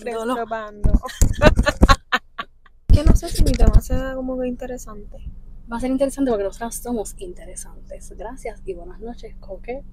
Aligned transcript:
probando, 0.00 0.34
probando. 0.34 0.92
que 2.92 3.04
no 3.04 3.16
sé 3.16 3.28
si 3.28 3.44
mi 3.44 3.52
tema 3.52 3.80
sea 3.80 4.14
como 4.14 4.38
que 4.38 4.46
interesante. 4.46 5.18
Va 5.70 5.78
a 5.78 5.80
ser 5.80 5.90
interesante 5.90 6.30
porque 6.30 6.44
nosotras 6.44 6.76
somos 6.76 7.14
interesantes. 7.18 8.12
Gracias 8.16 8.60
y 8.64 8.74
buenas 8.74 9.00
noches, 9.00 9.34
Coquette, 9.40 9.84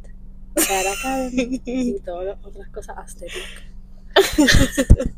Cara 0.56 1.30
y 1.32 2.00
todas 2.02 2.26
las 2.26 2.45
otras 2.45 2.68
cosas 2.70 2.98
aesthetic. 2.98 3.72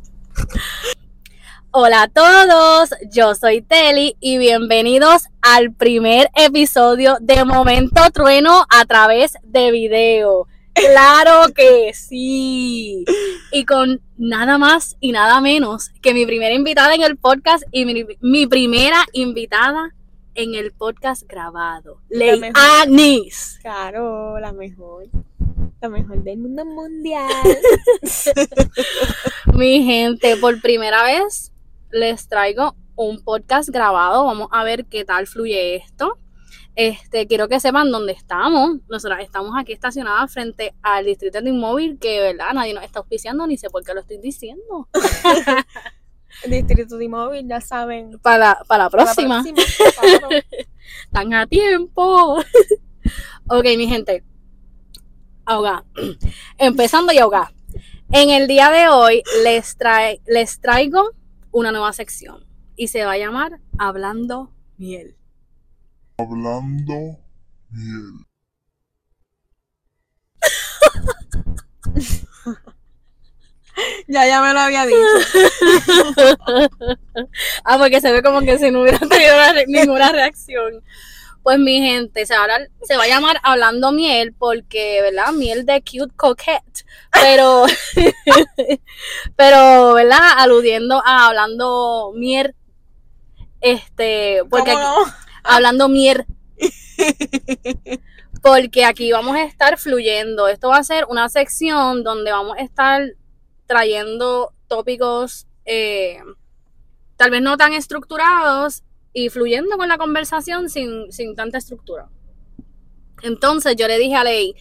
Hola 1.72 2.02
a 2.02 2.08
todos, 2.08 2.90
yo 3.10 3.34
soy 3.34 3.60
Teli 3.60 4.16
y 4.20 4.38
bienvenidos 4.38 5.24
al 5.42 5.72
primer 5.72 6.30
episodio 6.36 7.16
de 7.20 7.44
Momento 7.44 8.00
Trueno 8.12 8.64
a 8.70 8.84
través 8.84 9.32
de 9.42 9.72
video. 9.72 10.46
Claro 10.74 11.52
que 11.54 11.92
sí. 11.94 13.04
Y 13.52 13.64
con 13.64 14.00
nada 14.16 14.58
más 14.58 14.96
y 15.00 15.12
nada 15.12 15.40
menos 15.40 15.90
que 16.02 16.14
mi 16.14 16.26
primera 16.26 16.54
invitada 16.54 16.94
en 16.94 17.02
el 17.02 17.16
podcast 17.16 17.64
y 17.70 17.84
mi, 17.84 18.04
mi 18.20 18.46
primera 18.46 19.04
invitada 19.12 19.94
en 20.34 20.54
el 20.54 20.72
podcast 20.72 21.22
grabado. 21.28 22.00
Leianis. 22.08 23.58
Claro, 23.62 24.38
la 24.40 24.52
mejor. 24.52 25.06
La 25.80 25.88
mejor 25.88 26.22
del 26.22 26.38
mundo 26.38 26.64
mundial. 26.64 27.28
Mi 29.54 29.84
gente, 29.84 30.36
por 30.38 30.60
primera 30.60 31.04
vez 31.04 31.52
les 31.90 32.26
traigo 32.26 32.74
un 32.96 33.22
podcast 33.22 33.68
grabado. 33.68 34.24
Vamos 34.24 34.48
a 34.50 34.64
ver 34.64 34.86
qué 34.86 35.04
tal 35.04 35.26
fluye 35.26 35.76
esto. 35.76 36.18
Este, 36.76 37.26
quiero 37.26 37.48
que 37.48 37.60
sepan 37.60 37.90
dónde 37.90 38.12
estamos. 38.12 38.78
Nosotras 38.88 39.20
estamos 39.22 39.52
aquí 39.56 39.72
estacionadas 39.72 40.32
frente 40.32 40.74
al 40.82 41.04
distrito 41.04 41.40
de 41.40 41.50
inmóvil 41.50 41.98
que, 41.98 42.20
¿verdad? 42.20 42.52
Nadie 42.52 42.74
nos 42.74 42.84
está 42.84 42.98
auspiciando, 42.98 43.46
ni 43.46 43.56
sé 43.56 43.70
por 43.70 43.84
qué 43.84 43.94
lo 43.94 44.00
estoy 44.00 44.18
diciendo. 44.18 44.88
Distrito 46.46 46.98
de 46.98 47.08
Móvil, 47.08 47.48
ya 47.48 47.60
saben. 47.60 48.18
Para, 48.18 48.58
para 48.66 48.84
la 48.84 48.90
Para 48.90 49.04
la 49.04 49.14
próxima. 49.14 49.44
Están 51.04 51.32
a 51.32 51.46
tiempo. 51.46 52.38
ok, 53.48 53.64
mi 53.76 53.86
gente. 53.86 54.24
Ahogar. 55.46 55.84
Empezando 56.58 57.12
y 57.12 57.18
ahogar. 57.18 57.54
En 58.10 58.30
el 58.30 58.46
día 58.46 58.70
de 58.70 58.88
hoy 58.88 59.22
les, 59.42 59.76
trae, 59.76 60.20
les 60.26 60.60
traigo 60.60 61.10
una 61.50 61.72
nueva 61.72 61.92
sección 61.92 62.44
y 62.76 62.88
se 62.88 63.04
va 63.04 63.12
a 63.12 63.18
llamar 63.18 63.60
Hablando 63.78 64.52
Miel. 64.76 65.16
Hablando 66.16 67.18
miel. 67.70 68.24
Ya, 74.06 74.26
ya 74.26 74.40
me 74.40 74.52
lo 74.52 74.60
había 74.60 74.86
dicho. 74.86 74.94
ah, 77.64 77.78
porque 77.78 78.00
se 78.00 78.12
ve 78.12 78.22
como 78.22 78.40
que 78.42 78.58
si 78.58 78.70
no 78.70 78.82
hubiera 78.82 78.98
tenido 78.98 79.34
re- 79.52 79.66
ninguna 79.66 80.12
reacción. 80.12 80.82
Pues 81.42 81.58
mi 81.58 81.80
gente, 81.80 82.24
se 82.24 82.34
va, 82.34 82.40
a 82.40 82.42
hablar- 82.44 82.70
se 82.82 82.96
va 82.96 83.04
a 83.04 83.08
llamar 83.08 83.40
Hablando 83.42 83.90
Miel 83.92 84.32
porque, 84.38 85.00
¿verdad? 85.02 85.32
Miel 85.32 85.66
de 85.66 85.82
cute 85.82 86.14
coquette. 86.14 86.84
Pero, 87.12 87.66
pero, 89.36 89.94
¿verdad? 89.94 90.20
Aludiendo 90.38 91.02
a 91.04 91.26
Hablando 91.26 92.12
Miel. 92.14 92.54
Este, 93.60 94.42
porque 94.50 94.72
¿Cómo 94.72 95.00
aquí- 95.02 95.10
no? 95.10 95.23
Hablando 95.44 95.88
mier. 95.88 96.26
Porque 98.42 98.84
aquí 98.84 99.12
vamos 99.12 99.36
a 99.36 99.44
estar 99.44 99.78
fluyendo. 99.78 100.48
Esto 100.48 100.68
va 100.68 100.78
a 100.78 100.84
ser 100.84 101.06
una 101.08 101.28
sección 101.28 102.02
donde 102.02 102.32
vamos 102.32 102.56
a 102.58 102.62
estar 102.62 103.02
trayendo 103.66 104.52
tópicos 104.66 105.46
eh, 105.64 106.18
tal 107.16 107.30
vez 107.30 107.42
no 107.42 107.56
tan 107.56 107.72
estructurados 107.72 108.82
y 109.12 109.28
fluyendo 109.28 109.76
con 109.76 109.88
la 109.88 109.98
conversación 109.98 110.68
sin, 110.68 111.10
sin 111.12 111.34
tanta 111.34 111.58
estructura. 111.58 112.08
Entonces 113.22 113.76
yo 113.76 113.86
le 113.88 113.98
dije 113.98 114.16
a 114.16 114.24
Ley, 114.24 114.54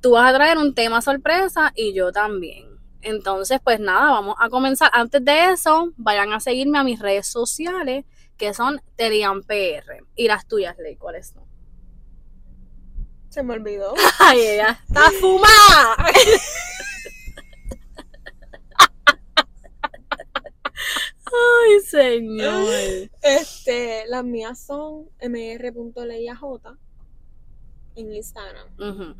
tú 0.00 0.12
vas 0.12 0.30
a 0.30 0.36
traer 0.36 0.58
un 0.58 0.74
tema 0.74 1.00
sorpresa 1.00 1.72
y 1.74 1.94
yo 1.94 2.12
también. 2.12 2.66
Entonces, 3.02 3.60
pues 3.62 3.78
nada, 3.78 4.10
vamos 4.10 4.34
a 4.40 4.48
comenzar. 4.48 4.90
Antes 4.92 5.24
de 5.24 5.52
eso, 5.52 5.92
vayan 5.96 6.32
a 6.32 6.40
seguirme 6.40 6.78
a 6.78 6.84
mis 6.84 6.98
redes 6.98 7.28
sociales 7.28 8.04
que 8.36 8.54
son 8.54 8.80
Terian 8.96 9.42
PR. 9.42 10.04
Y 10.14 10.28
las 10.28 10.46
tuyas, 10.46 10.76
Ley, 10.78 10.96
¿cuáles 10.96 11.28
son? 11.28 11.44
Se 13.28 13.42
me 13.42 13.54
olvidó. 13.54 13.94
¡Ay, 14.20 14.40
ella 14.40 14.78
está 14.86 15.10
fumada! 15.20 15.96
¡Ay, 21.26 21.80
señor! 21.84 22.72
Este, 23.20 24.06
las 24.08 24.24
mías 24.24 24.58
son 24.58 25.10
mr.leiaj 25.20 26.40
en 27.96 28.12
Instagram. 28.12 28.68
Ujú. 28.78 29.14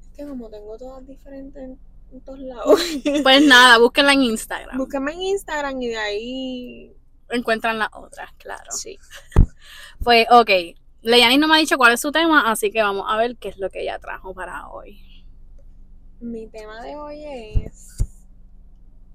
Es 0.00 0.08
que 0.16 0.26
como 0.26 0.48
tengo 0.48 0.78
todas 0.78 1.06
diferentes 1.06 1.62
en, 1.62 1.78
en 2.12 2.20
todos 2.22 2.38
lados. 2.40 2.80
Pues 3.22 3.42
nada, 3.46 3.78
búsquenla 3.78 4.12
en 4.12 4.22
Instagram. 4.22 4.78
Búscame 4.78 5.12
en 5.12 5.20
Instagram 5.20 5.82
y 5.82 5.88
de 5.88 5.98
ahí. 5.98 6.96
Encuentran 7.30 7.78
las 7.78 7.88
otras, 7.92 8.32
claro. 8.38 8.70
Sí. 8.72 8.98
Pues, 10.02 10.26
ok. 10.30 10.50
Leyanis 11.02 11.38
no 11.38 11.46
me 11.46 11.56
ha 11.56 11.58
dicho 11.58 11.76
cuál 11.76 11.92
es 11.92 12.00
su 12.00 12.10
tema, 12.10 12.50
así 12.50 12.70
que 12.70 12.82
vamos 12.82 13.04
a 13.06 13.16
ver 13.16 13.36
qué 13.36 13.48
es 13.50 13.58
lo 13.58 13.68
que 13.68 13.82
ella 13.82 13.98
trajo 13.98 14.34
para 14.34 14.68
hoy. 14.68 14.98
Mi 16.20 16.46
tema 16.48 16.80
de 16.82 16.96
hoy 16.96 17.24
es. 17.24 17.96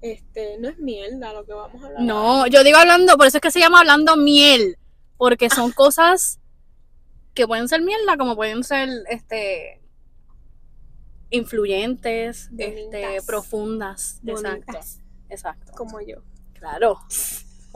Este, 0.00 0.58
no 0.58 0.68
es 0.68 0.78
mierda 0.78 1.32
lo 1.32 1.44
que 1.44 1.52
vamos 1.52 1.82
a 1.82 1.86
hablar. 1.86 2.02
No, 2.02 2.46
yo 2.46 2.62
digo 2.62 2.78
hablando, 2.78 3.16
por 3.16 3.26
eso 3.26 3.38
es 3.38 3.42
que 3.42 3.50
se 3.50 3.58
llama 3.60 3.80
hablando 3.80 4.16
miel, 4.16 4.76
porque 5.16 5.50
son 5.50 5.72
cosas 5.72 6.38
que 7.34 7.46
pueden 7.46 7.68
ser 7.68 7.82
mierda, 7.82 8.16
como 8.16 8.36
pueden 8.36 8.62
ser, 8.62 8.88
este, 9.10 9.80
influyentes, 11.30 12.50
este, 12.56 12.90
Bonitas. 12.90 13.26
profundas. 13.26 14.20
Exacto, 14.24 14.50
Bonitas, 14.50 15.00
exacto. 15.28 15.72
Como 15.76 16.00
yo. 16.00 16.22
Claro, 16.54 16.98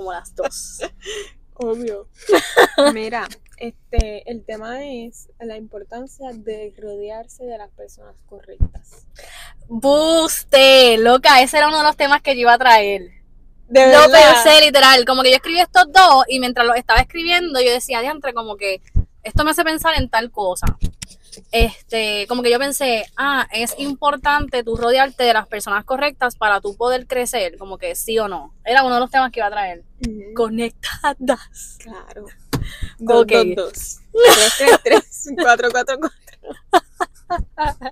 como 0.00 0.12
las 0.12 0.34
dos. 0.34 0.80
Obvio. 1.54 2.08
Mira, 2.94 3.28
este, 3.58 4.30
el 4.30 4.42
tema 4.46 4.82
es 4.82 5.28
la 5.38 5.58
importancia 5.58 6.30
de 6.32 6.72
rodearse 6.78 7.44
de 7.44 7.58
las 7.58 7.70
personas 7.72 8.14
correctas. 8.26 9.06
Buste, 9.68 10.96
loca, 10.96 11.42
ese 11.42 11.58
era 11.58 11.68
uno 11.68 11.76
de 11.78 11.84
los 11.84 11.98
temas 11.98 12.22
que 12.22 12.34
yo 12.34 12.40
iba 12.40 12.54
a 12.54 12.58
traer. 12.58 13.10
De 13.68 13.92
Lo 13.92 14.08
verdad. 14.08 14.42
pensé 14.42 14.64
literal, 14.64 15.04
como 15.04 15.22
que 15.22 15.30
yo 15.30 15.36
escribí 15.36 15.60
estos 15.60 15.92
dos 15.92 16.24
y 16.28 16.40
mientras 16.40 16.66
los 16.66 16.76
estaba 16.76 17.00
escribiendo 17.00 17.60
yo 17.60 17.70
decía, 17.70 18.00
diantre, 18.00 18.32
como 18.32 18.56
que 18.56 18.80
esto 19.22 19.44
me 19.44 19.50
hace 19.50 19.62
pensar 19.62 19.92
en 19.98 20.08
tal 20.08 20.30
cosa. 20.30 20.64
Este, 21.52 22.26
como 22.28 22.42
que 22.42 22.50
yo 22.50 22.58
pensé, 22.58 23.04
ah, 23.16 23.46
es 23.52 23.74
importante 23.78 24.62
tú 24.64 24.76
rodearte 24.76 25.24
de 25.24 25.32
las 25.32 25.46
personas 25.46 25.84
correctas 25.84 26.36
para 26.36 26.60
tú 26.60 26.76
poder 26.76 27.06
crecer, 27.06 27.56
como 27.58 27.78
que 27.78 27.94
sí 27.94 28.18
o 28.18 28.28
no. 28.28 28.54
Era 28.64 28.82
uno 28.84 28.94
de 28.94 29.00
los 29.00 29.10
temas 29.10 29.30
que 29.30 29.40
iba 29.40 29.46
a 29.46 29.50
traer. 29.50 29.84
Conectadas. 30.34 31.78
Claro. 31.78 32.26
Dos, 32.98 33.22
Ok. 33.22 33.32
dos, 33.32 33.56
dos. 33.56 33.98
Tres, 34.12 34.54
tres, 34.58 34.80
tres. 34.84 35.28
Cuatro, 35.40 35.68
cuatro, 35.70 35.98
cuatro. 35.98 37.90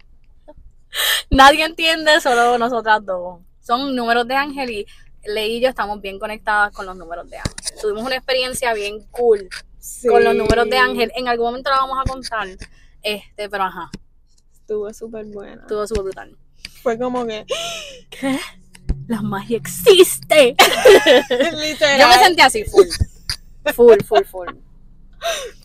Nadie 1.31 1.65
entiende, 1.65 2.21
solo 2.21 2.59
nosotras 2.59 3.05
dos. 3.05 3.41
Son 3.61 3.95
números 3.95 4.27
de 4.27 4.35
ángel 4.35 4.71
y 4.71 4.87
Ley 5.25 5.57
y 5.57 5.61
yo 5.61 5.69
estamos 5.69 6.01
bien 6.01 6.19
conectadas 6.19 6.73
con 6.73 6.87
los 6.87 6.97
números 6.97 7.29
de 7.29 7.37
ángel. 7.39 7.55
Tuvimos 7.81 8.03
una 8.05 8.17
experiencia 8.17 8.73
bien 8.73 9.01
cool 9.11 9.49
con 10.09 10.25
los 10.25 10.33
Sí. 10.33 10.39
números 10.39 10.69
de 10.71 10.79
ángel. 10.79 11.13
En 11.17 11.29
algún 11.29 11.47
momento 11.47 11.71
la 11.71 11.77
vamos 11.77 11.99
a 12.01 12.09
contar. 12.09 12.49
Este, 13.03 13.49
pero 13.49 13.65
ajá, 13.65 13.91
Estuvo 14.55 14.93
súper 14.93 15.25
buena. 15.27 15.63
estuvo 15.63 15.87
súper 15.87 16.03
brutal. 16.05 16.37
Fue 16.83 16.99
como 16.99 17.27
que. 17.27 17.47
¿Qué? 18.11 18.39
La 19.07 19.23
magia 19.23 19.57
existe. 19.57 20.55
literal. 21.57 22.01
Yo 22.01 22.09
me 22.09 22.19
sentí 22.25 22.43
así, 22.43 22.65
full. 22.65 22.87
Full, 23.75 24.03
full, 24.05 24.25
full. 24.25 24.49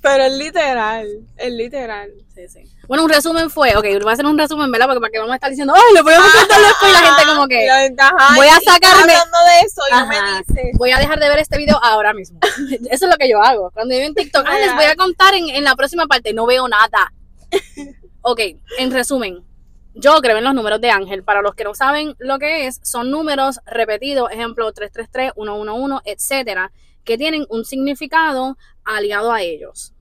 Pero 0.01 0.23
es 0.23 0.33
literal. 0.33 1.07
Es 1.37 1.51
literal. 1.51 2.11
Sí, 2.33 2.47
sí. 2.47 2.63
Bueno, 2.87 3.03
un 3.03 3.09
resumen 3.09 3.49
fue, 3.49 3.75
ok, 3.75 3.83
voy 4.01 4.09
a 4.09 4.13
hacer 4.13 4.25
un 4.25 4.37
resumen, 4.37 4.71
¿verdad? 4.71 4.87
Porque 4.87 4.99
para 4.99 5.11
que 5.11 5.19
vamos 5.19 5.31
a 5.33 5.35
estar 5.35 5.49
diciendo, 5.49 5.73
ay, 5.75 5.93
le 5.93 6.01
podemos 6.03 6.27
contar 6.33 6.59
después 6.59 6.89
y 6.89 6.93
la 6.93 6.99
gente 7.15 7.23
como 7.33 7.47
que, 7.47 7.69
Ajá, 7.69 8.35
voy 8.35 8.47
a 8.47 8.55
sacarme- 8.59 9.01
hablando 9.13 9.37
de 9.45 9.65
eso 9.65 9.81
y 9.89 9.93
no 9.95 10.07
me 10.07 10.15
dices. 10.55 10.77
voy 10.77 10.91
a 10.91 10.97
dejar 10.97 11.19
de 11.19 11.29
ver 11.29 11.39
este 11.39 11.57
video 11.57 11.77
ahora 11.83 12.13
mismo. 12.13 12.39
Eso 12.89 13.05
es 13.05 13.11
lo 13.11 13.17
que 13.17 13.29
yo 13.29 13.41
hago. 13.41 13.69
Cuando 13.71 13.93
yo 13.93 14.01
en 14.01 14.15
TikTok, 14.15 14.43
ah, 14.47 14.57
les 14.57 14.73
voy 14.75 14.85
a 14.85 14.95
contar 14.95 15.33
en, 15.35 15.49
en 15.49 15.63
la 15.63 15.75
próxima 15.75 16.07
parte, 16.07 16.33
no 16.33 16.45
veo 16.47 16.67
nada. 16.67 17.13
Ok, 18.21 18.39
en 18.79 18.91
resumen, 18.91 19.43
yo 19.95 20.13
creo 20.21 20.37
en 20.37 20.43
los 20.43 20.53
números 20.53 20.79
de 20.81 20.89
ángel. 20.89 21.23
Para 21.23 21.41
los 21.41 21.55
que 21.55 21.63
no 21.63 21.75
saben 21.75 22.15
lo 22.19 22.39
que 22.39 22.67
es, 22.67 22.79
son 22.83 23.11
números 23.11 23.59
repetidos, 23.65 24.31
ejemplo 24.31 24.71
333, 24.71 25.33
111, 25.35 26.01
etcétera, 26.05 26.71
que 27.03 27.17
tienen 27.17 27.45
un 27.49 27.65
significado 27.65 28.57
aliado 28.85 29.31
a 29.31 29.41
ellos. 29.41 29.93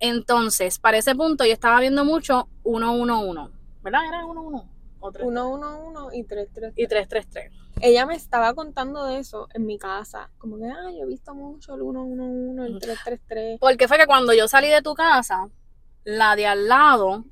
Entonces, 0.00 0.78
para 0.78 0.98
ese 0.98 1.14
punto 1.14 1.44
yo 1.44 1.52
estaba 1.52 1.80
viendo 1.80 2.04
mucho 2.04 2.48
111, 2.64 3.52
¿verdad? 3.82 4.00
Era 4.08 4.22
111. 4.24 4.66
o 5.00 5.12
3. 5.12 5.24
111 5.24 6.16
y 6.16 6.24
333. 6.24 6.72
Y 6.76 6.88
333. 6.88 7.52
Ella 7.80 8.06
me 8.06 8.14
estaba 8.16 8.54
contando 8.54 9.04
de 9.04 9.18
eso 9.18 9.48
en 9.54 9.66
mi 9.66 9.78
casa. 9.78 10.30
Como 10.38 10.58
que, 10.58 10.64
ah, 10.64 10.90
yo 10.92 11.04
he 11.04 11.06
visto 11.06 11.34
mucho 11.34 11.74
el 11.74 11.80
111, 11.80 12.66
el 12.66 12.78
333. 12.80 13.60
Porque 13.60 13.86
fue 13.86 13.98
que 13.98 14.06
cuando 14.06 14.32
yo 14.32 14.48
salí 14.48 14.68
de 14.68 14.82
tu 14.82 14.94
casa, 14.94 15.48
la 16.06 16.36
de 16.36 16.46
al 16.46 16.68
lado 16.68 17.24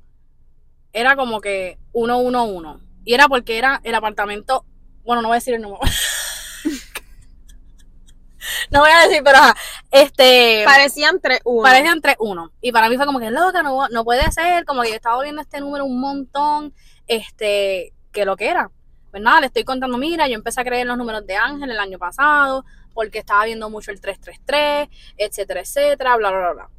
era 0.91 1.15
como 1.15 1.41
que 1.41 1.79
111. 1.93 2.83
Y 3.05 3.13
era 3.13 3.27
porque 3.27 3.57
era 3.57 3.79
el 3.83 3.95
apartamento. 3.95 4.65
Bueno, 5.03 5.21
no 5.21 5.29
voy 5.29 5.35
a 5.35 5.39
decir 5.39 5.53
el 5.53 5.61
número. 5.61 5.81
no 8.71 8.81
voy 8.81 8.91
a 8.91 9.07
decir, 9.07 9.21
pero 9.23 9.37
ajá, 9.37 9.55
este. 9.91 10.63
Parecían 10.65 11.21
3-1. 11.21 11.63
parecían 11.63 12.01
3-1. 12.01 12.51
Y 12.61 12.73
para 12.73 12.89
mí 12.89 12.97
fue 12.97 13.05
como 13.05 13.19
que 13.19 13.31
loca, 13.31 13.63
no, 13.63 13.87
no 13.87 14.03
puede 14.03 14.29
ser. 14.31 14.65
Como 14.65 14.81
que 14.81 14.89
yo 14.89 14.95
estaba 14.95 15.23
viendo 15.23 15.41
este 15.41 15.61
número 15.61 15.85
un 15.85 15.99
montón. 15.99 16.73
Este, 17.07 17.93
que 18.11 18.25
lo 18.25 18.35
que 18.35 18.49
era. 18.49 18.71
Pues 19.09 19.23
nada, 19.23 19.39
le 19.39 19.47
estoy 19.47 19.63
contando, 19.63 19.97
mira, 19.97 20.27
yo 20.27 20.35
empecé 20.35 20.59
a 20.59 20.65
creer 20.65 20.81
en 20.81 20.89
los 20.89 20.97
números 20.97 21.25
de 21.25 21.37
Ángel 21.37 21.71
el 21.71 21.79
año 21.79 21.97
pasado, 21.97 22.65
porque 22.93 23.19
estaba 23.19 23.45
viendo 23.45 23.69
mucho 23.69 23.91
el 23.91 24.01
333, 24.01 24.89
etcétera, 25.15 25.61
etcétera, 25.61 26.17
bla, 26.17 26.31
bla, 26.31 26.39
bla, 26.39 26.53
bla. 26.53 26.69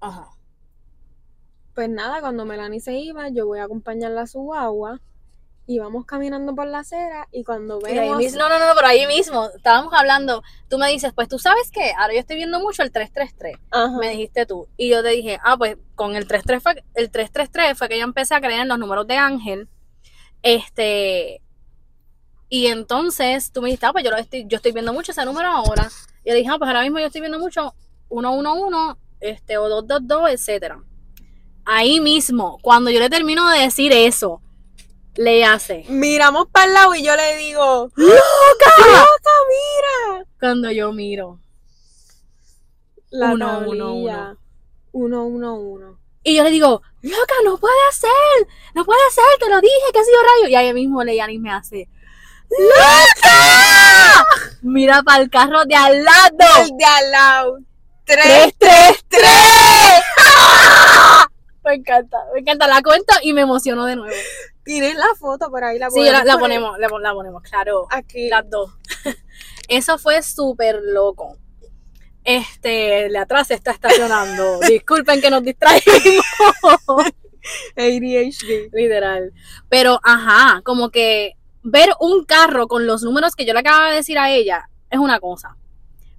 Ajá. 0.00 0.35
Pues 1.76 1.90
nada, 1.90 2.22
cuando 2.22 2.46
Melanie 2.46 2.80
se 2.80 2.94
iba, 2.94 3.28
yo 3.28 3.46
voy 3.46 3.58
a 3.58 3.64
acompañarla 3.64 4.22
a 4.22 4.26
su 4.26 4.40
guagua. 4.40 4.98
Y 5.66 5.78
vamos 5.78 6.06
caminando 6.06 6.54
por 6.54 6.66
la 6.68 6.78
acera 6.78 7.28
y 7.32 7.44
cuando 7.44 7.80
Y 7.82 7.90
ahí 7.90 7.98
vemos... 7.98 8.18
mismo, 8.18 8.38
no, 8.38 8.48
no, 8.48 8.58
no, 8.58 8.72
pero 8.74 8.86
ahí 8.86 9.06
mismo, 9.06 9.50
estábamos 9.54 9.92
hablando, 9.92 10.42
tú 10.68 10.78
me 10.78 10.88
dices, 10.88 11.12
pues 11.12 11.28
tú 11.28 11.38
sabes 11.40 11.72
qué, 11.72 11.92
ahora 11.98 12.14
yo 12.14 12.20
estoy 12.20 12.36
viendo 12.36 12.60
mucho 12.60 12.84
el 12.84 12.92
333, 12.92 13.58
Ajá. 13.72 13.98
me 13.98 14.10
dijiste 14.10 14.46
tú, 14.46 14.68
y 14.76 14.88
yo 14.90 15.02
te 15.02 15.08
dije, 15.08 15.40
ah, 15.42 15.56
pues 15.58 15.76
con 15.96 16.14
el 16.14 16.28
33 16.28 16.62
fue, 16.62 16.84
el 16.94 17.10
333 17.10 17.76
fue 17.76 17.88
que 17.88 17.98
yo 17.98 18.04
empecé 18.04 18.36
a 18.36 18.40
creer 18.40 18.60
en 18.60 18.68
los 18.68 18.78
números 18.78 19.08
de 19.08 19.16
Ángel, 19.16 19.68
este, 20.42 21.42
y 22.48 22.68
entonces 22.68 23.50
tú 23.50 23.60
me 23.60 23.66
dijiste, 23.66 23.86
ah, 23.86 23.92
pues 23.92 24.04
yo, 24.04 24.12
lo 24.12 24.18
estoy, 24.18 24.46
yo 24.46 24.58
estoy 24.58 24.70
viendo 24.70 24.92
mucho 24.92 25.10
ese 25.10 25.24
número 25.24 25.48
ahora, 25.48 25.88
y 26.22 26.30
yo 26.30 26.36
dije, 26.36 26.48
ah, 26.48 26.58
pues 26.58 26.68
ahora 26.68 26.82
mismo 26.82 27.00
yo 27.00 27.06
estoy 27.06 27.22
viendo 27.22 27.40
mucho 27.40 27.74
111, 28.08 29.00
este, 29.18 29.58
o 29.58 29.68
222, 29.68 30.30
etcétera. 30.30 30.80
Ahí 31.66 32.00
mismo, 32.00 32.58
cuando 32.62 32.90
yo 32.90 33.00
le 33.00 33.10
termino 33.10 33.48
de 33.50 33.58
decir 33.58 33.92
eso, 33.92 34.40
le 35.16 35.44
hace, 35.44 35.84
Miramos 35.88 36.46
para 36.48 36.66
el 36.66 36.74
lado 36.74 36.94
y 36.94 37.02
yo 37.02 37.16
le 37.16 37.36
digo... 37.38 37.90
¡Loca! 37.96 38.72
¡Loca, 38.78 39.30
mira! 39.48 40.26
Cuando 40.38 40.70
yo 40.70 40.92
miro. 40.92 41.40
La 43.10 43.32
Uno, 43.32 43.58
uno, 43.66 43.84
tablilla. 43.86 44.36
Uno, 44.92 45.24
uno, 45.24 45.54
uno. 45.56 45.98
Y 46.22 46.36
yo 46.36 46.44
le 46.44 46.50
digo, 46.50 46.82
loca, 47.02 47.34
no 47.44 47.56
puede 47.58 47.74
ser, 47.92 48.48
no 48.74 48.84
puede 48.84 49.10
ser, 49.10 49.24
te 49.40 49.48
lo 49.48 49.60
dije, 49.60 49.92
que 49.92 49.98
ha 49.98 50.04
sido 50.04 50.18
rayo. 50.22 50.48
Y 50.48 50.54
ahí 50.54 50.72
mismo 50.72 51.02
Leyanis 51.02 51.40
me 51.40 51.50
hace, 51.50 51.88
¡Loca! 52.48 54.24
Mira 54.62 55.02
para 55.02 55.22
el 55.22 55.30
carro 55.30 55.64
de 55.64 55.74
al 55.74 56.04
lado. 56.04 56.62
El 56.62 56.76
de 56.76 56.84
al 56.84 57.10
lado. 57.10 57.58
¡Tres, 58.04 58.22
Tres. 58.24 58.54
tres, 58.58 59.04
tres! 59.08 59.75
Me 61.66 61.74
encanta, 61.74 62.18
me 62.32 62.40
encanta. 62.40 62.68
La 62.68 62.80
cuento 62.80 63.12
y 63.22 63.32
me 63.32 63.40
emociono 63.40 63.84
de 63.86 63.96
nuevo. 63.96 64.14
Tienes 64.64 64.94
la 64.94 65.08
foto 65.18 65.50
por 65.50 65.64
ahí. 65.64 65.80
La 65.80 65.90
Sí, 65.90 66.00
la, 66.04 66.22
la 66.22 66.38
ponemos, 66.38 66.78
la, 66.78 66.88
la 66.88 67.12
ponemos, 67.12 67.42
claro. 67.42 67.88
Aquí. 67.90 68.28
Las 68.28 68.48
dos. 68.48 68.70
Eso 69.68 69.98
fue 69.98 70.22
súper 70.22 70.80
loco. 70.80 71.36
Este, 72.22 73.08
de 73.08 73.18
atrás 73.18 73.48
se 73.48 73.54
está 73.54 73.72
estacionando. 73.72 74.60
Disculpen 74.68 75.20
que 75.20 75.28
nos 75.28 75.42
distraímos. 75.42 76.24
ADHD. 77.76 78.72
Literal. 78.72 79.32
Pero, 79.68 79.98
ajá, 80.04 80.62
como 80.64 80.90
que 80.90 81.32
ver 81.64 81.90
un 81.98 82.24
carro 82.24 82.68
con 82.68 82.86
los 82.86 83.02
números 83.02 83.34
que 83.34 83.44
yo 83.44 83.52
le 83.54 83.60
acababa 83.60 83.90
de 83.90 83.96
decir 83.96 84.18
a 84.18 84.30
ella 84.30 84.68
es 84.88 85.00
una 85.00 85.18
cosa. 85.18 85.56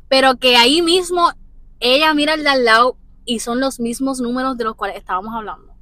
Pero 0.10 0.36
que 0.36 0.58
ahí 0.58 0.82
mismo 0.82 1.32
ella 1.80 2.14
mira 2.14 2.34
el 2.34 2.44
de 2.44 2.50
al 2.50 2.66
lado 2.66 2.98
y 3.28 3.40
son 3.42 3.60
los 3.60 3.80
mismos 3.80 4.20
números 4.20 4.58
de 4.58 4.64
los 4.64 4.76
cuales 4.76 4.98
estábamos 4.98 5.36
hablando. 5.36 5.74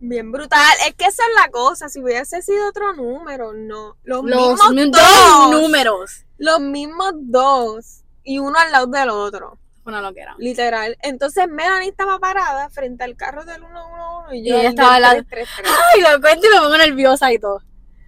Bien 0.00 0.32
brutal. 0.32 0.60
Es 0.88 0.94
que 0.96 1.04
esa 1.04 1.22
es 1.22 1.34
la 1.44 1.48
cosa. 1.52 1.88
Si 1.88 2.02
hubiese 2.02 2.42
sido 2.42 2.68
otro 2.68 2.92
número, 2.94 3.52
no. 3.52 3.96
Los, 4.02 4.24
Los 4.24 4.48
mismos 4.58 4.72
mi- 4.72 4.90
dos. 4.90 5.50
números. 5.52 6.24
Los 6.38 6.58
mismos 6.60 7.12
dos. 7.16 8.02
Y 8.24 8.40
uno 8.40 8.58
al 8.58 8.72
lado 8.72 8.86
del 8.88 9.10
otro. 9.10 9.58
Una 9.84 10.00
loquera. 10.00 10.34
Literal. 10.38 10.96
Entonces 11.02 11.46
Melanie 11.48 11.90
estaba 11.90 12.18
parada 12.18 12.68
frente 12.70 13.04
al 13.04 13.16
carro 13.16 13.44
del 13.44 13.60
111 13.60 14.36
y 14.36 14.40
Y 14.40 14.48
yo 14.50 14.56
ella 14.56 14.68
al 14.68 14.74
estaba 14.74 14.94
al 14.96 15.02
lado. 15.02 15.14
333. 15.28 15.76
Ay, 15.94 16.00
lo 16.00 16.20
cuento 16.20 16.46
y 16.46 16.50
me 16.50 16.56
pongo 16.60 16.76
nerviosa 16.78 17.32
y 17.32 17.38
todo. 17.38 17.60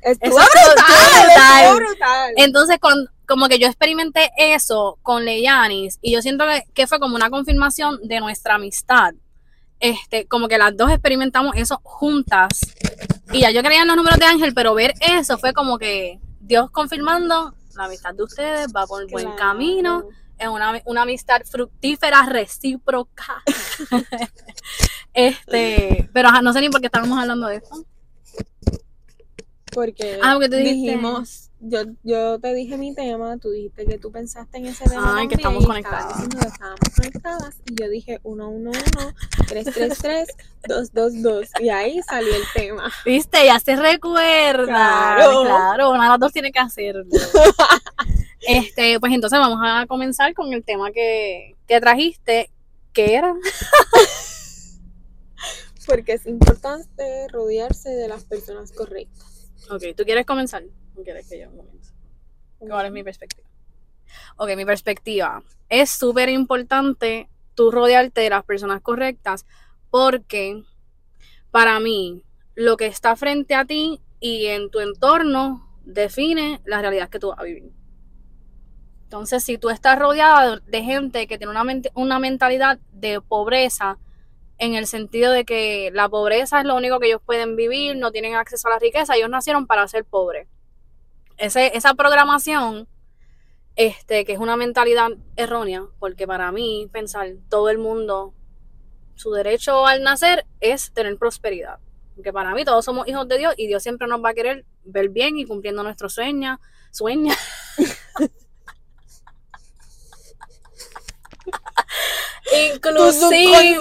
Estuvo 0.02 0.38
Eso 0.38 0.48
estuvo 0.48 0.74
brutal, 0.74 1.24
brutal. 1.24 1.62
estuvo 1.64 1.76
brutal. 1.76 2.32
Entonces, 2.36 2.78
con- 2.80 3.08
como 3.26 3.48
que 3.48 3.58
yo 3.58 3.66
experimenté 3.66 4.30
eso 4.36 4.98
con 5.02 5.24
Leyanis 5.24 5.98
y 6.02 6.12
yo 6.12 6.22
siento 6.22 6.44
que, 6.46 6.64
que 6.74 6.86
fue 6.86 6.98
como 6.98 7.16
una 7.16 7.30
confirmación 7.30 7.98
de 8.02 8.20
nuestra 8.20 8.54
amistad. 8.56 9.14
Este, 9.80 10.26
como 10.26 10.48
que 10.48 10.56
las 10.56 10.76
dos 10.76 10.90
experimentamos 10.90 11.54
eso 11.56 11.80
juntas. 11.82 12.60
Y 13.32 13.40
ya 13.40 13.50
yo 13.50 13.62
creía 13.62 13.82
en 13.82 13.88
los 13.88 13.96
números 13.96 14.18
de 14.18 14.26
Ángel, 14.26 14.54
pero 14.54 14.74
ver 14.74 14.94
eso 15.00 15.36
fue 15.38 15.52
como 15.52 15.78
que 15.78 16.20
Dios 16.40 16.70
confirmando 16.70 17.54
la 17.74 17.84
amistad 17.86 18.14
de 18.14 18.22
ustedes 18.22 18.68
va 18.74 18.86
por 18.86 19.10
buen 19.10 19.24
Claro. 19.26 19.38
camino. 19.38 20.04
Es 20.38 20.48
una, 20.48 20.80
una 20.86 21.02
amistad 21.02 21.42
fructífera, 21.44 22.24
recíproca. 22.26 23.42
este, 25.14 26.08
pero 26.12 26.28
ajá, 26.28 26.42
no 26.42 26.52
sé 26.52 26.60
ni 26.60 26.70
por 26.70 26.80
qué 26.80 26.86
estábamos 26.86 27.18
hablando 27.18 27.46
de 27.46 27.56
esto. 27.56 27.84
Porque 29.74 30.18
Ah, 30.22 30.34
porque 30.34 30.48
dijiste- 30.56 30.72
dijimos, 30.92 31.50
yo, 31.60 31.80
yo 32.02 32.38
te 32.38 32.52
dije 32.54 32.76
mi 32.76 32.94
tema, 32.94 33.36
tú 33.38 33.50
dijiste 33.50 33.86
que 33.86 33.98
tú 33.98 34.12
pensaste 34.12 34.58
en 34.58 34.66
ese 34.66 34.84
tema. 34.84 35.16
Ay, 35.18 35.28
que 35.28 35.36
también, 35.36 35.62
estamos 35.62 35.62
y 35.62 35.66
conectadas. 35.66 36.08
diciendo 36.08 36.38
que 36.40 36.46
estábamos 36.48 36.80
conectadas. 36.96 37.56
Y 37.66 37.74
yo 37.82 37.88
dije 37.88 38.20
111, 38.22 38.80
333, 39.48 40.28
222. 40.68 41.48
Y 41.60 41.68
ahí 41.70 42.00
salió 42.02 42.34
el 42.34 42.42
tema. 42.54 42.92
¿Viste? 43.04 43.44
Ya 43.46 43.58
se 43.58 43.76
recuerda. 43.76 44.64
Claro. 44.66 45.42
Claro, 45.42 45.90
una 45.90 46.04
de 46.04 46.10
las 46.10 46.20
dos 46.20 46.32
tiene 46.32 46.52
que 46.52 46.58
hacerlo. 46.60 47.04
este, 48.46 49.00
pues 49.00 49.12
entonces 49.12 49.38
vamos 49.38 49.58
a 49.62 49.86
comenzar 49.86 50.34
con 50.34 50.52
el 50.52 50.62
tema 50.62 50.92
que, 50.92 51.56
que 51.66 51.80
trajiste, 51.80 52.50
que 52.92 53.14
era. 53.14 53.34
Porque 55.86 56.12
es 56.14 56.26
importante 56.26 57.28
rodearse 57.28 57.90
de 57.90 58.08
las 58.08 58.24
personas 58.24 58.72
correctas. 58.72 59.33
Ok, 59.70 59.82
¿tú 59.96 60.04
quieres 60.04 60.26
comenzar? 60.26 60.62
¿O 60.96 61.02
que 61.02 61.40
yo 61.40 61.50
comience? 61.56 61.94
¿Cuál 62.58 62.86
es 62.86 62.92
mi 62.92 63.02
perspectiva? 63.02 63.48
Ok, 64.36 64.50
mi 64.56 64.64
perspectiva. 64.64 65.42
Es 65.68 65.90
súper 65.90 66.28
importante 66.28 67.28
tú 67.54 67.70
rodearte 67.70 68.20
de 68.20 68.30
las 68.30 68.44
personas 68.44 68.80
correctas 68.80 69.46
porque 69.90 70.62
para 71.50 71.78
mí 71.80 72.24
lo 72.54 72.76
que 72.76 72.86
está 72.86 73.16
frente 73.16 73.54
a 73.54 73.64
ti 73.64 74.00
y 74.20 74.46
en 74.46 74.70
tu 74.70 74.80
entorno 74.80 75.68
define 75.84 76.60
la 76.64 76.80
realidad 76.80 77.08
que 77.08 77.18
tú 77.18 77.28
vas 77.28 77.38
a 77.38 77.44
vivir. 77.44 77.72
Entonces, 79.04 79.44
si 79.44 79.58
tú 79.58 79.70
estás 79.70 79.98
rodeada 79.98 80.60
de 80.66 80.82
gente 80.82 81.26
que 81.26 81.38
tiene 81.38 81.52
una, 81.52 81.62
una 81.94 82.18
mentalidad 82.18 82.78
de 82.92 83.20
pobreza, 83.20 83.98
en 84.58 84.74
el 84.74 84.86
sentido 84.86 85.32
de 85.32 85.44
que 85.44 85.90
la 85.92 86.08
pobreza 86.08 86.60
es 86.60 86.66
lo 86.66 86.76
único 86.76 87.00
que 87.00 87.08
ellos 87.08 87.22
pueden 87.24 87.56
vivir, 87.56 87.96
no 87.96 88.12
tienen 88.12 88.34
acceso 88.34 88.68
a 88.68 88.72
la 88.72 88.78
riqueza, 88.78 89.16
ellos 89.16 89.30
nacieron 89.30 89.66
para 89.66 89.86
ser 89.88 90.04
pobres. 90.04 90.48
Ese, 91.36 91.76
esa 91.76 91.94
programación, 91.94 92.86
este, 93.76 94.24
que 94.24 94.32
es 94.32 94.38
una 94.38 94.56
mentalidad 94.56 95.10
errónea, 95.36 95.84
porque 95.98 96.26
para 96.26 96.52
mí 96.52 96.88
pensar 96.92 97.28
todo 97.48 97.68
el 97.68 97.78
mundo, 97.78 98.32
su 99.16 99.32
derecho 99.32 99.86
al 99.86 100.02
nacer 100.02 100.46
es 100.60 100.92
tener 100.92 101.16
prosperidad. 101.16 101.78
Porque 102.14 102.32
para 102.32 102.54
mí 102.54 102.64
todos 102.64 102.84
somos 102.84 103.08
hijos 103.08 103.26
de 103.26 103.38
Dios 103.38 103.54
y 103.56 103.66
Dios 103.66 103.82
siempre 103.82 104.06
nos 104.06 104.22
va 104.24 104.30
a 104.30 104.34
querer 104.34 104.64
ver 104.84 105.08
bien 105.08 105.36
y 105.36 105.46
cumpliendo 105.46 105.82
nuestros 105.82 106.14
sueños, 106.14 106.58
sueños. 106.92 107.36
Inclusive 112.74 113.78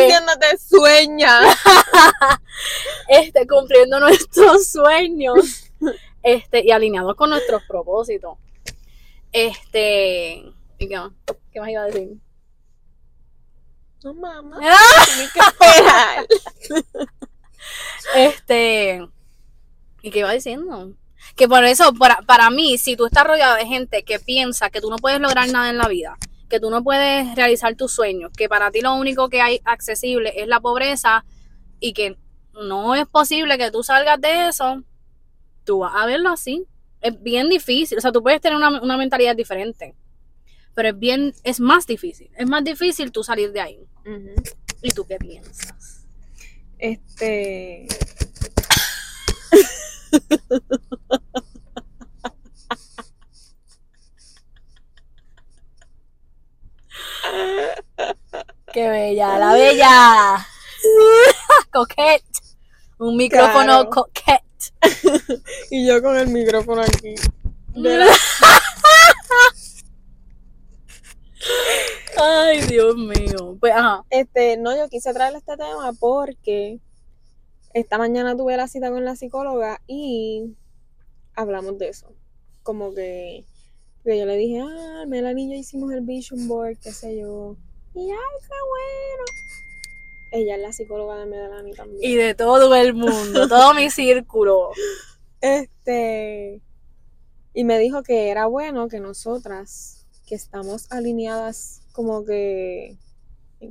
diciéndote 0.00 0.58
sueña. 0.58 1.40
este, 3.08 3.46
cumpliendo 3.46 4.00
nuestros 4.00 4.68
sueños 4.68 5.70
este, 6.22 6.64
y 6.64 6.70
alineados 6.70 7.14
con 7.16 7.30
nuestros 7.30 7.62
propósitos. 7.64 8.38
Este, 9.32 10.44
¿y 10.78 10.88
qué 10.88 10.96
más? 10.96 11.12
¿Qué 11.52 11.60
más 11.60 11.68
iba 11.70 11.82
a 11.82 11.86
decir? 11.86 12.08
No, 14.02 14.14
mamá. 14.14 14.58
¡Ah! 14.62 15.04
Tienes 15.06 15.32
que 15.32 15.40
esperar. 15.40 16.26
Este, 18.14 19.08
¿y 20.02 20.10
qué 20.10 20.20
iba 20.20 20.32
diciendo? 20.32 20.92
Que 21.36 21.46
por 21.46 21.64
eso, 21.64 21.92
para, 21.94 22.22
para 22.22 22.50
mí, 22.50 22.78
si 22.78 22.96
tú 22.96 23.06
estás 23.06 23.24
rodeado 23.24 23.56
de 23.56 23.66
gente 23.66 24.02
que 24.02 24.18
piensa 24.18 24.70
que 24.70 24.80
tú 24.80 24.90
no 24.90 24.96
puedes 24.96 25.20
lograr 25.20 25.48
nada 25.48 25.70
en 25.70 25.78
la 25.78 25.88
vida, 25.88 26.16
que 26.50 26.60
tú 26.60 26.68
no 26.68 26.84
puedes 26.84 27.34
realizar 27.34 27.74
tus 27.76 27.92
sueños, 27.92 28.30
que 28.36 28.48
para 28.48 28.70
ti 28.70 28.82
lo 28.82 28.94
único 28.94 29.30
que 29.30 29.40
hay 29.40 29.60
accesible 29.64 30.34
es 30.36 30.46
la 30.48 30.60
pobreza 30.60 31.24
y 31.78 31.94
que 31.94 32.18
no 32.52 32.94
es 32.94 33.06
posible 33.06 33.56
que 33.56 33.70
tú 33.70 33.82
salgas 33.82 34.20
de 34.20 34.48
eso, 34.48 34.82
tú 35.64 35.78
vas 35.78 35.94
a 35.94 36.04
verlo 36.04 36.28
así. 36.28 36.66
Es 37.00 37.22
bien 37.22 37.48
difícil, 37.48 37.96
o 37.96 38.00
sea, 38.02 38.12
tú 38.12 38.22
puedes 38.22 38.42
tener 38.42 38.56
una, 38.56 38.82
una 38.82 38.98
mentalidad 38.98 39.34
diferente, 39.34 39.94
pero 40.74 40.90
es 40.90 40.98
bien, 40.98 41.32
es 41.44 41.60
más 41.60 41.86
difícil, 41.86 42.30
es 42.36 42.46
más 42.46 42.62
difícil 42.62 43.10
tú 43.10 43.24
salir 43.24 43.52
de 43.52 43.60
ahí. 43.62 43.86
¿Y 44.82 44.90
tú 44.90 45.06
qué 45.06 45.16
piensas? 45.16 46.06
Este. 46.78 47.86
¡Qué 58.72 58.88
bella, 58.88 59.38
la 59.38 59.52
bella! 59.54 60.46
coquette. 61.72 62.24
Un 62.98 63.16
micrófono 63.16 63.64
Claro. 63.64 63.90
coquette. 63.90 64.44
Y 65.70 65.86
yo 65.86 66.02
con 66.02 66.16
el 66.16 66.28
micrófono 66.28 66.82
aquí. 66.82 67.14
La- 67.74 68.06
Ay, 72.18 72.60
Dios 72.62 72.96
mío. 72.96 73.56
Pues, 73.60 73.72
ajá. 73.72 74.04
Este, 74.10 74.56
no, 74.56 74.76
yo 74.76 74.88
quise 74.88 75.12
traerle 75.14 75.38
este 75.38 75.56
tema 75.56 75.92
porque 75.98 76.78
esta 77.72 77.98
mañana 77.98 78.36
tuve 78.36 78.56
la 78.56 78.68
cita 78.68 78.90
con 78.90 79.04
la 79.04 79.16
psicóloga 79.16 79.80
y 79.86 80.54
hablamos 81.34 81.78
de 81.78 81.88
eso. 81.88 82.12
Como 82.62 82.94
que, 82.94 83.46
yo 84.04 84.26
le 84.26 84.36
dije, 84.36 84.60
ah, 84.60 85.04
Melanie 85.06 85.44
y 85.46 85.50
yo 85.50 85.56
hicimos 85.56 85.92
el 85.92 86.00
vision 86.02 86.48
board, 86.48 86.78
qué 86.78 86.92
sé 86.92 87.18
yo. 87.18 87.56
Y 87.94 88.10
ay, 88.10 88.16
qué 88.40 88.56
bueno. 88.68 89.24
Ella 90.32 90.54
es 90.56 90.62
la 90.62 90.72
psicóloga 90.72 91.18
de 91.18 91.26
Melanie 91.26 91.74
también. 91.74 91.98
Y 92.02 92.14
de 92.14 92.34
todo 92.34 92.74
el 92.74 92.94
mundo, 92.94 93.48
todo 93.48 93.74
mi 93.74 93.90
círculo. 93.90 94.70
Este, 95.40 96.60
y 97.52 97.64
me 97.64 97.78
dijo 97.78 98.02
que 98.02 98.28
era 98.28 98.46
bueno 98.46 98.88
que 98.88 99.00
nosotras, 99.00 100.06
que 100.26 100.34
estamos 100.34 100.90
alineadas 100.92 101.82
como 101.92 102.24
que 102.24 102.96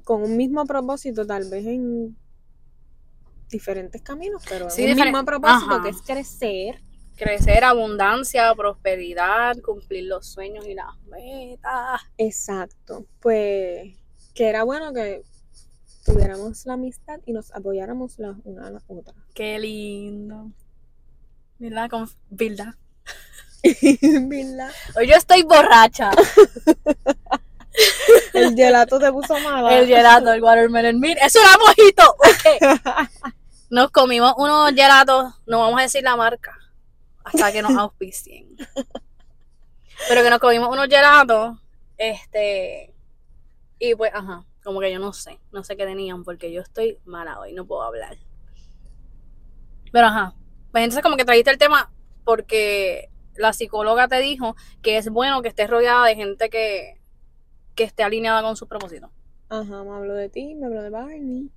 con 0.03 0.21
un 0.21 0.37
mismo 0.37 0.65
propósito, 0.65 1.25
tal 1.25 1.49
vez 1.49 1.65
en 1.65 2.15
diferentes 3.49 4.01
caminos, 4.01 4.43
pero 4.47 4.69
Sí, 4.69 4.85
un 4.85 4.95
mismo 4.95 5.25
propósito 5.25 5.71
Ajá. 5.71 5.83
que 5.83 5.89
es 5.89 6.01
crecer. 6.01 6.81
Crecer, 7.19 7.65
abundancia, 7.65 8.55
prosperidad, 8.55 9.57
cumplir 9.61 10.05
los 10.05 10.25
sueños 10.25 10.65
y 10.65 10.73
las 10.73 10.97
metas. 11.09 11.99
Exacto. 12.17 13.05
Pues 13.19 13.93
que 14.33 14.47
era 14.47 14.63
bueno 14.63 14.93
que 14.93 15.23
tuviéramos 16.05 16.65
la 16.65 16.75
amistad 16.75 17.19
y 17.25 17.33
nos 17.33 17.53
apoyáramos 17.53 18.17
la 18.19 18.37
una 18.45 18.67
a 18.67 18.71
la 18.71 18.81
otra. 18.87 19.13
Qué 19.33 19.59
lindo. 19.59 20.49
¿Verdad? 21.57 21.89
Con... 21.89 22.09
¿Verdad? 22.29 22.75
¿Verdad? 24.01 24.71
Hoy 24.95 25.07
yo 25.07 25.15
estoy 25.15 25.43
borracha. 25.43 26.11
El 28.33 28.55
gelato 28.55 28.97
te 28.97 29.11
puso 29.11 29.37
mala. 29.39 29.77
El 29.77 29.87
gelato, 29.87 30.31
el 30.31 30.41
watermelon. 30.41 30.97
Mira, 30.99 31.25
eso 31.25 31.39
era 31.39 31.57
mojito. 31.57 32.15
Ok. 32.17 32.45
Nos 33.69 33.91
comimos 33.91 34.33
unos 34.37 34.71
gelatos, 34.71 35.33
no 35.45 35.59
vamos 35.59 35.79
a 35.79 35.83
decir 35.83 36.01
la 36.01 36.15
marca, 36.15 36.57
hasta 37.33 37.51
que 37.51 37.61
nos 37.61 37.75
auspicien. 37.75 38.55
Pero 40.07 40.23
que 40.23 40.29
nos 40.29 40.39
comimos 40.39 40.69
unos 40.69 40.87
gelatos, 40.87 41.57
este, 41.97 42.93
y 43.77 43.95
pues, 43.95 44.11
ajá, 44.13 44.45
como 44.63 44.79
que 44.79 44.91
yo 44.91 44.99
no 44.99 45.13
sé, 45.13 45.39
no 45.51 45.63
sé 45.63 45.75
qué 45.75 45.85
tenían, 45.85 46.23
porque 46.23 46.51
yo 46.51 46.61
estoy 46.61 46.99
mala 47.05 47.39
hoy, 47.39 47.53
no 47.53 47.65
puedo 47.65 47.83
hablar. 47.83 48.17
Pero 49.91 50.07
ajá, 50.07 50.35
pues 50.71 50.83
entonces 50.83 51.03
como 51.03 51.17
que 51.17 51.25
trajiste 51.25 51.51
el 51.51 51.57
tema 51.57 51.91
porque 52.23 53.09
la 53.35 53.53
psicóloga 53.53 54.07
te 54.07 54.19
dijo 54.19 54.55
que 54.81 54.97
es 54.97 55.09
bueno 55.09 55.41
que 55.41 55.49
estés 55.49 55.69
rodeada 55.69 56.05
de 56.05 56.15
gente 56.15 56.49
que, 56.49 57.01
que 57.75 57.83
esté 57.83 58.03
alineada 58.03 58.41
con 58.41 58.55
sus 58.55 58.67
propósitos. 58.67 59.09
Ajá, 59.49 59.83
me 59.83 59.91
habló 59.91 60.13
de 60.13 60.29
ti, 60.29 60.55
me 60.55 60.67
habló 60.67 60.83
de 60.83 60.89
Barney. 60.89 61.51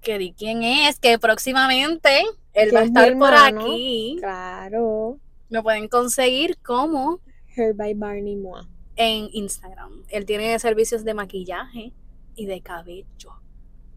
Que 0.00 0.18
di 0.18 0.32
quién 0.32 0.62
es, 0.62 0.98
que 0.98 1.18
próximamente 1.18 2.22
él 2.54 2.74
va 2.74 2.80
a 2.80 2.84
estar 2.84 3.18
por 3.18 3.34
aquí. 3.34 4.16
Claro. 4.20 5.18
Lo 5.50 5.62
pueden 5.62 5.88
conseguir 5.88 6.58
como 6.58 7.20
Her 7.56 7.74
by 7.74 7.94
Barney 7.94 8.36
Moa. 8.36 8.66
en 8.96 9.28
Instagram. 9.32 10.04
Él 10.08 10.26
tiene 10.26 10.58
servicios 10.58 11.04
de 11.04 11.14
maquillaje 11.14 11.92
y 12.34 12.46
de 12.46 12.60
cabello. 12.60 13.40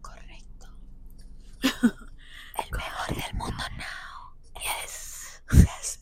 Correcto. 0.00 0.68
El 1.62 2.70
mejor 2.70 3.08
del 3.16 3.34
mundo 3.34 3.64
now. 3.76 4.60
Yes. 4.60 5.42
Yes, 5.52 5.98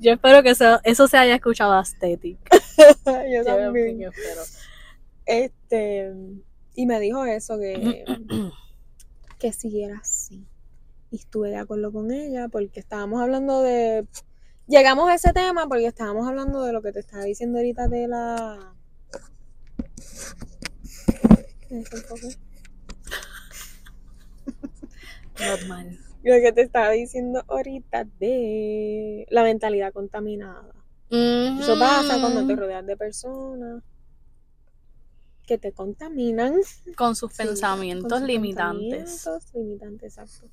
Yo 0.00 0.12
espero 0.12 0.42
que 0.42 0.50
eso, 0.50 0.80
eso 0.84 1.08
se 1.08 1.16
haya 1.16 1.34
escuchado 1.34 1.72
aesthetic. 1.74 2.38
Yo 3.32 3.44
también. 3.44 3.98
Yo 3.98 4.10
espero. 4.10 4.42
Este, 5.26 6.14
y 6.74 6.86
me 6.86 7.00
dijo 7.00 7.24
eso, 7.24 7.58
que, 7.58 8.04
que 9.38 9.52
siguiera 9.52 9.98
así. 9.98 10.46
Y 11.10 11.16
estuve 11.16 11.50
de 11.50 11.56
acuerdo 11.56 11.92
con 11.92 12.10
ella 12.12 12.48
porque 12.48 12.80
estábamos 12.80 13.20
hablando 13.20 13.62
de... 13.62 14.06
Llegamos 14.66 15.08
a 15.08 15.14
ese 15.14 15.32
tema 15.32 15.66
porque 15.66 15.86
estábamos 15.86 16.28
hablando 16.28 16.62
de 16.62 16.72
lo 16.72 16.82
que 16.82 16.92
te 16.92 17.00
estaba 17.00 17.24
diciendo 17.24 17.58
ahorita 17.58 17.88
de 17.88 18.08
la... 18.08 18.74
Normal. 25.38 25.98
Lo 26.28 26.34
que 26.42 26.52
te 26.52 26.60
estaba 26.60 26.90
diciendo 26.90 27.42
ahorita 27.48 28.04
de 28.20 29.26
la 29.30 29.42
mentalidad 29.42 29.94
contaminada. 29.94 30.74
Eso 31.10 31.78
pasa 31.78 32.20
cuando 32.20 32.46
te 32.46 32.54
rodeas 32.54 32.84
de 32.84 32.98
personas 32.98 33.82
que 35.46 35.56
te 35.56 35.72
contaminan. 35.72 36.54
Con 36.96 37.16
sus 37.16 37.32
Sí, 37.32 37.38
pensamientos 37.38 38.10
con 38.10 38.18
sus 38.20 38.28
limitantes. 38.28 39.04
pensamientos 39.04 39.54
limitantes, 39.54 40.18
exacto. 40.18 40.46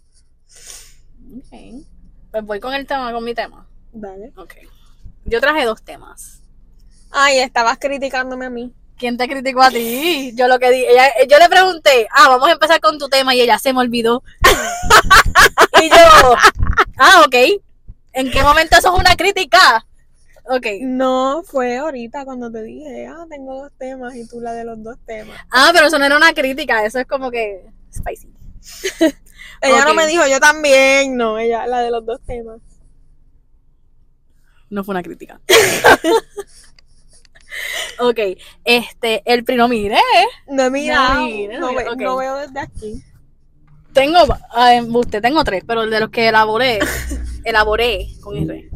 Ok. 1.38 1.84
Pues 2.32 2.46
voy 2.46 2.60
con 2.62 2.74
el 2.74 2.88
tema, 2.88 3.12
con 3.12 3.24
mi 3.26 3.34
tema. 3.36 3.68
Vale. 3.92 4.32
Ok. 4.38 4.54
Yo 5.26 5.42
traje 5.42 5.66
dos 5.66 5.82
temas. 5.84 6.42
Ay, 7.12 7.40
estabas 7.40 7.78
criticándome 7.80 8.46
a 8.46 8.50
mí. 8.50 8.74
¿Quién 8.98 9.18
te 9.18 9.28
criticó 9.28 9.62
a 9.62 9.72
ti? 9.72 10.32
Yo 10.36 10.48
lo 10.48 10.58
que 10.58 10.72
di, 10.72 10.86
ella, 10.86 11.04
yo 11.30 11.38
le 11.38 11.50
pregunté, 11.50 12.08
ah, 12.16 12.30
vamos 12.30 12.48
a 12.48 12.54
empezar 12.54 12.80
con 12.80 12.98
tu 12.98 13.10
tema 13.10 13.36
y 13.36 13.42
ella 13.42 13.60
se 13.60 13.74
me 13.74 13.80
olvidó. 13.82 14.24
y 15.86 15.90
yo, 15.90 16.36
ah, 16.98 17.24
ok. 17.26 17.36
¿En 18.14 18.32
qué 18.32 18.44
momento 18.44 18.78
eso 18.78 18.94
es 18.94 19.00
una 19.00 19.16
crítica? 19.16 19.86
Ok. 20.48 20.66
No, 20.82 21.44
fue 21.44 21.78
ahorita 21.78 22.24
cuando 22.24 22.52
te 22.52 22.62
dije, 22.64 23.08
ah, 23.08 23.26
tengo 23.30 23.62
dos 23.64 23.72
temas 23.78 24.16
y 24.16 24.28
tú 24.28 24.40
la 24.42 24.54
de 24.54 24.64
los 24.64 24.82
dos 24.84 24.98
temas. 25.06 25.38
Ah, 25.52 25.72
pero 25.74 25.88
eso 25.88 25.98
no 25.98 26.06
era 26.06 26.18
una 26.18 26.34
crítica, 26.34 26.86
eso 26.86 27.00
es 27.00 27.08
como 27.08 27.32
que 27.32 27.66
spicy. 27.94 28.30
Ella 29.62 29.86
no 29.86 29.94
me 29.94 30.06
dijo, 30.08 30.26
yo 30.28 30.40
también, 30.40 31.16
no, 31.16 31.40
ella, 31.40 31.66
la 31.66 31.80
de 31.80 31.90
los 31.90 32.06
dos 32.06 32.20
temas. 32.26 32.60
No 34.70 34.84
fue 34.84 34.94
una 34.94 35.04
crítica. 35.04 35.40
ok, 38.00 38.20
este, 38.64 39.22
el 39.26 39.44
primero, 39.44 39.68
mire, 39.68 39.98
No 40.48 40.64
he 40.64 40.70
mirado, 40.70 41.22
no, 41.22 41.26
mira, 41.26 41.60
no 41.60 41.74
ve- 41.74 41.96
no 41.98 42.18
veo 42.18 42.36
desde 42.36 42.60
aquí. 42.60 43.04
Tengo, 43.96 44.20
ah, 44.52 44.80
usted 44.88 45.22
tengo 45.24 45.44
tres, 45.44 45.64
pero 45.66 45.88
de 45.88 46.00
los 46.00 46.10
que 46.12 46.28
elaboré, 46.28 46.78
elaboré 47.44 48.10
con 48.22 48.38
R. 48.38 48.70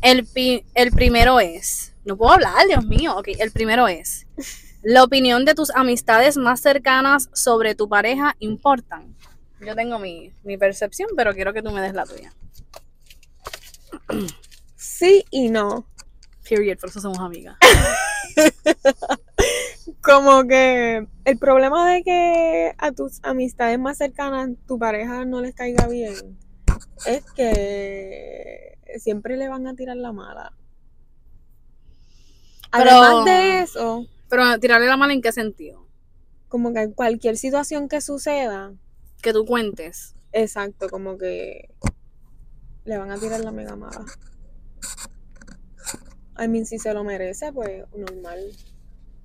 El, 0.00 0.24
pi- 0.26 0.64
el 0.74 0.90
primero 0.92 1.40
es, 1.40 1.92
no 2.06 2.16
puedo 2.16 2.32
hablar, 2.32 2.66
Dios 2.66 2.86
mío, 2.86 3.14
ok, 3.16 3.28
el 3.38 3.50
primero 3.50 3.88
es, 3.88 4.26
la 4.82 5.02
opinión 5.02 5.44
de 5.44 5.54
tus 5.54 5.70
amistades 5.70 6.36
más 6.38 6.60
cercanas 6.60 7.28
sobre 7.34 7.74
tu 7.74 7.88
pareja 7.88 8.36
importan. 8.38 9.14
Yo 9.60 9.74
tengo 9.74 9.98
mi, 9.98 10.32
mi 10.42 10.56
percepción, 10.58 11.08
pero 11.16 11.32
quiero 11.34 11.52
que 11.52 11.62
tú 11.62 11.70
me 11.70 11.80
des 11.80 11.94
la 11.94 12.04
tuya. 12.04 12.32
Sí 14.76 15.24
y 15.30 15.48
no. 15.48 15.86
Period, 16.48 16.78
por 16.78 16.90
eso 16.90 17.00
somos 17.00 17.18
amigas. 17.20 17.56
Como 20.02 20.46
que 20.46 21.06
el 21.24 21.38
problema 21.38 21.90
de 21.92 22.02
que 22.02 22.74
a 22.78 22.92
tus 22.92 23.20
amistades 23.22 23.78
más 23.78 23.98
cercanas 23.98 24.50
tu 24.66 24.78
pareja 24.78 25.24
no 25.24 25.40
les 25.40 25.54
caiga 25.54 25.86
bien 25.88 26.38
es 27.06 27.24
que 27.32 28.78
siempre 28.98 29.36
le 29.36 29.48
van 29.48 29.66
a 29.66 29.74
tirar 29.74 29.96
la 29.96 30.12
mala. 30.12 30.52
Pero- 32.72 32.90
Además 32.90 33.24
de 33.26 33.60
eso, 33.60 34.06
Pero 34.28 34.58
tirarle 34.58 34.86
la 34.86 34.96
mala 34.96 35.12
en 35.12 35.22
qué 35.22 35.32
sentido? 35.32 35.84
como 36.48 36.72
que 36.72 36.80
en 36.82 36.92
cualquier 36.92 37.36
situación 37.36 37.88
que 37.88 38.00
suceda, 38.00 38.72
Que 39.22 39.32
tú 39.32 39.44
cuentes. 39.44 40.14
exacto, 40.32 40.88
como 40.88 41.18
que 41.18 41.68
le 42.84 42.96
van 42.98 43.10
a 43.10 43.18
tirar 43.18 43.40
la 43.40 43.50
mega 43.50 43.74
mala. 43.76 44.04
I 46.38 46.48
mean, 46.48 46.64
si 46.66 46.78
se 46.78 46.92
lo 46.94 47.04
merece, 47.04 47.52
pues 47.52 47.84
normal. 47.96 48.40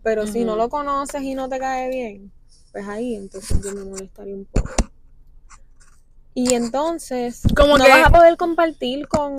Pero 0.03 0.25
si 0.27 0.46
no 0.46 0.56
lo 0.56 0.70
conoces 0.70 1.22
y 1.24 1.36
no 1.36 1.50
te 1.50 1.60
cae 1.60 1.89
bien, 1.89 2.32
pues 2.72 2.88
ahí 2.88 3.15
entonces 3.15 3.62
yo 3.63 3.74
me 3.74 3.84
molestaría 3.86 4.36
un 4.36 4.46
poco. 4.46 4.70
Y 6.34 6.53
entonces, 6.53 7.41
Como 7.56 7.77
no 7.77 7.84
que- 7.84 7.89
vas 7.91 8.08
a 8.08 8.12
poder 8.12 8.38
compartir 8.38 9.08
con, 9.08 9.36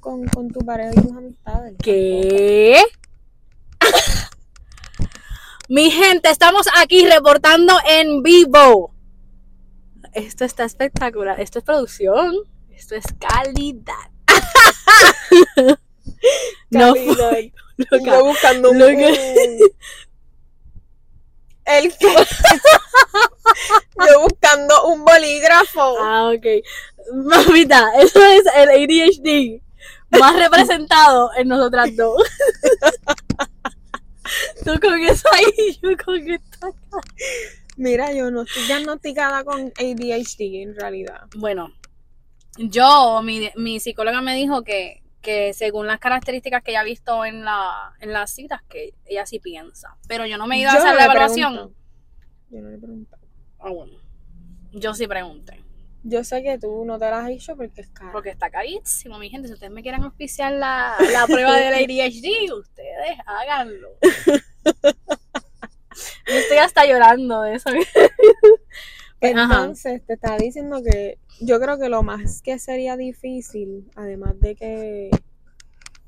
con, 0.00 0.26
con 0.26 0.50
tu 0.50 0.60
pareja 0.60 0.90
y 0.96 1.00
tus 1.02 1.12
amistades. 1.12 1.74
¿Qué? 1.82 2.82
Mi 5.68 5.90
gente, 5.90 6.28
estamos 6.30 6.66
aquí 6.78 7.06
reportando 7.06 7.74
en 7.88 8.22
vivo. 8.24 8.92
Esto 10.12 10.44
está 10.44 10.64
espectacular. 10.64 11.40
Esto 11.40 11.60
es 11.60 11.64
producción. 11.64 12.34
Esto 12.70 12.96
es 12.96 13.04
calidad. 13.20 14.10
no 16.70 16.94
Calidad. 16.94 17.28
fue 17.30 17.42
Y 17.42 17.52
loca. 17.90 18.04
yo 18.04 18.24
buscando 18.24 18.70
un... 18.70 18.78
Que- 18.78 19.58
El 21.66 21.96
que... 21.96 22.06
yo 24.08 24.20
buscando 24.22 24.86
un 24.86 25.04
bolígrafo. 25.04 25.96
Ah, 26.00 26.32
ok. 26.34 26.46
Mamita, 27.12 27.92
eso 27.98 28.20
es 28.24 28.44
el 28.56 28.70
ADHD 28.70 29.60
más 30.18 30.36
representado 30.38 31.30
en 31.36 31.48
nosotras 31.48 31.94
dos. 31.96 32.22
Tú 34.64 34.78
con 34.80 35.00
eso 35.00 35.28
ahí, 35.32 35.78
yo 35.82 35.90
con 36.04 36.30
esta. 36.30 36.72
Mira, 37.76 38.12
yo 38.12 38.30
no 38.30 38.42
estoy 38.42 38.64
diagnosticada 38.64 39.44
con 39.44 39.72
ADHD 39.76 40.62
en 40.62 40.76
realidad. 40.76 41.22
Bueno, 41.36 41.72
yo, 42.58 43.22
mi, 43.22 43.50
mi 43.56 43.80
psicóloga 43.80 44.20
me 44.20 44.34
dijo 44.34 44.62
que, 44.62 44.99
que 45.20 45.52
según 45.52 45.86
las 45.86 45.98
características 45.98 46.62
que 46.62 46.70
ella 46.72 46.80
ha 46.80 46.84
visto 46.84 47.24
en, 47.24 47.44
la, 47.44 47.94
en 48.00 48.12
las 48.12 48.30
citas, 48.30 48.62
que 48.68 48.94
ella 49.04 49.26
sí 49.26 49.38
piensa. 49.38 49.96
Pero 50.08 50.26
yo 50.26 50.38
no 50.38 50.46
me 50.46 50.56
he 50.56 50.60
ido 50.60 50.70
a 50.70 50.74
hacer 50.74 50.90
no 50.90 50.96
la 50.96 51.04
evaluación. 51.04 51.54
pregunto. 51.54 51.76
Yo 52.50 52.60
no 52.60 52.70
le 52.70 52.78
pregunto. 52.78 53.16
Ah, 53.58 53.70
bueno. 53.70 53.92
Yo 54.72 54.94
sí 54.94 55.06
pregunté. 55.06 55.62
Yo 56.02 56.24
sé 56.24 56.42
que 56.42 56.56
tú 56.58 56.84
no 56.86 56.98
te 56.98 57.10
las 57.10 57.24
has 57.24 57.30
hecho 57.30 57.56
porque 57.56 57.82
es 57.82 57.88
caro. 57.90 58.12
Porque 58.12 58.30
está 58.30 58.50
carísimo, 58.50 59.18
mi 59.18 59.28
gente. 59.28 59.48
Si 59.48 59.54
ustedes 59.54 59.72
me 59.72 59.82
quieren 59.82 60.02
auspiciar 60.02 60.52
la, 60.52 60.96
la 61.12 61.26
prueba 61.26 61.56
del 61.56 61.74
ADHD, 61.74 62.52
ustedes 62.52 63.18
háganlo. 63.26 63.90
Yo 66.26 66.34
estoy 66.34 66.58
hasta 66.58 66.86
llorando 66.86 67.42
de 67.42 67.54
eso. 67.56 67.70
Ajá. 69.22 69.42
Entonces, 69.42 70.04
te 70.06 70.14
estaba 70.14 70.38
diciendo 70.38 70.82
que 70.82 71.18
yo 71.40 71.60
creo 71.60 71.78
que 71.78 71.88
lo 71.88 72.02
más 72.02 72.42
que 72.42 72.58
sería 72.58 72.96
difícil, 72.96 73.90
además 73.94 74.40
de 74.40 74.54
que 74.54 75.10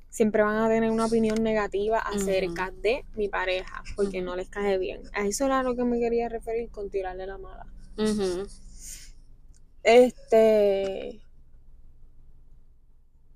siempre 0.09 0.43
van 0.43 0.59
a 0.59 0.69
tener 0.69 0.91
una 0.91 1.07
opinión 1.07 1.43
negativa 1.43 1.99
acerca 1.99 2.71
de 2.83 3.05
mi 3.15 3.29
pareja, 3.29 3.83
porque 3.97 4.21
no 4.21 4.37
les 4.37 4.49
cae 4.49 4.79
bien. 4.79 5.03
A 5.15 5.27
eso 5.27 5.47
era 5.47 5.63
lo 5.63 5.75
que 5.75 5.85
me 5.85 5.99
quería 5.99 6.29
referir 6.29 6.71
con 6.71 6.91
tirarle 6.91 7.27
la 7.27 7.39
mala. 7.39 7.67
Este. 9.83 11.21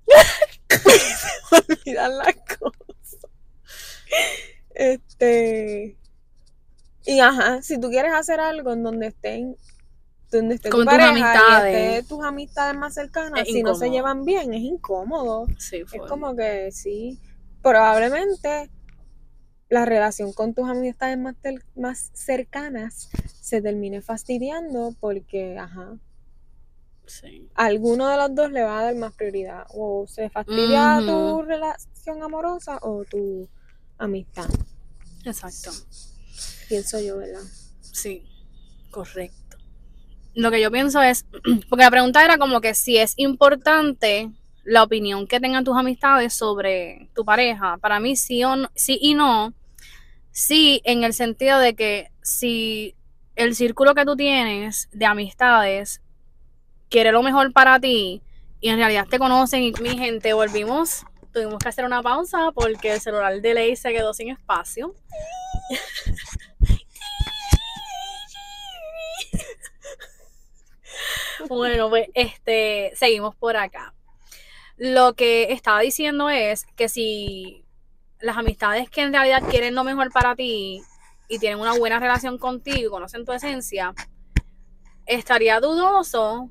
Olvidar 1.51 2.11
las 2.11 2.35
cosas. 2.57 3.17
Este. 4.75 5.97
Y 7.07 7.19
ajá, 7.21 7.61
si 7.61 7.79
tú 7.79 7.89
quieres 7.89 8.13
hacer 8.13 8.39
algo 8.39 8.73
en 8.73 8.83
donde 8.83 9.07
estén. 9.07 9.55
Donde 10.29 10.55
esté 10.55 10.69
Con 10.69 10.81
tu 10.81 10.85
tus 10.85 10.91
pareja 10.93 11.09
amistades. 11.31 11.73
y 11.73 11.95
esté 11.95 12.07
tus 12.09 12.23
amistades 12.25 12.75
más 12.77 12.93
cercanas, 12.93 13.41
Es 13.41 13.47
si 13.47 13.63
no 13.63 13.75
se 13.75 13.89
llevan 13.89 14.25
bien, 14.25 14.53
es 14.53 14.61
incómodo. 14.61 15.47
Sí, 15.57 15.83
fue. 15.85 15.99
Es 15.99 16.05
como 16.05 16.35
que 16.35 16.69
sí. 16.73 17.17
Probablemente 17.63 18.69
la 19.69 19.85
relación 19.85 20.33
con 20.33 20.53
tus 20.53 20.67
amistades 20.69 21.17
más, 21.17 21.35
más 21.75 22.11
cercanas 22.13 23.09
se 23.41 23.61
termine 23.61 24.01
fastidiando 24.01 24.93
porque, 24.99 25.57
ajá, 25.57 25.97
Sí. 27.05 27.47
alguno 27.55 28.07
de 28.09 28.17
los 28.17 28.35
dos 28.35 28.51
le 28.51 28.63
va 28.63 28.79
a 28.79 28.83
dar 28.83 28.95
más 28.95 29.13
prioridad. 29.13 29.65
O 29.73 30.05
se 30.07 30.29
fastidia 30.29 30.99
tu 31.05 31.41
relación 31.41 32.21
amorosa 32.21 32.79
o 32.81 33.05
tu 33.05 33.47
amistad. 33.97 34.49
Exacto. 35.23 35.71
Pienso 36.67 36.99
yo, 36.99 37.17
¿verdad? 37.17 37.41
Sí, 37.81 38.23
correcto. 38.91 39.57
Lo 40.33 40.51
que 40.51 40.61
yo 40.61 40.71
pienso 40.71 41.01
es, 41.01 41.25
porque 41.69 41.83
la 41.83 41.91
pregunta 41.91 42.23
era 42.23 42.37
como 42.37 42.61
que 42.61 42.73
si 42.73 42.97
es 42.97 43.13
importante 43.17 44.29
la 44.63 44.83
opinión 44.83 45.27
que 45.27 45.39
tengan 45.39 45.63
tus 45.63 45.77
amistades 45.77 46.33
sobre 46.33 47.09
tu 47.15 47.23
pareja. 47.23 47.77
Para 47.77 47.99
mí 47.99 48.15
sí, 48.15 48.43
o 48.43 48.55
no- 48.55 48.71
sí 48.75 48.99
y 49.01 49.13
no. 49.13 49.53
Sí, 50.31 50.81
en 50.83 51.03
el 51.03 51.13
sentido 51.13 51.57
de 51.59 51.73
que 51.73 52.11
si 52.21 52.95
el 53.35 53.55
círculo 53.55 53.95
que 53.95 54.05
tú 54.05 54.15
tienes 54.15 54.89
de 54.91 55.05
amistades 55.05 56.01
quiere 56.89 57.11
lo 57.11 57.23
mejor 57.23 57.53
para 57.53 57.79
ti 57.79 58.21
y 58.59 58.69
en 58.69 58.77
realidad 58.77 59.07
te 59.09 59.19
conocen 59.19 59.63
y 59.63 59.71
mi 59.81 59.97
gente 59.97 60.33
volvimos, 60.33 61.05
tuvimos 61.33 61.59
que 61.59 61.69
hacer 61.69 61.85
una 61.85 62.01
pausa 62.03 62.51
porque 62.53 62.93
el 62.93 62.99
celular 63.01 63.41
de 63.41 63.53
ley 63.53 63.75
se 63.75 63.91
quedó 63.93 64.13
sin 64.13 64.29
espacio. 64.29 64.93
Bueno, 71.49 71.89
pues 71.89 72.09
este, 72.13 72.91
seguimos 72.95 73.35
por 73.35 73.57
acá. 73.57 73.93
Lo 74.77 75.13
que 75.13 75.51
estaba 75.51 75.81
diciendo 75.81 76.29
es 76.29 76.65
que 76.75 76.89
si 76.89 77.65
las 78.19 78.37
amistades 78.37 78.89
que 78.89 79.01
en 79.01 79.13
realidad 79.13 79.43
quieren 79.49 79.75
lo 79.75 79.83
mejor 79.83 80.11
para 80.11 80.35
ti 80.35 80.81
y 81.27 81.39
tienen 81.39 81.59
una 81.59 81.77
buena 81.77 81.99
relación 81.99 82.37
contigo 82.37 82.91
conocen 82.91 83.25
tu 83.25 83.31
esencia, 83.31 83.93
estaría 85.05 85.59
dudoso 85.59 86.49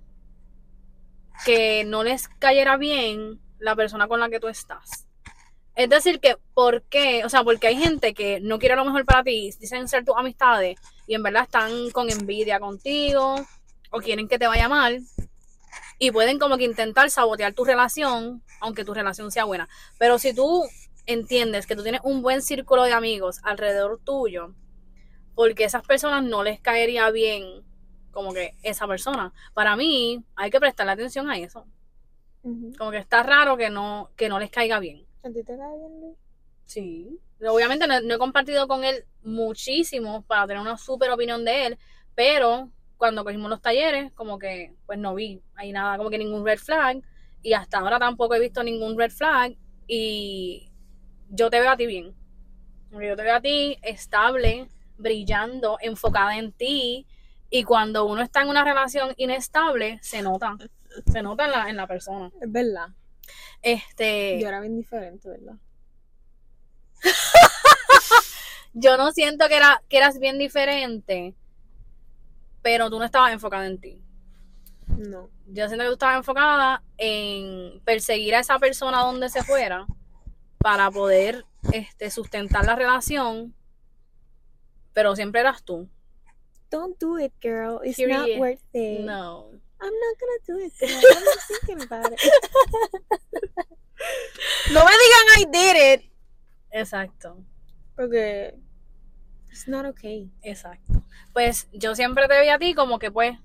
que 1.45 1.85
no 1.85 2.03
les 2.03 2.29
cayera 2.29 2.77
bien 2.77 3.41
la 3.59 3.77
persona 3.77 4.09
con 4.09 4.21
la 4.21 4.29
que 4.29 4.41
tú 4.41 4.49
estás. 4.49 5.07
Es 5.75 5.91
decir, 5.91 6.21
que 6.21 6.37
¿por 6.55 6.83
qué? 6.85 7.25
O 7.25 7.29
sea, 7.29 7.45
porque 7.45 7.67
hay 7.67 7.77
gente 7.77 8.15
que 8.15 8.41
no 8.41 8.59
quiere 8.59 8.77
lo 8.77 8.85
mejor 8.85 9.05
para 9.05 9.23
ti, 9.23 9.51
dicen 9.61 9.89
ser 9.89 10.05
tus 10.05 10.17
amistades 10.17 10.79
y 11.07 11.15
en 11.15 11.23
verdad 11.23 11.43
están 11.43 11.91
con 11.91 12.11
envidia 12.11 12.59
contigo 12.59 13.47
o 13.91 14.01
quieren 14.01 14.29
que 14.29 14.39
te 14.39 14.47
vaya 14.47 14.69
mal 14.69 15.03
y 15.99 16.11
pueden 16.11 16.39
como 16.39 16.59
que 16.59 16.65
intentar 16.65 17.11
sabotear 17.11 17.55
tu 17.55 17.65
relación, 17.65 18.43
aunque 18.61 18.85
tu 18.85 18.95
relación 18.95 19.31
sea 19.31 19.45
buena. 19.45 19.69
Pero 19.99 20.19
si 20.19 20.35
tú 20.35 20.65
entiendes 21.07 21.67
que 21.67 21.77
tú 21.77 21.83
tienes 21.83 22.01
un 22.05 22.23
buen 22.23 22.43
círculo 22.43 22.85
de 22.85 22.93
amigos 22.93 23.41
alrededor 23.43 24.01
tuyo, 24.05 24.55
porque 25.35 25.65
esas 25.65 25.87
personas 25.87 26.25
no 26.25 26.43
les 26.43 26.61
caería 26.61 27.11
bien 27.11 27.65
como 28.11 28.33
que 28.33 28.55
esa 28.63 28.87
persona. 28.87 29.33
Para 29.55 29.77
mí 29.77 30.25
hay 30.35 30.51
que 30.51 30.59
prestarle 30.59 30.93
atención 30.93 31.29
a 31.31 31.39
eso. 31.39 31.67
Como 32.79 32.91
que 32.91 32.99
está 32.99 33.23
raro 33.23 33.57
que 33.57 33.71
no, 33.71 34.11
que 34.17 34.29
no 34.29 34.39
les 34.39 34.51
caiga 34.51 34.79
bien. 34.79 35.05
¿A 35.23 35.29
ti 35.29 35.43
te 35.43 35.57
cae 35.57 35.77
bien, 35.79 36.01
Luis? 36.01 36.17
Sí. 36.65 37.21
Obviamente 37.47 37.87
no, 37.87 38.01
no 38.01 38.15
he 38.15 38.19
compartido 38.19 38.67
con 38.69 38.85
él 38.85 39.05
muchísimo 39.23 40.23
para 40.23 40.47
tener 40.47 40.63
una 40.63 40.79
súper 40.79 41.11
opinión 41.11 41.45
de 41.45 41.67
él, 41.67 41.79
pero 42.15 42.71
cuando 42.97 43.25
cogimos 43.25 43.51
los 43.51 43.61
talleres, 43.61 44.13
como 44.13 44.39
que 44.39 44.75
pues 44.87 44.99
no 44.99 45.15
vi 45.15 45.43
ahí 45.55 45.73
nada, 45.73 45.97
como 45.97 46.11
que 46.11 46.19
ningún 46.19 46.45
red 46.45 46.59
flag, 46.59 47.03
y 47.43 47.53
hasta 47.53 47.79
ahora 47.79 47.99
tampoco 47.99 48.35
he 48.35 48.41
visto 48.41 48.63
ningún 48.63 48.99
red 48.99 49.11
flag, 49.11 49.57
y 49.87 50.71
yo 51.29 51.51
te 51.51 51.61
veo 51.61 51.71
a 51.71 51.77
ti 51.77 51.87
bien. 51.87 52.15
Yo 52.93 53.17
te 53.17 53.23
veo 53.23 53.37
a 53.37 53.41
ti 53.41 53.79
estable, 53.83 54.69
brillando, 54.97 55.79
enfocada 55.81 56.39
en 56.39 56.53
ti, 56.53 57.07
y 57.51 57.65
cuando 57.65 58.05
uno 58.07 58.23
está 58.23 58.43
en 58.43 58.49
una 58.49 58.65
relación 58.65 59.13
inestable, 59.17 59.99
se 60.03 60.23
nota, 60.23 60.57
se 61.11 61.23
nota 61.23 61.45
en 61.45 61.51
la, 61.51 61.71
en 61.71 61.77
la 61.77 61.87
persona. 61.87 62.31
Es 62.41 62.51
verdad. 62.51 62.89
Este, 63.63 64.39
Yo 64.41 64.49
era 64.49 64.61
bien 64.61 64.77
diferente, 64.77 65.29
¿verdad? 65.29 65.57
yo 68.75 68.97
no 68.97 69.13
siento 69.13 69.49
que, 69.49 69.57
era, 69.57 69.83
que 69.89 69.99
eras 69.99 70.19
bien 70.19 70.39
diferente, 70.39 71.35
pero 72.67 72.91
tú 72.91 72.99
no 72.99 73.05
estabas 73.05 73.33
enfocada 73.33 73.65
en 73.65 73.79
ti. 73.79 74.03
No. 74.89 75.31
Yo 75.47 75.69
siento 75.69 75.85
que 75.85 75.91
tú 75.91 75.93
estabas 75.93 76.17
enfocada 76.17 76.83
en 76.99 77.81
perseguir 77.85 78.35
a 78.35 78.41
esa 78.41 78.59
persona 78.59 79.03
donde 79.03 79.29
se 79.29 79.45
fuera 79.45 79.87
para 80.59 80.91
poder 80.91 81.45
este, 81.71 82.11
sustentar 82.11 82.67
la 82.67 82.75
relación, 82.75 83.55
pero 84.93 85.15
siempre 85.15 85.43
eras 85.43 85.63
tú. 85.63 85.89
Don't 86.69 86.99
do 86.99 87.21
it, 87.21 87.33
girl. 87.41 87.81
It's 87.85 88.01
not 88.01 88.29
worth 88.37 88.59
it. 88.73 88.99
No. 88.99 89.53
I'm 89.81 89.93
not 89.93 90.19
gonna 90.19 90.41
do 90.49 90.59
it. 90.59 90.73
girl. 90.81 90.91
I'm 90.91 91.25
not 91.25 91.39
thinking 91.47 91.83
about 91.83 92.13
it. 92.13 92.19
no 94.73 94.85
me 94.85 94.91
digan 94.91 95.29
I 95.39 95.45
did 95.53 95.77
it. 95.95 96.03
Exacto, 96.73 97.45
Porque 97.95 98.59
it's 99.57 99.69
not 99.69 99.87
okay. 99.87 100.31
exacto. 100.43 101.03
Pues 101.33 101.69
yo 101.73 101.95
siempre 101.95 102.29
te 102.29 102.39
veía 102.39 102.57
a 102.57 102.59
ti 102.59 102.75
como 102.75 102.99
que 102.99 103.11
pues, 103.11 103.39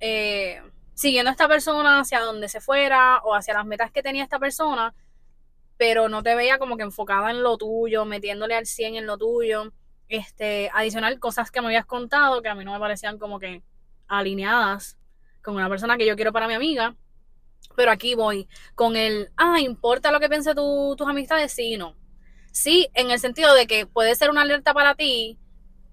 eh, 0.00 0.62
siguiendo 0.94 1.28
a 1.28 1.32
esta 1.32 1.48
persona 1.48 2.00
hacia 2.00 2.20
donde 2.20 2.48
se 2.48 2.60
fuera 2.60 3.20
o 3.24 3.34
hacia 3.34 3.54
las 3.54 3.66
metas 3.66 3.90
que 3.90 4.02
tenía 4.02 4.22
esta 4.22 4.38
persona, 4.38 4.94
pero 5.76 6.08
no 6.08 6.22
te 6.22 6.34
veía 6.34 6.58
como 6.58 6.76
que 6.76 6.82
enfocada 6.82 7.30
en 7.30 7.42
lo 7.42 7.58
tuyo, 7.58 8.04
metiéndole 8.04 8.54
al 8.54 8.66
100 8.66 8.96
en 8.96 9.06
lo 9.06 9.18
tuyo. 9.18 9.72
Este, 10.08 10.70
adicional, 10.74 11.20
cosas 11.20 11.50
que 11.50 11.60
me 11.60 11.68
habías 11.68 11.86
contado 11.86 12.42
que 12.42 12.48
a 12.48 12.54
mí 12.54 12.64
no 12.64 12.72
me 12.72 12.80
parecían 12.80 13.18
como 13.18 13.38
que 13.38 13.62
alineadas 14.08 14.98
con 15.42 15.54
una 15.54 15.68
persona 15.68 15.96
que 15.96 16.06
yo 16.06 16.16
quiero 16.16 16.32
para 16.32 16.48
mi 16.48 16.54
amiga. 16.54 16.96
Pero 17.76 17.90
aquí 17.90 18.14
voy 18.14 18.48
con 18.74 18.96
el, 18.96 19.30
ah, 19.36 19.60
¿importa 19.60 20.10
lo 20.10 20.20
que 20.20 20.28
piense 20.28 20.54
tu, 20.54 20.94
tus 20.96 21.06
amistades? 21.06 21.52
Sí 21.52 21.74
y 21.74 21.76
no. 21.76 21.94
Sí, 22.50 22.88
en 22.94 23.10
el 23.10 23.20
sentido 23.20 23.54
de 23.54 23.66
que 23.66 23.86
puede 23.86 24.14
ser 24.16 24.30
una 24.30 24.42
alerta 24.42 24.74
para 24.74 24.94
ti, 24.94 25.38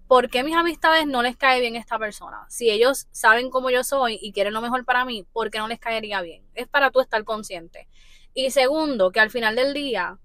¿por 0.08 0.30
qué 0.30 0.44
mis 0.44 0.56
amistades 0.56 1.06
no 1.06 1.22
les 1.22 1.36
cae 1.38 1.60
bien 1.60 1.76
esta 1.76 2.00
persona? 2.00 2.46
Si 2.50 2.70
ellos 2.70 3.08
saben 3.12 3.50
cómo 3.50 3.70
yo 3.70 3.84
soy 3.84 4.18
y 4.22 4.32
quieren 4.32 4.54
lo 4.54 4.62
mejor 4.62 4.86
para 4.86 5.06
mí, 5.06 5.26
¿por 5.34 5.52
qué 5.52 5.60
no 5.60 5.68
les 5.68 5.80
caería 5.80 6.22
bien? 6.22 6.44
Es 6.56 6.68
para 6.68 6.92
tú 6.92 7.02
estar 7.02 7.24
consciente. 7.24 7.88
Y 8.34 8.52
segundo, 8.52 9.12
que 9.12 9.20
al 9.20 9.30
final 9.30 9.56
del 9.56 9.74
día, 9.74 10.18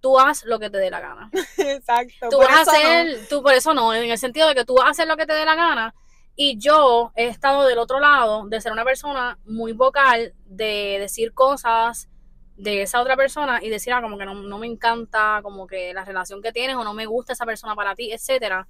tú 0.00 0.18
haz 0.18 0.44
lo 0.44 0.58
que 0.58 0.70
te 0.70 0.78
dé 0.78 0.90
la 0.90 1.00
gana. 1.00 1.30
Exacto. 1.58 2.28
Tú 2.30 2.38
por 2.38 2.46
vas 2.46 2.58
a 2.58 2.62
eso 2.62 2.72
no. 2.72 2.78
hacer, 2.78 3.28
tú 3.28 3.42
por 3.42 3.52
eso 3.52 3.74
no, 3.74 3.94
en 3.94 4.10
el 4.10 4.18
sentido 4.18 4.48
de 4.48 4.54
que 4.54 4.64
tú 4.64 4.74
vas 4.74 4.86
a 4.86 4.90
hacer 4.90 5.06
lo 5.06 5.16
que 5.16 5.26
te 5.26 5.34
dé 5.34 5.44
la 5.44 5.54
gana. 5.54 5.94
Y 6.34 6.58
yo 6.58 7.12
he 7.14 7.28
estado 7.28 7.66
del 7.66 7.78
otro 7.78 7.98
lado 7.98 8.46
de 8.46 8.60
ser 8.60 8.72
una 8.72 8.84
persona 8.84 9.38
muy 9.46 9.72
vocal, 9.72 10.34
de 10.44 10.98
decir 11.00 11.32
cosas 11.32 12.08
de 12.56 12.82
esa 12.82 13.00
otra 13.00 13.16
persona 13.16 13.60
y 13.62 13.70
decir, 13.70 13.92
ah, 13.92 14.02
como 14.02 14.18
que 14.18 14.26
no, 14.26 14.34
no 14.34 14.58
me 14.58 14.66
encanta, 14.66 15.40
como 15.42 15.66
que 15.66 15.94
la 15.94 16.04
relación 16.04 16.42
que 16.42 16.52
tienes 16.52 16.76
o 16.76 16.84
no 16.84 16.94
me 16.94 17.06
gusta 17.06 17.32
esa 17.32 17.46
persona 17.46 17.74
para 17.74 17.94
ti, 17.94 18.12
etcétera. 18.12 18.66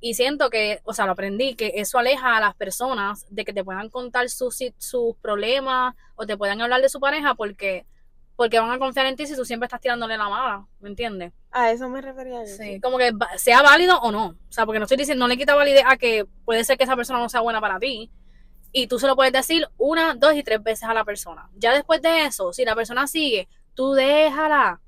Y 0.00 0.14
siento 0.14 0.48
que, 0.48 0.80
o 0.84 0.94
sea, 0.94 1.04
lo 1.04 1.12
aprendí, 1.12 1.54
que 1.54 1.72
eso 1.76 1.98
aleja 1.98 2.36
a 2.36 2.40
las 2.40 2.54
personas 2.54 3.26
de 3.28 3.44
que 3.44 3.52
te 3.52 3.62
puedan 3.62 3.90
contar 3.90 4.30
sus, 4.30 4.58
sus 4.78 5.16
problemas 5.20 5.94
o 6.16 6.26
te 6.26 6.38
puedan 6.38 6.62
hablar 6.62 6.80
de 6.80 6.88
su 6.88 7.00
pareja 7.00 7.34
porque, 7.34 7.84
porque 8.34 8.58
van 8.58 8.70
a 8.70 8.78
confiar 8.78 9.04
en 9.06 9.16
ti 9.16 9.26
si 9.26 9.36
tú 9.36 9.44
siempre 9.44 9.66
estás 9.66 9.80
tirándole 9.80 10.16
la 10.16 10.30
mala, 10.30 10.66
¿me 10.80 10.88
entiendes? 10.88 11.32
A 11.50 11.70
eso 11.70 11.88
me 11.90 12.00
refería 12.00 12.40
yo. 12.44 12.56
Sí, 12.56 12.80
como 12.80 12.96
que 12.96 13.12
sea 13.36 13.60
válido 13.60 14.00
o 14.00 14.10
no. 14.10 14.28
O 14.28 14.52
sea, 14.52 14.64
porque 14.64 14.78
no 14.78 14.84
estoy 14.86 14.96
diciendo, 14.96 15.22
no 15.22 15.28
le 15.28 15.36
quita 15.36 15.54
validez 15.54 15.84
a 15.86 15.98
que 15.98 16.24
puede 16.46 16.64
ser 16.64 16.78
que 16.78 16.84
esa 16.84 16.96
persona 16.96 17.18
no 17.18 17.28
sea 17.28 17.40
buena 17.40 17.60
para 17.60 17.78
ti. 17.78 18.10
Y 18.72 18.86
tú 18.86 18.98
se 18.98 19.06
lo 19.06 19.16
puedes 19.16 19.32
decir 19.32 19.68
una, 19.76 20.14
dos 20.14 20.34
y 20.34 20.42
tres 20.42 20.62
veces 20.62 20.84
a 20.84 20.94
la 20.94 21.04
persona. 21.04 21.50
Ya 21.56 21.74
después 21.74 22.00
de 22.00 22.24
eso, 22.24 22.54
si 22.54 22.64
la 22.64 22.74
persona 22.74 23.06
sigue, 23.06 23.48
tú 23.74 23.92
déjala. 23.92 24.80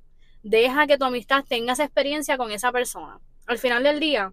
Deja 0.43 0.87
que 0.87 0.97
tu 0.97 1.05
amistad 1.05 1.45
tenga 1.47 1.75
esa 1.75 1.85
experiencia 1.85 2.39
con 2.39 2.51
esa 2.51 2.73
persona. 2.73 3.21
Al 3.47 3.59
final 3.59 3.83
del 3.83 4.01
día, 4.01 4.33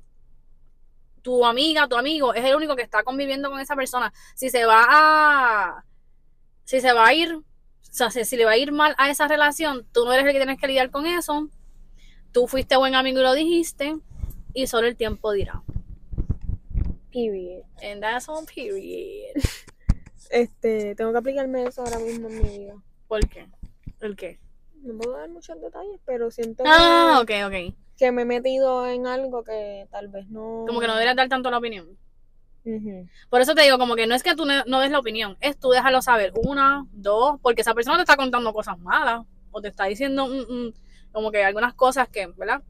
tu 1.22 1.46
amiga, 1.46 1.88
tu 1.88 1.96
amigo, 1.98 2.34
es 2.34 2.44
el 2.46 2.56
único 2.56 2.76
que 2.76 2.82
está 2.84 3.04
conviviendo 3.04 3.50
con 3.50 3.60
esa 3.60 3.76
persona. 3.76 4.12
Si 4.36 4.50
se 4.50 4.66
va 4.66 4.86
a. 4.88 5.86
Si 6.64 6.82
se 6.82 6.94
va 6.94 7.08
a 7.08 7.14
ir. 7.14 7.34
O 7.36 7.44
sea, 7.92 8.12
si, 8.12 8.24
si 8.26 8.38
le 8.38 8.46
va 8.46 8.52
a 8.52 8.58
ir 8.58 8.72
mal 8.72 8.96
a 8.98 9.10
esa 9.10 9.28
relación, 9.28 9.88
tú 9.92 10.06
no 10.06 10.14
eres 10.14 10.26
el 10.26 10.32
que 10.34 10.38
tienes 10.40 10.60
que 10.60 10.68
lidiar 10.68 10.92
con 10.92 11.06
eso 11.06 11.50
tú 12.32 12.48
fuiste 12.48 12.78
buen 12.78 12.96
amigo 12.96 13.20
y 13.20 13.24
lo 13.24 13.34
dijiste, 13.34 13.98
y 14.54 14.68
solo 14.68 14.88
el 14.88 14.96
tiempo 14.96 15.32
dirá. 15.32 15.62
Period. 17.12 17.64
And 17.82 18.02
that's 18.02 18.30
on 18.30 18.46
period. 18.46 19.36
Este, 20.30 20.94
tengo 20.94 21.12
que 21.12 21.18
aplicarme 21.18 21.64
eso 21.64 21.82
ahora 21.82 21.98
mismo 21.98 22.28
en 22.30 22.44
mi 22.44 22.60
vida. 22.60 22.76
¿Por 23.08 23.28
qué? 23.28 23.48
¿El 24.00 24.16
qué? 24.16 24.40
No 24.84 24.96
puedo 24.96 25.18
dar 25.18 25.28
muchos 25.28 25.60
detalles, 25.60 26.00
pero 26.06 26.30
siento 26.30 26.64
Ah, 26.68 27.24
que, 27.26 27.44
ok, 27.44 27.52
ok. 27.52 27.76
Que 28.00 28.12
me 28.14 28.22
he 28.22 28.26
metido 28.26 28.88
en 28.88 29.06
algo 29.06 29.44
que 29.44 29.88
tal 29.92 30.08
vez 30.08 30.28
no. 30.30 30.64
Como 30.66 30.80
que 30.80 30.88
no 30.88 30.94
deberías 30.94 31.18
dar 31.18 31.28
tanto 31.28 31.52
la 31.52 31.58
opinión. 31.58 31.98
Por 33.30 33.42
eso 33.42 33.56
te 33.56 33.64
digo, 33.64 33.78
como 33.78 33.96
que 33.96 34.06
no 34.06 34.16
es 34.16 34.24
que 34.24 34.36
tú 34.36 34.46
no, 34.46 34.64
no 34.66 34.80
des 34.80 34.92
la 34.92 35.00
opinión, 35.00 35.38
es 35.42 35.60
tú 35.60 35.70
déjalo 35.72 36.02
saber. 36.02 36.32
Una, 36.46 36.86
dos, 36.92 37.40
porque 37.42 37.62
esa 37.62 37.74
persona 37.74 37.98
te 37.98 38.04
está 38.04 38.16
contando 38.16 38.54
cosas 38.54 38.78
malas, 38.80 39.26
o 39.52 39.62
te 39.62 39.70
está 39.70 39.86
diciendo 39.86 40.28
mm, 40.28 40.68
mm, 40.68 40.74
como 41.12 41.32
que 41.32 41.44
algunas 41.44 41.74
cosas 41.74 42.08
que, 42.10 42.28
¿verdad? 42.28 42.62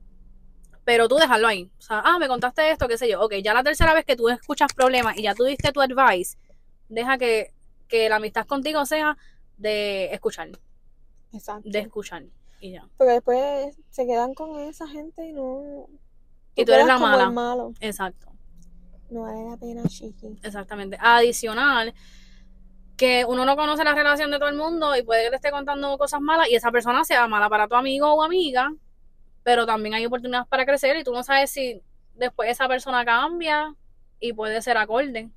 Pero 0.86 1.08
tú 1.08 1.16
déjalo 1.16 1.48
ahí. 1.48 1.70
O 1.78 1.82
sea, 1.82 2.02
ah, 2.04 2.18
me 2.18 2.28
contaste 2.28 2.72
esto, 2.72 2.88
qué 2.88 2.98
sé 2.98 3.10
yo. 3.10 3.22
Ok, 3.22 3.36
ya 3.44 3.54
la 3.54 3.64
tercera 3.64 3.94
vez 3.94 4.06
que 4.06 4.16
tú 4.16 4.30
escuchas 4.30 4.74
problemas 4.74 5.18
y 5.18 5.24
ya 5.24 5.36
tú 5.36 5.44
diste 5.44 5.72
tu 5.72 5.82
advice, 5.82 6.38
deja 6.88 7.18
que, 7.18 7.54
que 7.88 8.10
la 8.10 8.16
amistad 8.16 8.48
contigo 8.48 8.86
sea 8.86 9.18
de 9.58 10.06
escuchar. 10.14 10.50
Exacto. 11.32 11.70
de 11.70 11.80
escuchar 11.80 12.24
y 12.60 12.72
ya. 12.72 12.88
Porque 12.98 13.14
después 13.14 13.78
se 13.90 14.06
quedan 14.06 14.34
con 14.34 14.60
esa 14.60 14.88
gente 14.88 15.26
y 15.26 15.34
no. 15.34 15.88
Y 16.56 16.66
tú 16.66 16.74
eres 16.74 16.88
la 16.88 16.96
como 16.96 17.08
mala. 17.08 17.24
el 17.26 17.32
malo. 17.32 17.74
Exacto, 17.80 18.28
No 19.10 19.22
vale 19.22 19.50
la 19.50 19.58
pena, 19.58 19.84
chiqui. 19.88 20.40
exactamente. 20.44 20.98
Adicional, 21.00 21.94
que 22.98 23.24
uno 23.26 23.46
no 23.46 23.56
conoce 23.56 23.84
la 23.86 23.94
relación 23.96 24.30
de 24.30 24.40
todo 24.40 24.50
el 24.50 24.56
mundo 24.58 24.96
y 24.96 25.04
puede 25.04 25.24
que 25.24 25.30
te 25.30 25.36
esté 25.38 25.52
contando 25.52 25.98
cosas 25.98 26.20
malas 26.20 26.50
y 26.50 26.56
esa 26.56 26.70
persona 26.72 27.04
sea 27.06 27.28
mala 27.28 27.50
para 27.50 27.68
tu 27.68 27.76
amigo 27.76 28.14
o 28.14 28.24
amiga, 28.24 28.74
pero 29.44 29.66
también 29.66 29.96
hay 29.96 30.06
oportunidades 30.06 30.48
para 30.50 30.66
crecer 30.66 30.98
y 30.98 31.04
tú 31.06 31.14
no 31.14 31.24
sabes 31.24 31.50
si 31.50 31.82
después 32.16 32.50
esa 32.50 32.68
persona 32.68 33.06
cambia 33.06 33.74
y 34.20 34.34
puede 34.34 34.62
ser 34.62 34.76
acorde. 34.78 35.30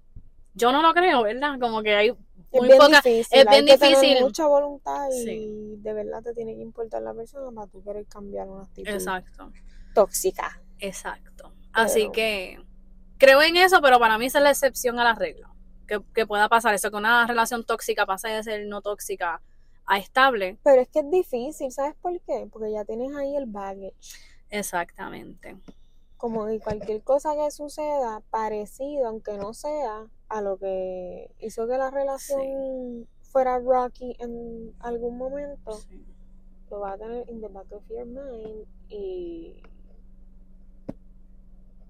Yo 0.55 0.73
no 0.73 0.83
lo 0.83 0.93
creo, 0.93 1.23
¿verdad? 1.23 1.59
Como 1.61 1.83
que 1.83 1.95
hay 1.95 2.13
Es 2.53 2.61
muy 2.61 2.69
bien 2.69 2.79
poca... 2.79 2.97
difícil. 3.03 3.39
es 3.39 3.47
hay 3.47 3.63
bien 3.63 3.67
que 3.67 3.79
tener 3.79 3.99
difícil. 4.01 4.23
mucha 4.25 4.47
voluntad 4.47 5.09
y 5.11 5.23
Sí. 5.25 5.75
de 5.79 5.93
verdad 5.95 6.23
te 6.23 6.35
tiene 6.35 6.55
que 6.55 6.61
importar 6.63 7.03
la 7.03 7.15
persona 7.15 7.51
para 7.55 7.67
tú 7.67 7.83
querer 7.83 8.07
cambiar 8.07 8.49
una 8.49 8.65
actitud 8.65 8.89
Exacto. 8.93 9.51
tóxica. 9.95 10.61
Exacto. 10.79 11.53
Así 11.73 12.11
que 12.13 12.59
creo 13.19 13.41
en 13.43 13.57
eso, 13.57 13.81
pero 13.81 13.99
para 13.99 14.19
mí 14.19 14.27
esa 14.27 14.39
es 14.39 14.45
la 14.45 14.51
excepción 14.51 14.99
a 15.01 15.05
la 15.05 15.15
regla. 15.15 15.49
Que, 15.87 16.01
que 16.15 16.27
pueda 16.27 16.49
pasar 16.49 16.75
eso, 16.75 16.91
que 16.91 16.97
una 16.97 17.27
relación 17.27 17.65
tóxica 17.65 18.07
pase 18.07 18.29
de 18.29 18.43
ser 18.43 18.67
no 18.67 18.81
tóxica 18.83 19.41
a 19.85 19.99
estable. 19.99 20.59
Pero 20.63 20.81
es 20.83 20.89
que 20.89 21.01
es 21.01 21.11
difícil, 21.11 21.71
¿sabes 21.73 21.95
por 22.01 22.19
qué? 22.21 22.49
Porque 22.53 22.71
ya 22.73 22.85
tienes 22.85 23.15
ahí 23.17 23.35
el 23.37 23.47
baggage. 23.47 23.95
Exactamente. 24.51 25.57
Como 26.17 26.47
que 26.47 26.61
cualquier 26.61 27.03
cosa 27.03 27.35
que 27.35 27.51
suceda 27.51 28.23
parecido, 28.31 29.09
aunque 29.09 29.33
no 29.37 29.55
sea, 29.55 30.07
a 30.33 30.41
lo 30.41 30.57
que 30.57 31.31
hizo 31.41 31.69
que 31.69 31.77
la 31.77 31.91
relación 31.91 33.07
fuera 33.21 33.59
rocky 33.59 34.17
en 34.19 34.75
algún 34.81 35.19
momento, 35.19 35.73
Sí. 35.73 36.03
lo 36.71 36.81
va 36.81 36.93
a 36.95 36.99
tener 36.99 37.29
in 37.29 37.43
the 37.43 37.49
back 37.49 37.71
of 37.71 37.83
your 37.91 38.07
mind 38.07 38.67
y 38.89 39.63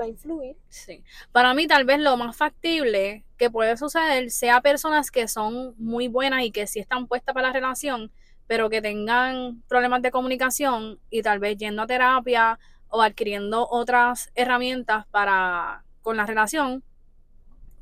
va 0.00 0.06
a 0.06 0.08
influir. 0.08 0.56
Sí. 0.68 1.04
Para 1.30 1.54
mí, 1.54 1.68
tal 1.68 1.84
vez 1.84 2.00
lo 2.00 2.16
más 2.16 2.36
factible 2.36 3.24
que 3.36 3.48
puede 3.48 3.76
suceder 3.76 4.30
sea 4.32 4.60
personas 4.60 5.12
que 5.12 5.28
son 5.28 5.74
muy 5.78 6.08
buenas 6.08 6.42
y 6.42 6.50
que 6.50 6.66
sí 6.66 6.80
están 6.80 7.06
puestas 7.06 7.34
para 7.34 7.46
la 7.48 7.52
relación, 7.52 8.10
pero 8.48 8.68
que 8.70 8.82
tengan 8.82 9.62
problemas 9.68 10.02
de 10.02 10.10
comunicación 10.10 10.98
y 11.10 11.22
tal 11.22 11.38
vez 11.38 11.56
yendo 11.58 11.82
a 11.82 11.86
terapia 11.86 12.58
o 12.88 13.02
adquiriendo 13.02 13.68
otras 13.70 14.32
herramientas 14.34 15.06
para 15.06 15.84
con 16.02 16.16
la 16.16 16.26
relación 16.26 16.82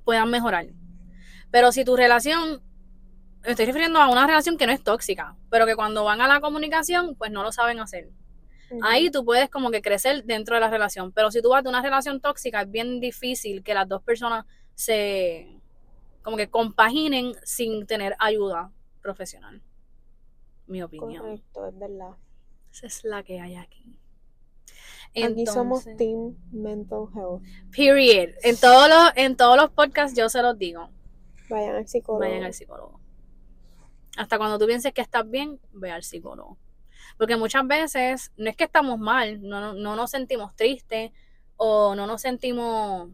puedan 0.05 0.31
mejorar. 0.31 0.67
Pero 1.51 1.73
si 1.73 1.85
tu 1.85 1.97
relación, 1.97 2.63
me 3.43 3.51
estoy 3.51 3.67
refiriendo 3.67 4.01
a 4.01 4.09
una 4.09 4.27
relación 4.27 4.57
que 4.57 4.67
no 4.67 4.73
es 4.73 4.83
tóxica, 4.83 5.37
pero 5.51 5.67
que 5.67 5.77
cuando 5.77 6.05
van 6.05 6.21
a 6.21 6.29
la 6.29 6.41
comunicación, 6.41 7.15
pues 7.17 7.31
no 7.31 7.43
lo 7.43 7.53
saben 7.53 7.81
hacer. 7.81 8.11
Ahí 8.83 9.11
tú 9.11 9.25
puedes 9.25 9.51
como 9.51 9.71
que 9.71 9.83
crecer 9.83 10.25
dentro 10.25 10.55
de 10.55 10.61
la 10.61 10.71
relación, 10.71 11.11
pero 11.13 11.31
si 11.31 11.43
tú 11.43 11.51
vas 11.51 11.65
de 11.65 11.69
una 11.69 11.83
relación 11.83 12.21
tóxica 12.21 12.63
es 12.63 12.71
bien 12.71 13.01
difícil 13.01 13.65
que 13.65 13.75
las 13.75 13.89
dos 13.89 14.03
personas 14.03 14.47
se 14.75 15.61
como 16.23 16.37
que 16.37 16.49
compaginen 16.49 17.35
sin 17.43 17.87
tener 17.87 18.15
ayuda 18.19 18.71
profesional. 19.03 19.61
Mi 20.67 20.83
opinión. 20.83 21.23
Correcto, 21.23 21.67
es 21.67 21.79
verdad. 21.79 22.17
Esa 22.73 22.87
es 22.87 23.05
la 23.05 23.23
que 23.23 23.41
hay 23.41 23.57
aquí. 23.57 23.97
Aquí 25.17 25.47
somos 25.47 25.85
Team 25.97 26.37
Mental 26.53 27.07
Health. 27.15 27.43
period. 27.75 28.31
En 28.43 28.57
todos 28.57 28.89
los 28.89 29.13
en 29.17 29.37
todos 29.37 29.57
los 29.57 29.71
podcasts 29.71 30.17
yo 30.17 30.29
se 30.29 30.41
los 30.43 30.57
digo, 30.57 30.89
Vayan 31.49 31.77
al 31.77 31.89
psicólogo. 31.89 32.21
vayan 32.21 32.45
al 32.45 32.55
psicólogo. 32.55 33.01
Hasta 34.17 34.39
cuando 34.39 34.59
tú 34.59 34.67
pienses 34.67 34.93
que 34.93 35.01
estás 35.01 35.29
bien, 35.29 35.61
ve 35.73 35.91
al 35.91 36.03
psicólogo. 36.05 36.59
Porque 37.19 37.37
muchas 37.37 37.67
veces 37.67 38.33
no 38.37 38.49
es 38.49 38.57
que 38.57 38.65
estamos 38.65 38.99
mal, 38.99 39.43
no, 39.43 39.61
no, 39.61 39.75
no 39.75 39.97
nos 39.97 40.11
sentimos 40.11 40.55
tristes 40.55 41.11
o 41.57 41.95
no 41.95 42.07
nos 42.07 42.23
sentimos 42.23 43.11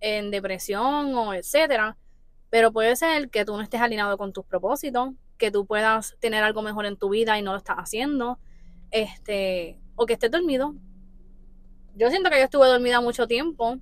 en 0.00 0.30
depresión 0.30 1.14
o 1.14 1.34
etcétera, 1.34 1.96
pero 2.48 2.72
puede 2.72 2.96
ser 2.96 3.30
que 3.30 3.44
tú 3.44 3.56
no 3.56 3.62
estés 3.62 3.80
alineado 3.80 4.16
con 4.18 4.32
tus 4.32 4.44
propósitos, 4.44 5.10
que 5.36 5.50
tú 5.50 5.66
puedas 5.66 6.16
tener 6.18 6.42
algo 6.42 6.62
mejor 6.62 6.86
en 6.86 6.96
tu 6.96 7.10
vida 7.10 7.38
y 7.38 7.42
no 7.42 7.52
lo 7.52 7.58
estás 7.58 7.76
haciendo, 7.76 8.38
este, 8.90 9.78
o 9.94 10.06
que 10.06 10.14
estés 10.14 10.30
dormido. 10.30 10.74
Yo 12.00 12.08
siento 12.08 12.30
que 12.30 12.38
yo 12.38 12.44
estuve 12.44 12.66
dormida 12.66 13.02
mucho 13.02 13.26
tiempo 13.26 13.76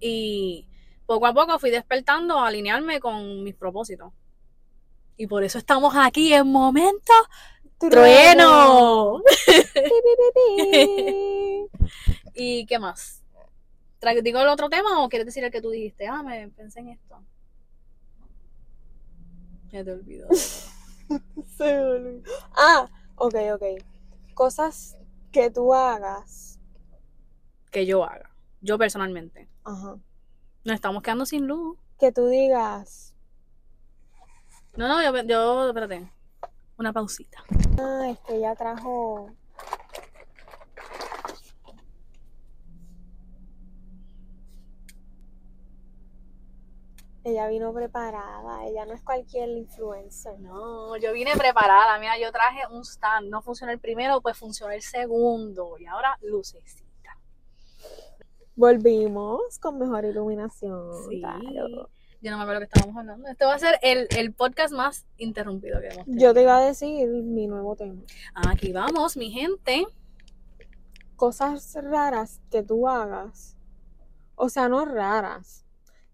y 0.00 0.66
poco 1.06 1.28
a 1.28 1.32
poco 1.32 1.60
fui 1.60 1.70
despertando 1.70 2.40
a 2.40 2.48
alinearme 2.48 2.98
con 2.98 3.44
mis 3.44 3.54
propósitos. 3.54 4.12
Y 5.16 5.28
por 5.28 5.44
eso 5.44 5.58
estamos 5.58 5.94
aquí 5.96 6.34
en 6.34 6.50
momento 6.50 7.12
trueno. 7.78 9.22
¿Y 12.34 12.66
qué 12.66 12.80
más? 12.80 13.22
¿Digo 14.24 14.40
el 14.40 14.48
otro 14.48 14.68
tema 14.68 15.04
o 15.04 15.08
quieres 15.08 15.26
decir 15.26 15.44
el 15.44 15.52
que 15.52 15.62
tú 15.62 15.70
dijiste? 15.70 16.08
Ah, 16.08 16.24
me 16.24 16.48
pensé 16.48 16.80
en 16.80 16.88
esto. 16.88 17.22
Ya 19.70 19.84
te 19.84 19.92
olvidó. 19.92 20.26
Se 21.56 21.62
me 21.62 21.80
olvidó. 21.80 22.22
Ah, 22.56 22.90
ok, 23.14 23.36
ok. 23.54 23.62
Cosas 24.34 24.96
que 25.30 25.48
tú 25.48 25.72
hagas. 25.72 26.52
Que 27.72 27.86
yo 27.86 28.04
haga. 28.04 28.30
Yo 28.60 28.78
personalmente. 28.78 29.48
Ajá. 29.64 29.96
Nos 30.64 30.74
estamos 30.74 31.02
quedando 31.02 31.26
sin 31.26 31.48
luz. 31.48 31.76
Que 31.98 32.12
tú 32.12 32.28
digas. 32.28 33.16
No, 34.76 34.86
no, 34.86 35.02
yo, 35.02 35.22
yo 35.24 35.68
espérate. 35.68 36.08
Una 36.78 36.92
pausita. 36.92 37.42
Ah, 37.80 38.08
este 38.10 38.40
ya 38.40 38.54
trajo. 38.54 39.30
Ella 47.24 47.46
vino 47.46 47.72
preparada, 47.72 48.64
ella 48.66 48.84
no 48.84 48.94
es 48.94 49.02
cualquier 49.02 49.48
influencer. 49.48 50.40
No, 50.40 50.96
yo 50.96 51.12
vine 51.12 51.36
preparada. 51.36 51.96
Mira, 52.00 52.18
yo 52.18 52.32
traje 52.32 52.66
un 52.68 52.84
stand. 52.84 53.28
No 53.28 53.42
funcionó 53.42 53.72
el 53.72 53.78
primero, 53.78 54.20
pues 54.20 54.36
funcionó 54.36 54.72
el 54.72 54.82
segundo. 54.82 55.78
Y 55.78 55.86
ahora 55.86 56.18
lucecita. 56.22 56.91
Volvimos 58.56 59.58
con 59.58 59.78
mejor 59.78 60.04
iluminación. 60.04 60.90
Sí. 61.08 61.20
claro. 61.20 61.88
Yo 62.20 62.30
no 62.30 62.36
me 62.36 62.44
acuerdo 62.44 62.60
que 62.60 62.64
estábamos 62.66 62.96
hablando. 62.96 63.28
Este 63.28 63.44
va 63.44 63.54
a 63.54 63.58
ser 63.58 63.78
el, 63.82 64.06
el 64.16 64.32
podcast 64.32 64.72
más 64.72 65.06
interrumpido 65.16 65.80
que 65.80 65.88
hemos 65.88 66.04
tenido. 66.04 66.22
Yo 66.22 66.34
te 66.34 66.42
iba 66.42 66.56
a 66.56 66.60
decir 66.60 67.08
mi 67.08 67.48
nuevo 67.48 67.74
tema. 67.74 68.00
Aquí 68.34 68.72
vamos, 68.72 69.16
mi 69.16 69.30
gente. 69.32 69.84
Cosas 71.16 71.76
raras 71.82 72.40
que 72.50 72.62
tú 72.62 72.88
hagas. 72.88 73.56
O 74.36 74.48
sea, 74.48 74.68
no 74.68 74.84
raras. 74.84 75.64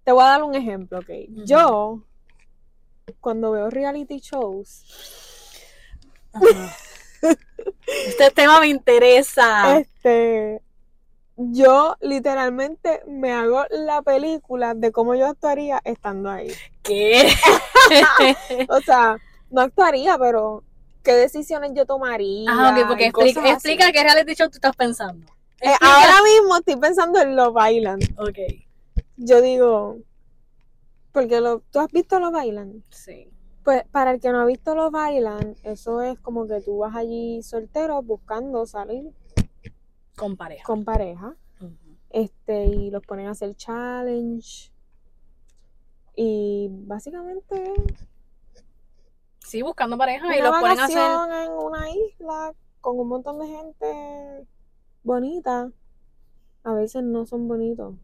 Te 0.05 0.13
voy 0.13 0.23
a 0.23 0.29
dar 0.29 0.43
un 0.43 0.55
ejemplo, 0.55 1.01
¿ok? 1.01 1.11
Yo, 1.45 2.03
cuando 3.21 3.51
veo 3.51 3.69
reality 3.69 4.19
shows, 4.21 4.87
Este 8.07 8.31
tema 8.31 8.61
me 8.61 8.69
interesa. 8.69 9.79
este, 9.79 10.63
yo 11.39 11.97
literalmente 12.01 13.03
me 13.07 13.33
hago 13.33 13.65
la 13.71 14.03
película 14.03 14.75
de 14.75 14.91
cómo 14.91 15.15
yo 15.15 15.27
actuaría 15.27 15.81
estando 15.85 16.31
ahí. 16.31 16.53
¿Qué? 16.83 17.29
O 18.69 18.81
sea, 18.81 19.17
no 19.51 19.63
actuaría, 19.63 20.19
pero 20.19 20.63
qué 21.03 21.13
decisiones 21.15 21.73
yo 21.75 21.87
tomaría. 21.87 22.51
ah, 22.51 22.77
ok, 22.77 22.89
porque 22.89 23.07
explica, 23.07 23.49
explica 23.51 23.93
qué 23.93 24.03
reality 24.03 24.35
show 24.35 24.49
tú 24.51 24.57
estás 24.57 24.77
pensando. 24.77 25.27
Eh, 25.61 25.73
ahora 25.81 26.23
mismo 26.23 26.57
estoy 26.57 26.77
pensando 26.77 27.21
en 27.21 27.35
Love 27.35 27.57
Island. 27.71 28.03
Ok, 28.19 28.39
Yo 29.17 29.41
digo, 29.41 29.99
porque 31.13 31.41
lo, 31.41 31.61
tú 31.71 31.79
has 31.79 31.91
visto 31.93 32.19
Love 32.19 32.45
Island. 32.45 32.83
sí. 32.91 33.31
Pues 33.65 33.85
para 33.91 34.13
el 34.13 34.21
que 34.21 34.31
no 34.31 34.41
ha 34.41 34.47
visto 34.47 34.75
Love 34.75 34.95
Island, 35.15 35.57
eso 35.63 36.01
es 36.01 36.19
como 36.21 36.47
que 36.49 36.63
tú 36.63 36.79
vas 36.79 36.97
allí 36.97 37.43
soltero 37.43 38.01
buscando 38.01 38.65
salir 38.65 39.13
Con 40.19 40.37
pareja. 40.37 40.65
con 40.65 40.85
pareja. 40.85 41.35
Este, 42.11 42.65
y 42.67 42.91
los 42.91 43.03
ponen 43.05 43.27
a 43.29 43.31
hacer 43.33 43.55
challenge. 43.55 44.73
Y 46.17 46.69
básicamente 46.71 47.75
Sí, 49.41 49.63
buscando 49.63 49.97
pareja 49.97 50.37
y 50.37 50.43
los 50.43 50.51
ponen 50.59 50.79
a 50.81 50.85
hacer. 50.85 51.47
en 51.47 51.53
una 51.53 51.89
isla 51.91 52.53
con 52.81 52.99
un 52.99 53.09
montón 53.09 53.39
de 53.39 53.47
gente 53.47 54.47
bonita. 55.03 55.71
A 56.65 56.73
veces 56.75 57.03
no 57.03 57.25
son 57.25 57.49
bonitos, 57.49 57.95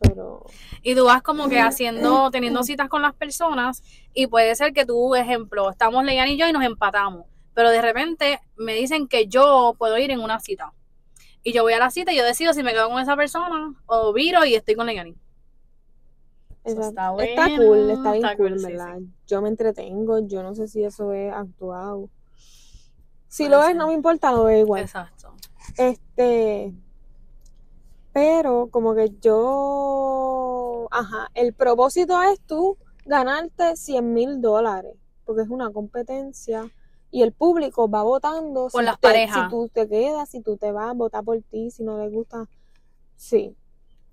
pero 0.00 0.46
Y 0.82 0.94
tú 0.94 1.04
vas 1.04 1.20
como 1.22 1.48
que 1.48 1.60
haciendo, 1.60 2.30
teniendo 2.30 2.62
citas 2.62 2.88
con 2.88 3.02
las 3.02 3.14
personas 3.14 3.82
y 4.14 4.26
puede 4.26 4.54
ser 4.54 4.72
que 4.72 4.86
tú, 4.86 5.14
ejemplo, 5.14 5.68
estamos 5.70 6.02
Leian 6.04 6.28
y 6.28 6.38
yo 6.38 6.46
y 6.48 6.52
nos 6.52 6.64
empatamos, 6.64 7.26
pero 7.52 7.68
de 7.70 7.82
repente 7.82 8.40
me 8.56 8.74
dicen 8.74 9.06
que 9.06 9.26
yo 9.26 9.74
puedo 9.76 9.98
ir 9.98 10.10
en 10.10 10.20
una 10.20 10.40
cita. 10.40 10.72
Y 11.42 11.52
yo 11.52 11.62
voy 11.62 11.72
a 11.72 11.78
la 11.78 11.90
cita 11.90 12.12
y 12.12 12.16
yo 12.16 12.24
decido 12.24 12.52
si 12.52 12.62
me 12.62 12.72
quedo 12.72 12.88
con 12.88 13.00
esa 13.00 13.16
persona 13.16 13.74
o 13.86 14.12
viro 14.12 14.44
y 14.44 14.54
estoy 14.54 14.74
con. 14.74 14.88
Eso 14.88 14.98
Exacto. 16.64 17.20
está 17.20 17.24
está 17.24 17.46
bueno, 17.46 17.64
cool, 17.64 17.90
está 17.90 18.12
bien 18.12 18.24
está 18.24 18.36
cool, 18.36 18.48
cool, 18.50 18.58
sí, 18.60 18.66
¿verdad? 18.66 18.98
Yo 19.26 19.42
me 19.42 19.48
entretengo, 19.48 20.18
yo 20.26 20.42
no 20.42 20.54
sé 20.54 20.68
si 20.68 20.84
eso 20.84 21.12
es 21.12 21.32
actuado. 21.32 22.10
Si 23.28 23.46
Puede 23.46 23.56
lo 23.56 23.68
es, 23.68 23.76
no 23.76 23.86
me 23.86 23.94
importa, 23.94 24.32
lo 24.32 24.44
veo 24.44 24.58
igual. 24.58 24.82
Exacto. 24.82 25.32
Este, 25.78 26.74
pero 28.12 28.68
como 28.70 28.94
que 28.94 29.10
yo, 29.20 30.88
ajá, 30.90 31.28
el 31.34 31.54
propósito 31.54 32.20
es 32.22 32.40
tú 32.40 32.76
ganarte 33.06 33.76
100 33.76 34.12
mil 34.12 34.40
dólares, 34.40 34.94
porque 35.24 35.42
es 35.42 35.48
una 35.48 35.72
competencia 35.72 36.68
y 37.10 37.22
el 37.22 37.32
público 37.32 37.88
va 37.90 38.02
votando 38.02 38.68
Por 38.68 38.82
si, 38.82 38.86
las 38.86 38.98
te- 39.00 39.08
parejas. 39.08 39.44
si 39.44 39.50
tú 39.50 39.68
te 39.72 39.88
quedas, 39.88 40.28
si 40.28 40.40
tú 40.40 40.56
te 40.56 40.70
vas, 40.72 40.96
vota 40.96 41.22
por 41.22 41.40
ti, 41.42 41.70
si 41.70 41.82
no 41.82 41.98
le 41.98 42.08
gusta. 42.08 42.46
Sí, 43.16 43.54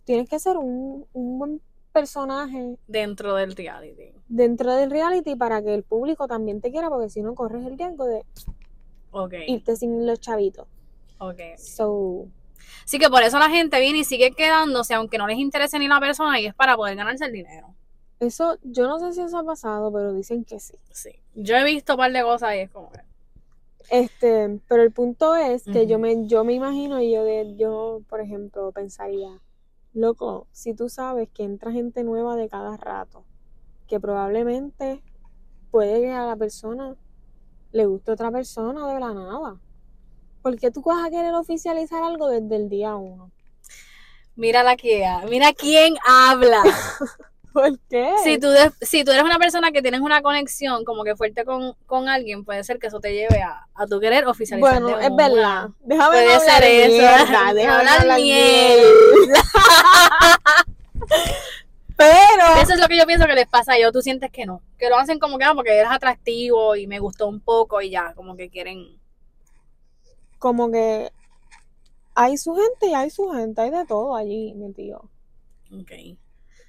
tienes 0.03 0.27
que 0.29 0.39
ser 0.39 0.57
un, 0.57 1.05
un 1.13 1.39
buen 1.39 1.61
personaje 1.91 2.77
Dentro 2.87 3.35
del 3.35 3.55
reality. 3.55 4.11
dentro 4.27 4.73
del 4.75 4.91
reality 4.91 5.35
para 5.35 5.61
que 5.61 5.73
el 5.73 5.83
público 5.83 6.27
también 6.27 6.61
te 6.61 6.71
quiera, 6.71 6.89
porque 6.89 7.09
si 7.09 7.21
no 7.21 7.33
corres 7.35 7.65
el 7.65 7.77
riesgo 7.77 8.05
de 8.05 8.23
Ok. 9.11 9.33
irte 9.47 9.75
sin 9.75 10.05
los 10.05 10.19
chavitos. 10.19 10.67
Ok. 11.19 11.39
So, 11.57 12.27
Así 12.85 12.99
que 12.99 13.09
por 13.09 13.23
eso 13.23 13.39
la 13.39 13.49
gente 13.49 13.79
viene 13.79 13.99
y 13.99 14.03
sigue 14.03 14.31
quedándose, 14.31 14.93
aunque 14.93 15.17
no 15.17 15.25
les 15.27 15.37
interese 15.39 15.79
ni 15.79 15.87
la 15.87 15.99
persona, 15.99 16.39
y 16.39 16.45
es 16.45 16.53
para 16.53 16.75
poder 16.75 16.95
ganarse 16.95 17.25
el 17.25 17.31
dinero. 17.31 17.73
eso, 18.19 18.57
yo 18.63 18.87
no 18.87 18.99
sé 18.99 19.13
si 19.13 19.21
eso 19.21 19.37
ha 19.37 19.43
pasado, 19.43 19.91
pero 19.91 20.13
dicen 20.13 20.43
que 20.43 20.59
sí. 20.59 20.73
Sí. 20.91 21.11
Yo 21.39 21.55
he 21.55 21.63
visto 21.63 21.93
un 21.93 21.97
par 21.97 22.11
de 22.11 22.23
cosas 22.23 22.55
y 22.55 22.59
es 22.61 22.71
como. 22.71 22.89
Este, 23.91 24.59
pero 24.67 24.81
el 24.81 24.91
punto 24.91 25.35
es 25.35 25.63
que 25.65 25.85
yo 25.85 25.99
me, 25.99 26.25
yo 26.25 26.43
me 26.43 26.53
imagino 26.53 26.99
y 26.99 27.11
yo 27.11 27.23
de, 27.23 27.55
yo, 27.57 28.01
por 28.09 28.21
ejemplo, 28.21 28.71
pensaría, 28.71 29.39
loco, 29.93 30.47
si 30.51 30.73
tú 30.73 30.89
sabes 30.89 31.29
que 31.29 31.43
entra 31.43 31.71
gente 31.71 32.03
nueva 32.03 32.35
de 32.35 32.49
cada 32.49 32.75
rato, 32.75 33.23
que 33.87 33.99
probablemente 33.99 35.03
puede 35.69 36.01
que 36.01 36.11
a 36.11 36.25
la 36.25 36.35
persona 36.35 36.95
le 37.71 37.85
guste 37.85 38.11
otra 38.11 38.31
persona 38.31 38.91
de 38.91 38.99
la 38.99 39.13
nada. 39.13 39.61
¿Por 40.41 40.57
qué 40.57 40.71
tú 40.71 40.81
vas 40.81 41.05
a 41.05 41.11
querer 41.11 41.35
oficializar 41.35 42.03
algo 42.03 42.29
desde 42.29 42.55
el 42.55 42.67
día 42.67 42.95
uno? 42.95 43.31
Mira 44.35 44.63
la 44.63 44.75
que 44.75 45.05
mira 45.29 45.53
quién 45.53 45.97
habla. 46.03 46.63
¿Por 47.57 47.79
qué? 47.89 48.13
si, 48.23 48.37
tú 48.37 48.49
de- 48.49 48.71
si 48.81 49.03
tú 49.03 49.11
eres 49.11 49.23
una 49.23 49.39
persona 49.39 49.71
que 49.71 49.81
tienes 49.81 50.01
una 50.01 50.21
conexión 50.21 50.85
como 50.85 51.03
que 51.03 51.15
fuerte 51.15 51.43
con, 51.43 51.73
con 51.87 52.07
alguien, 52.07 52.45
puede 52.45 52.63
ser 52.63 52.77
que 52.77 52.87
eso 52.87 52.99
te 52.99 53.13
lleve 53.13 53.41
a, 53.41 53.65
a 53.73 53.87
tu 53.87 53.99
querer 53.99 54.25
oficializar. 54.27 54.79
bueno, 54.81 54.99
es 54.99 55.15
verdad. 55.15 55.69
Déjame 55.79 56.09
Puede 56.09 56.25
no 56.27 56.33
hablar 56.39 56.61
ser 56.61 56.63
eso. 56.71 56.97
mierda, 56.97 57.53
déjame 57.53 57.67
Hablar 57.79 58.01
hablar 58.01 58.19
miel. 58.19 58.79
Pero 61.97 62.61
Eso 62.61 62.73
es 62.73 62.79
lo 62.79 62.87
que 62.87 62.97
yo 62.97 63.05
pienso 63.07 63.25
que 63.25 63.33
les 63.33 63.47
pasa 63.47 63.73
a 63.73 63.77
ellos. 63.77 63.91
Tú 63.91 64.01
sientes 64.01 64.29
que 64.31 64.45
no. 64.45 64.61
Que 64.77 64.87
lo 64.89 64.97
hacen 64.97 65.17
como 65.17 65.39
que, 65.39 65.45
ah, 65.45 65.53
porque 65.55 65.73
eres 65.75 65.89
atractivo 65.91 66.75
y 66.75 66.85
me 66.85 66.99
gustó 66.99 67.27
un 67.27 67.39
poco 67.39 67.81
y 67.81 67.89
ya, 67.89 68.13
como 68.13 68.35
que 68.35 68.49
quieren. 68.49 68.99
como 70.37 70.71
que 70.71 71.11
hay 72.13 72.37
su 72.37 72.53
gente 72.55 72.87
y 72.87 72.93
hay 72.93 73.09
su 73.09 73.29
gente, 73.31 73.61
hay 73.61 73.71
de 73.71 73.85
todo 73.85 74.15
allí, 74.15 74.53
mi 74.53 74.71
tío. 74.73 75.09
Ok. 75.73 75.91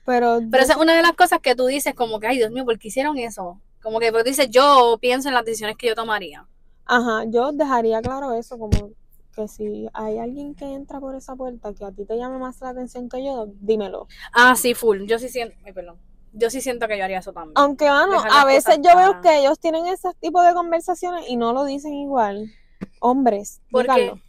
Pero, 0.09 0.41
Pero 0.51 0.63
esa 0.63 0.73
es 0.73 0.79
una 0.79 0.97
de 0.97 1.03
las 1.03 1.13
cosas 1.13 1.39
que 1.41 1.55
tú 1.55 1.67
dices, 1.67 1.95
como 1.95 2.19
que, 2.19 2.29
ay, 2.29 2.39
Dios 2.39 2.51
mío, 2.51 2.65
¿por 2.65 2.79
qué 2.79 2.89
hicieron 2.89 3.19
eso? 3.19 3.61
Como 3.83 4.01
que, 4.01 4.11
pues 4.11 4.25
dices, 4.25 4.49
yo 4.49 4.97
pienso 5.03 5.29
en 5.29 5.35
las 5.35 5.45
decisiones 5.45 5.77
que 5.77 5.87
yo 5.87 5.95
tomaría. 5.95 6.47
ajá, 6.87 7.25
yo 7.27 7.53
dejaría 7.53 8.01
claro 8.01 8.33
eso, 8.33 8.59
como 8.59 8.93
que 9.37 9.49
si 9.49 9.87
hay 9.93 10.17
alguien 10.17 10.55
que 10.55 10.65
entra 10.65 10.99
por 10.99 11.15
esa 11.15 11.37
puerta 11.37 11.75
que 11.75 11.85
a 11.85 11.93
ti 11.93 12.07
te 12.07 12.17
llame 12.17 12.39
más 12.39 12.59
la 12.63 12.71
atención 12.71 13.11
que 13.11 13.23
yo, 13.23 13.49
dímelo. 13.61 14.09
Ah, 14.33 14.57
sí, 14.57 14.73
full. 14.73 15.05
Yo 15.05 15.19
sí 15.19 15.29
siento, 15.29 15.55
ay, 15.67 15.75
perdón. 15.75 15.99
Yo 16.33 16.49
sí 16.49 16.63
siento 16.63 16.89
que 16.89 16.97
yo 16.97 17.05
haría 17.05 17.19
eso 17.19 17.35
también. 17.35 17.53
Aunque, 17.57 17.85
las 17.85 18.25
a 18.31 18.47
veces 18.47 18.79
yo 18.83 18.97
veo 18.97 19.21
que 19.21 19.41
ellos 19.41 19.59
tienen 19.59 19.87
ese 19.89 20.09
tipo 20.21 20.41
de 20.41 20.55
conversaciones 20.55 21.29
y 21.29 21.37
no 21.37 21.53
lo 21.53 21.67
dicen 21.67 21.93
igual. 21.93 22.51
Hombres, 23.01 23.61
¿Por 23.71 23.85
qué? 23.85 23.93
díganlo. 23.93 24.23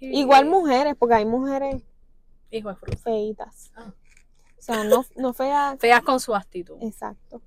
Igual 0.00 0.46
mujeres, 0.46 0.94
porque 0.98 1.16
hay 1.16 1.26
mujeres 1.26 1.82
Hijo 2.50 2.70
de 2.70 2.96
feitas. 2.96 3.70
Ah. 3.76 3.92
O 4.62 4.64
sea, 4.64 4.84
no, 4.84 5.04
no 5.16 5.32
feas, 5.32 5.76
Feas 5.80 6.02
con 6.02 6.20
su 6.20 6.36
actitud. 6.36 6.76
exacto. 6.80 7.42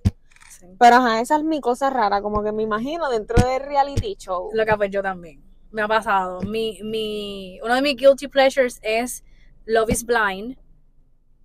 Sí. 0.49 0.65
Pero 0.77 0.97
ajá, 0.97 1.21
esa 1.21 1.37
es 1.37 1.43
mi 1.45 1.61
cosa 1.61 1.89
rara, 1.89 2.21
como 2.21 2.43
que 2.43 2.51
me 2.51 2.61
imagino 2.63 3.09
dentro 3.09 3.37
del 3.47 3.61
reality 3.61 4.15
show. 4.17 4.49
Lo 4.53 4.65
que 4.65 4.75
pues 4.75 4.91
yo 4.91 5.01
también. 5.01 5.41
Me 5.71 5.81
ha 5.81 5.87
pasado. 5.87 6.41
Mi, 6.41 6.79
mi, 6.83 7.57
uno 7.63 7.73
de 7.75 7.81
mis 7.81 7.95
guilty 7.95 8.27
pleasures 8.27 8.79
es 8.81 9.23
Love 9.63 9.91
is 9.91 10.05
Blind. 10.05 10.57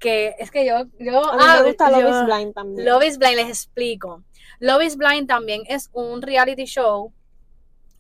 Que 0.00 0.35
es 0.40 0.50
que 0.50 0.66
yo, 0.66 0.87
yo, 0.98 1.30
A 1.30 1.37
mí 1.37 1.42
ah, 1.46 1.56
me 1.61 1.68
gusta 1.68 1.88
Love 1.90 2.00
yo- 2.00 2.20
is 2.20 2.24
Blind 2.26 2.54
también. 2.54 2.88
Love 2.88 3.04
is 3.04 3.18
Blind, 3.18 3.37
les 3.37 3.48
explico. 3.48 4.24
Love 4.59 4.83
is 4.83 4.96
Blind 4.96 5.28
también 5.28 5.62
es 5.68 5.88
un 5.92 6.20
reality 6.20 6.64
show 6.64 7.12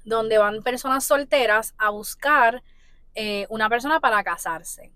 donde 0.04 0.38
van 0.38 0.62
personas 0.64 1.04
solteras 1.04 1.74
a 1.78 1.90
buscar 1.90 2.64
eh, 3.14 3.46
una 3.48 3.68
persona 3.68 4.00
para 4.00 4.24
casarse. 4.24 4.92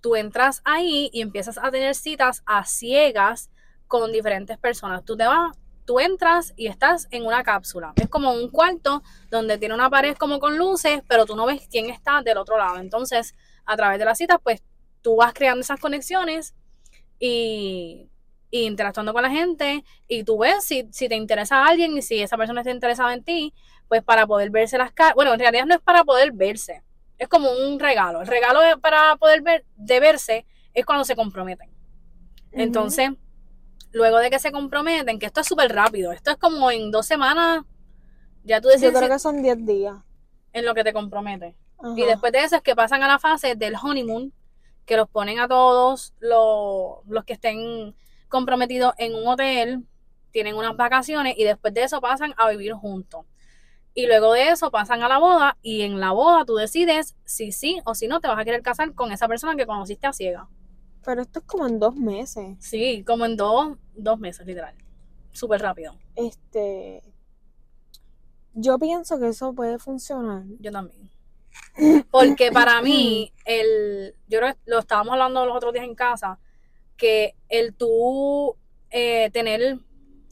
Tú 0.00 0.16
entras 0.16 0.62
ahí 0.64 1.10
y 1.12 1.20
empiezas 1.20 1.58
a 1.58 1.70
tener 1.70 1.94
citas 1.94 2.42
a 2.46 2.64
ciegas 2.64 3.50
con 3.86 4.12
diferentes 4.12 4.56
personas. 4.58 5.04
Tú 5.04 5.16
te 5.16 5.26
vas, 5.26 5.56
tú 5.84 6.00
entras 6.00 6.54
y 6.56 6.68
estás 6.68 7.08
en 7.10 7.26
una 7.26 7.42
cápsula. 7.42 7.92
Es 7.96 8.08
como 8.08 8.32
un 8.32 8.48
cuarto 8.48 9.02
donde 9.30 9.58
tiene 9.58 9.74
una 9.74 9.90
pared 9.90 10.16
como 10.16 10.38
con 10.38 10.56
luces, 10.56 11.02
pero 11.08 11.26
tú 11.26 11.34
no 11.36 11.46
ves 11.46 11.66
quién 11.70 11.90
está 11.90 12.22
del 12.22 12.38
otro 12.38 12.56
lado. 12.56 12.78
Entonces, 12.78 13.34
a 13.66 13.76
través 13.76 13.98
de 13.98 14.04
las 14.04 14.16
citas, 14.16 14.38
pues 14.42 14.62
tú 15.02 15.16
vas 15.16 15.32
creando 15.34 15.62
esas 15.62 15.80
conexiones 15.80 16.54
y, 17.18 18.08
interactuando 18.52 19.12
con 19.12 19.22
la 19.22 19.30
gente 19.30 19.84
y 20.08 20.24
tú 20.24 20.38
ves 20.38 20.64
si, 20.64 20.88
si 20.90 21.08
te 21.08 21.14
interesa 21.14 21.58
a 21.58 21.68
alguien 21.68 21.96
y 21.96 22.02
si 22.02 22.20
esa 22.20 22.36
persona 22.36 22.60
está 22.60 22.70
interesada 22.70 23.12
en 23.12 23.22
ti, 23.22 23.54
pues 23.88 24.02
para 24.02 24.26
poder 24.26 24.50
verse 24.50 24.78
las 24.78 24.92
caras. 24.92 25.14
Bueno, 25.14 25.34
en 25.34 25.40
realidad 25.40 25.66
no 25.66 25.74
es 25.74 25.80
para 25.80 26.04
poder 26.04 26.32
verse, 26.32 26.82
es 27.20 27.28
como 27.28 27.52
un 27.52 27.78
regalo. 27.78 28.22
El 28.22 28.26
regalo 28.26 28.60
para 28.80 29.14
poder 29.16 29.42
ver, 29.42 29.64
de 29.76 30.00
verse 30.00 30.46
es 30.74 30.86
cuando 30.86 31.04
se 31.04 31.14
comprometen. 31.14 31.68
Entonces, 32.50 33.10
luego 33.92 34.18
de 34.18 34.30
que 34.30 34.38
se 34.38 34.50
comprometen, 34.50 35.18
que 35.18 35.26
esto 35.26 35.42
es 35.42 35.46
súper 35.46 35.70
rápido, 35.72 36.12
esto 36.12 36.30
es 36.30 36.38
como 36.38 36.70
en 36.70 36.90
dos 36.90 37.06
semanas, 37.06 37.62
ya 38.42 38.60
tú 38.60 38.68
Yo 38.68 38.72
decides 38.72 38.92
creo 38.92 39.02
si- 39.04 39.12
que 39.12 39.18
son 39.18 39.42
10 39.42 39.64
días. 39.66 39.96
en 40.54 40.64
lo 40.64 40.74
que 40.74 40.82
te 40.82 40.92
comprometes. 40.94 41.54
Y 41.96 42.02
después 42.04 42.32
de 42.32 42.40
eso 42.42 42.56
es 42.56 42.62
que 42.62 42.74
pasan 42.74 43.02
a 43.02 43.08
la 43.08 43.18
fase 43.18 43.54
del 43.54 43.74
honeymoon, 43.80 44.32
que 44.86 44.96
los 44.96 45.08
ponen 45.08 45.38
a 45.40 45.46
todos 45.46 46.14
los, 46.20 46.98
los 47.06 47.24
que 47.24 47.34
estén 47.34 47.94
comprometidos 48.28 48.94
en 48.98 49.14
un 49.14 49.28
hotel, 49.28 49.84
tienen 50.30 50.54
unas 50.56 50.76
vacaciones 50.76 51.34
y 51.38 51.44
después 51.44 51.72
de 51.74 51.82
eso 51.84 52.00
pasan 52.00 52.34
a 52.38 52.48
vivir 52.50 52.72
juntos. 52.72 53.26
Y 53.94 54.06
luego 54.06 54.32
de 54.32 54.50
eso 54.50 54.70
pasan 54.70 55.02
a 55.02 55.08
la 55.08 55.18
boda 55.18 55.58
y 55.62 55.82
en 55.82 55.98
la 55.98 56.12
boda 56.12 56.44
tú 56.44 56.54
decides 56.54 57.16
si 57.24 57.52
sí 57.52 57.80
o 57.84 57.94
si 57.94 58.06
no 58.06 58.20
te 58.20 58.28
vas 58.28 58.38
a 58.38 58.44
querer 58.44 58.62
casar 58.62 58.94
con 58.94 59.10
esa 59.12 59.26
persona 59.26 59.56
que 59.56 59.66
conociste 59.66 60.06
a 60.06 60.12
ciega. 60.12 60.48
Pero 61.04 61.22
esto 61.22 61.40
es 61.40 61.44
como 61.44 61.66
en 61.66 61.78
dos 61.78 61.96
meses. 61.96 62.56
Sí, 62.60 63.02
como 63.04 63.24
en 63.24 63.36
dos, 63.36 63.78
dos 63.94 64.18
meses, 64.18 64.46
literal. 64.46 64.74
Súper 65.32 65.62
rápido. 65.62 65.96
Este. 66.14 67.02
Yo 68.52 68.78
pienso 68.78 69.18
que 69.18 69.28
eso 69.28 69.54
puede 69.54 69.78
funcionar. 69.78 70.44
Yo 70.60 70.70
también. 70.70 71.10
Porque 72.10 72.52
para 72.52 72.82
mí, 72.82 73.32
el, 73.44 74.14
yo 74.28 74.40
lo 74.66 74.78
estábamos 74.78 75.12
hablando 75.12 75.46
los 75.46 75.56
otros 75.56 75.72
días 75.72 75.84
en 75.84 75.94
casa, 75.94 76.38
que 76.96 77.34
el 77.48 77.74
tú 77.74 78.56
eh, 78.90 79.30
tener 79.32 79.78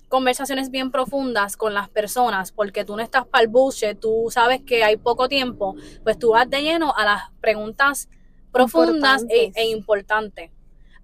conversaciones 0.09 0.71
bien 0.71 0.90
profundas 0.90 1.57
con 1.57 1.75
las 1.75 1.88
personas, 1.88 2.53
porque 2.53 2.85
tú 2.85 2.97
no 2.97 3.03
estás 3.03 3.27
para 3.27 3.42
el 3.42 3.49
bullshit, 3.49 3.99
tú 3.99 4.29
sabes 4.31 4.62
que 4.62 4.83
hay 4.85 4.97
poco 4.97 5.29
tiempo, 5.29 5.77
pues 6.03 6.18
tú 6.18 6.31
vas 6.31 6.49
de 6.49 6.62
lleno 6.62 6.94
a 6.97 7.05
las 7.05 7.23
preguntas 7.40 8.09
profundas 8.51 9.23
e, 9.29 9.44
Importantes. 9.44 9.57
e 9.57 9.66
importantes. 9.68 10.51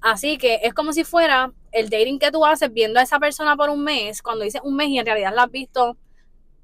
Así 0.00 0.38
que 0.38 0.60
es 0.62 0.74
como 0.74 0.92
si 0.92 1.04
fuera 1.04 1.52
el 1.72 1.88
dating 1.88 2.18
que 2.18 2.30
tú 2.30 2.44
haces 2.44 2.72
viendo 2.72 3.00
a 3.00 3.02
esa 3.02 3.18
persona 3.18 3.56
por 3.56 3.70
un 3.70 3.82
mes, 3.82 4.22
cuando 4.22 4.44
dices 4.44 4.60
un 4.64 4.76
mes 4.76 4.88
y 4.88 4.98
en 4.98 5.06
realidad 5.06 5.34
la 5.34 5.44
has 5.44 5.50
visto 5.50 5.96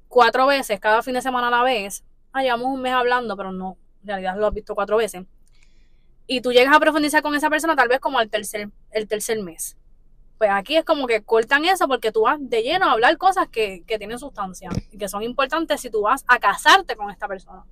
cuatro 0.07 0.45
veces, 0.47 0.79
cada 0.79 1.01
fin 1.01 1.13
de 1.13 1.21
semana 1.21 1.47
a 1.47 1.51
la 1.51 1.63
vez. 1.63 2.03
Ah, 2.33 2.43
llevamos 2.43 2.67
un 2.67 2.81
mes 2.81 2.93
hablando, 2.93 3.35
pero 3.35 3.51
no, 3.51 3.77
en 4.01 4.07
realidad 4.07 4.37
lo 4.37 4.47
has 4.47 4.53
visto 4.53 4.75
cuatro 4.75 4.97
veces. 4.97 5.23
Y 6.27 6.41
tú 6.41 6.51
llegas 6.51 6.75
a 6.75 6.79
profundizar 6.79 7.21
con 7.21 7.35
esa 7.35 7.49
persona 7.49 7.75
tal 7.75 7.87
vez 7.87 7.99
como 7.99 8.19
al 8.19 8.29
tercer, 8.29 8.69
el 8.91 9.07
tercer 9.07 9.41
mes. 9.41 9.77
Pues 10.41 10.49
aquí 10.55 10.75
es 10.75 10.83
como 10.83 11.05
que 11.05 11.21
cortan 11.21 11.65
eso 11.65 11.87
porque 11.87 12.11
tú 12.11 12.21
vas 12.21 12.39
de 12.41 12.63
lleno 12.63 12.87
a 12.87 12.93
hablar 12.93 13.15
cosas 13.19 13.47
que, 13.47 13.83
que 13.85 13.99
tienen 13.99 14.17
sustancia 14.17 14.71
y 14.89 14.97
que 14.97 15.07
son 15.07 15.21
importantes 15.21 15.79
si 15.81 15.91
tú 15.91 16.01
vas 16.01 16.25
a 16.27 16.39
casarte 16.39 16.95
con 16.95 17.11
esta 17.11 17.27
persona. 17.27 17.63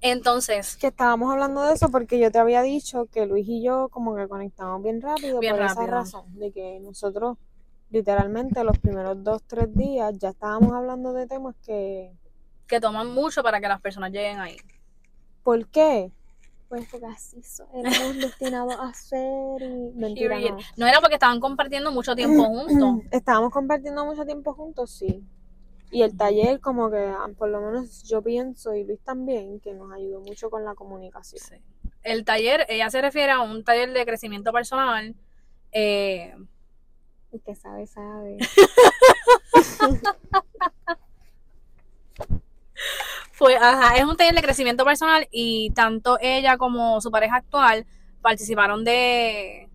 Entonces, 0.00 0.76
Que 0.78 0.88
estábamos 0.88 1.30
hablando 1.30 1.62
de 1.62 1.74
eso 1.74 1.92
porque 1.92 2.18
yo 2.18 2.32
te 2.32 2.40
había 2.40 2.60
dicho 2.62 3.06
que 3.06 3.24
Luis 3.26 3.46
y 3.48 3.62
yo 3.62 3.88
como 3.88 4.16
que 4.16 4.26
conectamos 4.26 4.82
bien 4.82 5.00
rápido 5.00 5.38
Bien 5.38 5.54
por 5.54 5.64
esa 5.64 5.74
rápido. 5.74 5.92
razón, 5.92 6.24
de 6.40 6.50
que 6.50 6.80
nosotros 6.80 7.38
literalmente 7.90 8.64
los 8.64 8.80
primeros 8.80 9.22
dos, 9.22 9.44
tres 9.44 9.72
días 9.76 10.18
ya 10.18 10.30
estábamos 10.30 10.72
hablando 10.72 11.12
de 11.12 11.28
temas 11.28 11.54
que... 11.64 12.10
que 12.66 12.80
toman 12.80 13.14
mucho 13.14 13.44
para 13.44 13.60
que 13.60 13.68
las 13.68 13.80
personas 13.80 14.10
lleguen 14.10 14.40
ahí. 14.40 14.56
¿Por 15.44 15.68
qué? 15.68 16.10
Pues 16.72 16.88
porque 16.90 17.04
así 17.04 17.38
éramos 17.74 18.16
destinados 18.16 18.74
a 18.80 18.94
ser 18.94 19.60
y... 19.60 19.92
Mentira. 19.94 20.38
No 20.78 20.86
era 20.86 21.00
porque 21.00 21.16
estaban 21.16 21.38
compartiendo 21.38 21.92
mucho 21.92 22.16
tiempo 22.16 22.44
juntos. 22.46 23.04
Estábamos 23.10 23.50
compartiendo 23.52 24.06
mucho 24.06 24.24
tiempo 24.24 24.54
juntos, 24.54 24.90
sí. 24.90 25.22
Y 25.90 26.00
el 26.00 26.16
taller, 26.16 26.60
como 26.60 26.90
que 26.90 26.96
ah, 26.96 27.28
por 27.36 27.50
lo 27.50 27.60
menos 27.60 28.04
yo 28.04 28.22
pienso, 28.22 28.74
y 28.74 28.84
Luis 28.84 29.00
también, 29.04 29.60
que 29.60 29.74
nos 29.74 29.92
ayudó 29.92 30.20
mucho 30.20 30.48
con 30.48 30.64
la 30.64 30.74
comunicación. 30.74 31.42
Sí. 31.46 31.56
El 32.04 32.24
taller, 32.24 32.64
ella 32.70 32.88
se 32.88 33.02
refiere 33.02 33.32
a 33.32 33.42
un 33.42 33.64
taller 33.64 33.92
de 33.92 34.06
crecimiento 34.06 34.50
personal. 34.50 35.14
eh, 35.72 36.34
El 37.32 37.42
que 37.42 37.54
sabe, 37.54 37.86
sabe. 37.86 38.38
Pues, 43.42 43.60
ajá, 43.60 43.96
es 43.96 44.04
un 44.04 44.16
taller 44.16 44.36
de 44.36 44.40
crecimiento 44.40 44.84
personal 44.84 45.26
y 45.32 45.70
tanto 45.70 46.16
ella 46.20 46.56
como 46.56 47.00
su 47.00 47.10
pareja 47.10 47.34
actual 47.34 47.84
participaron 48.20 48.84
de 48.84 49.68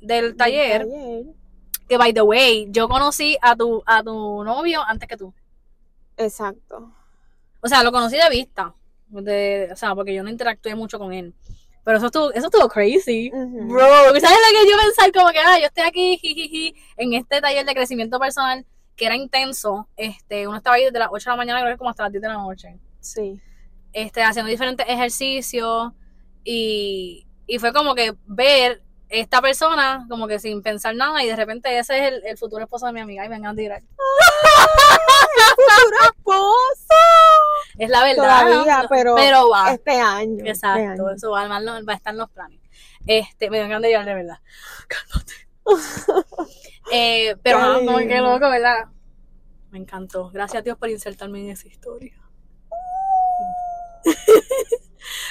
del 0.00 0.36
taller. 0.36 0.86
Que 1.88 1.96
by 1.96 2.12
the 2.12 2.22
way, 2.22 2.68
yo 2.70 2.88
conocí 2.88 3.36
a 3.42 3.56
tu 3.56 3.82
a 3.86 4.04
tu 4.04 4.44
novio 4.44 4.82
antes 4.86 5.08
que 5.08 5.16
tú. 5.16 5.34
Exacto. 6.16 6.92
O 7.60 7.66
sea, 7.66 7.82
lo 7.82 7.90
conocí 7.90 8.16
de 8.16 8.30
vista. 8.30 8.72
De, 9.08 9.68
o 9.72 9.74
sea, 9.74 9.96
porque 9.96 10.14
yo 10.14 10.22
no 10.22 10.30
interactué 10.30 10.76
mucho 10.76 11.00
con 11.00 11.12
él. 11.12 11.34
Pero 11.82 11.98
eso 11.98 12.06
estuvo, 12.06 12.32
eso 12.32 12.46
estuvo 12.46 12.68
crazy. 12.68 13.30
Bro, 13.30 13.80
¿sabes 14.20 14.38
lo 14.38 14.60
que 14.60 14.70
yo 14.70 14.76
pensar? 14.76 15.10
Como 15.12 15.32
que, 15.32 15.40
ah, 15.40 15.58
yo 15.58 15.66
estoy 15.66 15.82
aquí, 15.82 16.18
jijiji, 16.18 16.72
en 16.96 17.14
este 17.14 17.40
taller 17.40 17.66
de 17.66 17.74
crecimiento 17.74 18.20
personal 18.20 18.64
que 18.94 19.06
era 19.06 19.16
intenso. 19.16 19.88
Este, 19.96 20.46
uno 20.46 20.58
estaba 20.58 20.76
ahí 20.76 20.84
desde 20.84 21.00
las 21.00 21.08
8 21.10 21.30
de 21.30 21.32
la 21.32 21.36
mañana, 21.36 21.60
creo 21.62 21.74
que 21.74 21.78
como 21.78 21.90
hasta 21.90 22.04
las 22.04 22.12
10 22.12 22.22
de 22.22 22.28
la 22.28 22.34
noche. 22.34 22.78
Sí. 23.00 23.40
este, 23.92 24.22
haciendo 24.22 24.50
diferentes 24.50 24.86
ejercicios 24.88 25.92
y, 26.44 27.26
y 27.46 27.58
fue 27.58 27.72
como 27.72 27.94
que 27.94 28.14
ver 28.26 28.82
esta 29.08 29.40
persona 29.40 30.04
como 30.08 30.28
que 30.28 30.38
sin 30.38 30.62
pensar 30.62 30.94
nada 30.94 31.22
y 31.24 31.28
de 31.28 31.36
repente 31.36 31.78
ese 31.78 31.98
es 31.98 32.12
el, 32.12 32.26
el 32.26 32.36
futuro 32.36 32.62
esposo 32.62 32.86
de 32.86 32.92
mi 32.92 33.00
amiga 33.00 33.24
y 33.24 33.28
me 33.28 33.36
encanta 33.36 33.60
tirar. 33.60 33.82
¡Esposo! 36.02 36.94
Es 37.78 37.88
la 37.88 38.04
verdad. 38.04 38.42
Todavía, 38.46 38.86
pero, 38.90 39.14
pero 39.14 39.48
va. 39.48 39.72
este 39.72 39.92
año. 39.92 40.38
este 40.38 40.50
Exacto, 40.50 40.80
año. 41.06 41.10
eso 41.10 41.30
va, 41.30 41.44
a 41.44 41.48
va 41.48 41.92
a 41.92 41.96
estar 41.96 42.12
en 42.12 42.18
los 42.18 42.30
planes. 42.30 42.60
Este, 43.06 43.48
me 43.50 43.60
encanta 43.60 43.88
tirar 43.88 44.04
de 44.04 44.14
verdad. 44.14 44.38
Cálmate. 44.88 45.34
Eh, 46.90 47.36
pero 47.42 47.58
ajá, 47.58 47.74
como 47.84 47.98
que 47.98 48.18
loco, 48.18 48.48
¿verdad? 48.48 48.86
Me 49.70 49.78
encantó. 49.78 50.30
Gracias 50.30 50.60
a 50.60 50.62
Dios 50.62 50.78
por 50.78 50.88
insertarme 50.88 51.38
en 51.40 51.50
esa 51.50 51.68
historia. 51.68 52.14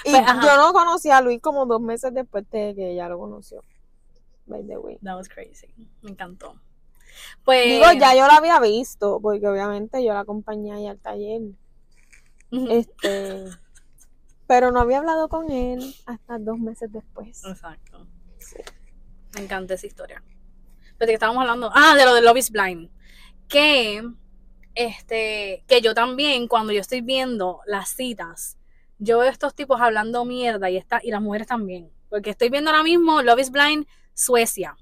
Y 0.05 0.11
Pues, 0.11 0.25
yo 0.43 0.57
no 0.57 0.73
conocí 0.73 1.09
a 1.09 1.21
Luis 1.21 1.41
como 1.41 1.65
dos 1.65 1.81
meses 1.81 2.13
después 2.13 2.49
de 2.49 2.73
que 2.75 2.91
ella 2.91 3.09
lo 3.09 3.19
conoció. 3.19 3.61
By 4.45 4.65
the 4.65 4.77
way. 4.77 4.97
That 5.03 5.15
was 5.15 5.27
crazy. 5.27 5.67
Me 6.01 6.11
encantó. 6.11 6.55
Pues. 7.43 7.65
Digo, 7.65 7.91
ya 7.99 8.15
yo 8.15 8.27
la 8.27 8.37
había 8.37 8.59
visto, 8.59 9.19
porque 9.21 9.47
obviamente 9.47 10.03
yo 10.03 10.13
la 10.13 10.21
acompañé 10.21 10.73
ahí 10.73 10.87
al 10.87 10.99
taller. 10.99 11.41
Este. 12.51 13.45
Pero 14.47 14.71
no 14.71 14.79
había 14.79 14.99
hablado 14.99 15.27
con 15.27 15.51
él 15.51 15.93
hasta 16.05 16.39
dos 16.39 16.57
meses 16.57 16.89
después. 16.91 17.43
Exacto. 17.43 18.07
Me 19.35 19.41
encanta 19.41 19.73
esa 19.73 19.87
historia. 19.87 20.23
Pero 20.97 21.07
de 21.07 21.07
que 21.07 21.13
estábamos 21.15 21.41
hablando. 21.41 21.69
Ah, 21.73 21.95
de 21.95 22.05
lo 22.05 22.13
de 22.13 22.21
Love 22.21 22.37
is 22.37 22.51
Blind. 22.51 22.89
Que. 23.49 24.01
Este. 24.73 25.65
Que 25.67 25.81
yo 25.81 25.93
también, 25.93 26.47
cuando 26.47 26.71
yo 26.71 26.79
estoy 26.79 27.01
viendo 27.01 27.59
las 27.65 27.89
citas, 27.89 28.56
yo 28.99 29.19
veo 29.19 29.29
estos 29.29 29.53
tipos 29.53 29.79
hablando 29.81 30.25
mierda 30.25 30.69
y, 30.69 30.77
esta, 30.77 30.99
y 31.03 31.11
las 31.11 31.21
mujeres 31.21 31.47
también. 31.47 31.91
Porque 32.09 32.31
estoy 32.31 32.49
viendo 32.49 32.71
ahora 32.71 32.83
mismo 32.83 33.21
Love 33.21 33.39
is 33.39 33.51
Blind, 33.51 33.87
Suecia. 34.13 34.77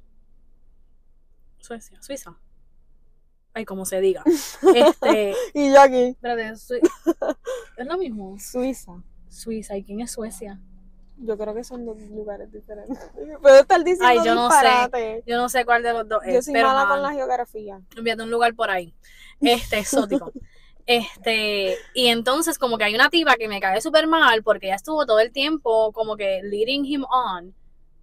Suecia, 1.59 2.01
Suiza. 2.01 2.38
Ay, 3.53 3.66
como 3.66 3.86
se 3.86 4.01
diga. 4.01 4.24
Este. 4.76 5.34
Y 5.53 5.72
yo 5.72 5.82
aquí, 5.82 6.03
Espérate, 6.07 6.49
es 7.78 7.88
lo 7.88 7.97
mismo. 7.97 8.38
Suiza. 8.39 9.01
Suiza. 9.30 9.76
¿Y 9.78 9.84
quién 9.84 10.01
es 10.01 10.11
Suecia? 10.11 10.59
Yo 11.18 11.38
creo 11.38 11.53
que 11.53 11.63
son 11.63 11.86
dos 11.86 11.97
lugares 12.09 12.51
diferentes. 12.51 12.99
Puedo 13.41 13.59
estar 13.59 13.84
diciendo 13.84 14.05
Ay, 14.05 14.20
yo 14.26 14.36
no 14.36 14.49
sé. 14.51 15.24
Yo 15.26 15.38
no 15.38 15.49
sé 15.49 15.66
cuál 15.66 15.82
de 15.84 15.93
los 15.93 16.07
dos 16.07 16.22
es. 16.26 16.34
Yo 16.34 16.41
soy 16.41 16.53
pero 16.53 16.68
mala 16.68 16.89
con 16.89 17.01
la 17.01 17.13
geografía. 17.13 17.82
enviando 17.95 18.26
un 18.26 18.32
lugar 18.32 18.53
por 18.53 18.70
ahí. 18.70 18.93
Este, 19.39 19.80
exótico. 19.80 20.32
Este, 20.86 21.77
y 21.95 22.07
entonces 22.07 22.59
como 22.59 22.77
que 22.77 22.83
hay 22.83 22.93
una 22.93 23.09
tipa 23.09 23.36
que 23.36 23.47
me 23.47 23.59
cae 23.59 23.81
súper 23.81 24.05
mal 24.05 24.43
porque 24.43 24.67
ella 24.67 24.75
estuvo 24.75 25.05
todo 25.05 25.19
el 25.19 25.31
tiempo 25.31 25.91
como 25.93 26.15
que 26.15 26.41
leading 26.43 26.86
him 26.86 27.05
on. 27.05 27.55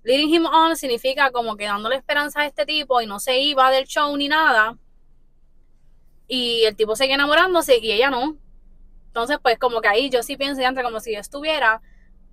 Leading 0.02 0.34
him 0.34 0.46
on 0.46 0.76
significa 0.76 1.30
como 1.30 1.56
que 1.56 1.64
dándole 1.66 1.96
esperanza 1.96 2.40
a 2.40 2.46
este 2.46 2.66
tipo 2.66 3.00
y 3.00 3.06
no 3.06 3.20
se 3.20 3.38
iba 3.38 3.70
del 3.70 3.86
show 3.86 4.16
ni 4.16 4.28
nada. 4.28 4.76
Y 6.26 6.64
el 6.64 6.74
tipo 6.76 6.96
sigue 6.96 7.14
enamorándose 7.14 7.78
y 7.78 7.92
ella 7.92 8.10
no. 8.10 8.36
Entonces, 9.06 9.38
pues 9.42 9.58
como 9.58 9.80
que 9.80 9.88
ahí 9.88 10.10
yo 10.10 10.22
sí 10.22 10.36
pienso, 10.36 10.62
entre 10.62 10.82
como 10.82 10.98
si 10.98 11.12
yo 11.12 11.20
estuviera, 11.20 11.82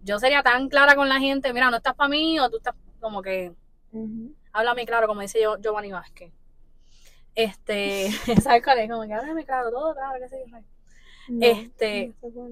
yo 0.02 0.18
sería 0.18 0.42
tan 0.42 0.70
clara 0.70 0.96
con 0.96 1.10
la 1.10 1.20
gente, 1.20 1.54
mira, 1.54 1.70
no 1.70 1.78
estás 1.78 1.94
para 1.94 2.10
mí 2.10 2.40
o 2.40 2.50
tú 2.50 2.58
estás 2.58 2.74
como 3.00 3.22
que 3.22 3.54
háblame 4.54 4.86
claro, 4.86 5.08
como 5.08 5.22
dice 5.22 5.42
yo, 5.42 5.58
Giovanni 5.60 5.92
Vázquez. 5.92 6.32
Este, 7.40 8.12
¿sabes 8.44 8.64
cuál 8.64 8.80
es? 8.80 8.90
Como 8.90 9.04
que 9.04 9.14
háblame 9.14 9.46
claro, 9.46 9.72
todo 9.72 9.94
claro, 9.94 10.20
qué 10.22 10.28
sé 10.30 10.44
yo. 10.46 10.58
No, 11.30 11.46
Este- 11.46 12.14
no. 12.22 12.50